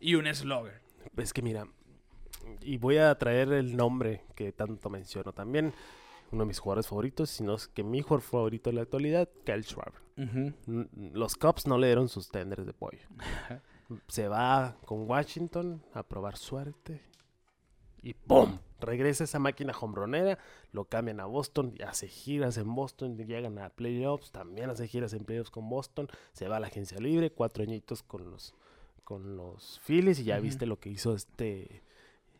[0.00, 0.80] y un slugger.
[1.16, 1.68] Es que mira,
[2.62, 5.72] y voy a traer el nombre que tanto menciono también
[6.32, 10.02] uno de mis jugadores favoritos, sino que mi jugador favorito en la actualidad, Kyle Schwarber.
[11.12, 13.06] Los Cubs no le dieron sus tenders de pollo.
[14.08, 17.00] Se va con Washington a probar suerte
[18.02, 18.58] y ¡pum!
[18.80, 20.38] Regresa esa máquina hombronera,
[20.72, 25.24] lo cambian a Boston hace giras en Boston, llegan a playoffs, también hace giras en
[25.24, 28.54] playoffs con Boston, se va a la agencia libre, cuatro añitos con los
[29.04, 31.82] con los Phillies y ya viste lo que hizo este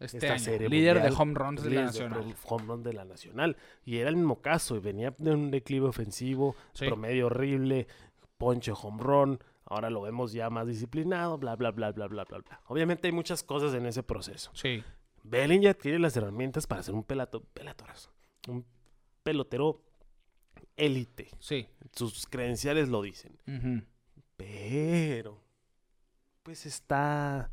[0.01, 2.35] este año, líder de home runs de la Nacional.
[2.45, 3.57] home run de la Nacional.
[3.85, 7.89] Y era el mismo caso, y venía de un declive ofensivo, promedio horrible,
[8.37, 9.39] ponche home run.
[9.65, 12.61] Ahora lo vemos ya más disciplinado, bla, bla, bla, bla, bla, bla, bla.
[12.69, 14.51] Obviamente hay muchas cosas en ese proceso.
[14.55, 14.83] Sí.
[15.29, 18.13] Bellinger tiene las herramientas para ser un pelato, pelatorazo.
[18.49, 18.65] Un
[19.23, 19.83] pelotero
[20.77, 21.31] élite.
[21.39, 21.69] Sí.
[21.93, 23.39] Sus credenciales lo dicen.
[24.37, 25.43] Pero,
[26.43, 27.51] pues está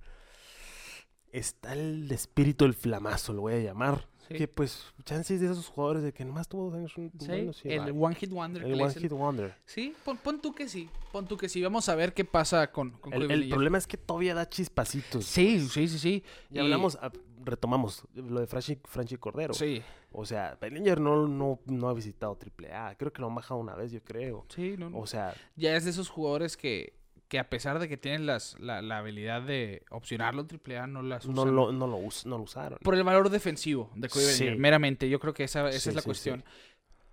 [1.37, 4.07] está el espíritu del flamazo, lo voy a llamar.
[4.27, 6.93] Que pues, chances de esos jugadores de que nomás tuvo dos años.
[6.95, 8.63] Sí, el One Hit Wonder.
[8.63, 9.55] El One Hit Wonder.
[9.65, 10.89] Sí, pon, tú que sí.
[11.11, 11.61] Pon tú que sí.
[11.61, 15.25] Vamos a ver qué pasa con, El, el problema es que todavía da chispacitos.
[15.25, 16.23] Sí, sí, sí, sí.
[16.49, 16.97] Y, hablamos,
[17.45, 19.53] retomamos lo de Franchi, Cordero.
[19.53, 19.81] Sí.
[20.11, 22.95] O sea, Bellinger no, no, no ha visitado AAA.
[22.95, 24.45] Creo que lo han bajado una vez, yo creo.
[24.49, 24.91] Sí, no.
[24.97, 25.33] O sea.
[25.55, 26.93] Ya es de esos jugadores que,
[27.27, 31.25] que a pesar de que tienen las, la, la habilidad de opcionarlo AAA, no las
[31.25, 31.35] usan.
[31.35, 32.79] No lo, no lo, no lo usaron.
[32.81, 35.09] Por el valor defensivo de Cody Bellinger, meramente.
[35.09, 36.43] Yo creo que esa, esa es la cuestión.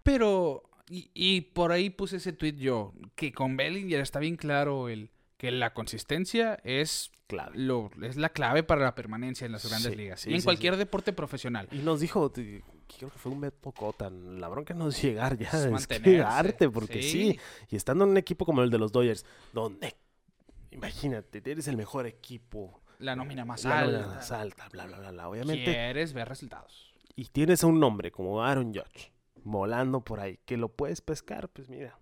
[0.02, 0.64] Pero.
[0.90, 5.10] Y, y por ahí puse ese tweet yo, que con Bellinger está bien claro el
[5.42, 7.10] que la consistencia es,
[7.54, 10.24] Lo, es la clave para la permanencia en las grandes ligas.
[10.24, 11.66] y en cualquier deporte profesional.
[11.72, 15.50] Y nos dijo, creo que fue un Beto tan La bronca no es llegar ya,
[15.50, 17.40] es, quedarte, porque sí.
[17.68, 19.96] Y estando en un equipo como el de los Dodgers, donde,
[20.70, 22.80] imagínate, eres el mejor equipo.
[23.00, 24.06] La nómina más la alta.
[24.06, 25.64] más alta, bla, bla, bla, Obviamente.
[25.64, 26.94] Quieres ver resultados.
[27.16, 29.12] Y tienes a un nombre como Aaron Judge,
[29.42, 31.98] volando por ahí, que lo puedes pescar, pues mira.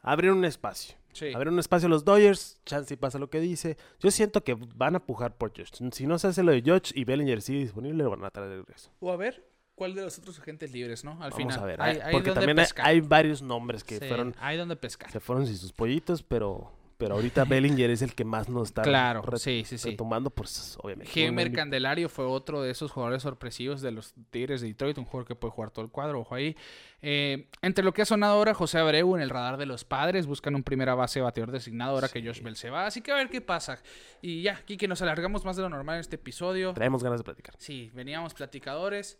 [0.00, 3.76] Abrir un espacio a ver un espacio a los Dodgers, chance pasa lo que dice.
[4.00, 5.70] Yo siento que van a pujar por Josh.
[5.92, 8.50] Si no se hace lo de Josh y Bellinger sigue disponible, lo van a traer
[8.50, 8.90] de regreso.
[9.00, 9.44] O a ver
[9.74, 11.12] cuál de los otros agentes libres, ¿no?
[11.22, 11.58] Al Vamos final.
[11.58, 14.34] a ver, hay, porque también hay, varios nombres que fueron.
[14.40, 15.10] Hay donde pescar.
[15.10, 18.82] Se fueron sin sus pollitos, pero pero ahorita Bellinger es el que más nos está
[18.82, 19.90] claro, sí, sí, sí.
[19.90, 21.12] retomando, pues obviamente.
[21.14, 25.26] Heimer Candelario fue otro de esos jugadores sorpresivos de los Tigres de Detroit, un jugador
[25.26, 26.56] que puede jugar todo el cuadro, ojo ahí.
[27.02, 30.26] Eh, entre lo que ha sonado ahora, José Abreu en el radar de los padres,
[30.26, 33.16] buscan un primera base bateador designado ahora que Josh Bell se va, así que a
[33.16, 33.78] ver qué pasa.
[34.22, 36.72] Y ya, aquí que nos alargamos más de lo normal en este episodio.
[36.72, 37.54] Traemos ganas de platicar.
[37.58, 39.18] Sí, veníamos platicadores,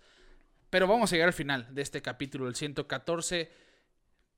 [0.71, 3.66] pero vamos a llegar al final de este capítulo, el 114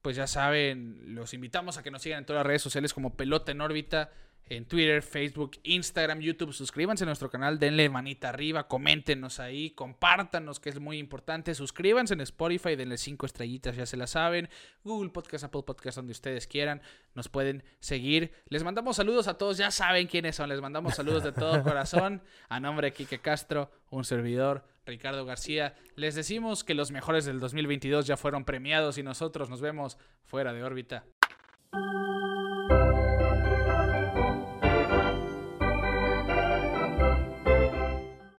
[0.03, 3.17] pues ya saben, los invitamos a que nos sigan en todas las redes sociales como
[3.17, 4.11] Pelota en órbita,
[4.51, 6.53] en Twitter, Facebook, Instagram, YouTube.
[6.53, 11.55] Suscríbanse a nuestro canal, denle manita arriba, coméntenos ahí, compártanos, que es muy importante.
[11.55, 14.49] Suscríbanse en Spotify, denle cinco estrellitas, ya se la saben.
[14.85, 16.81] Google Podcast, Apple Podcast, donde ustedes quieran,
[17.15, 18.33] nos pueden seguir.
[18.49, 20.49] Les mandamos saludos a todos, ya saben quiénes son.
[20.49, 22.23] Les mandamos saludos de todo corazón.
[22.49, 24.65] A nombre de Quique Castro, un servidor.
[24.89, 25.75] Ricardo García.
[25.95, 30.53] Les decimos que los mejores del 2022 ya fueron premiados y nosotros nos vemos fuera
[30.53, 31.05] de órbita.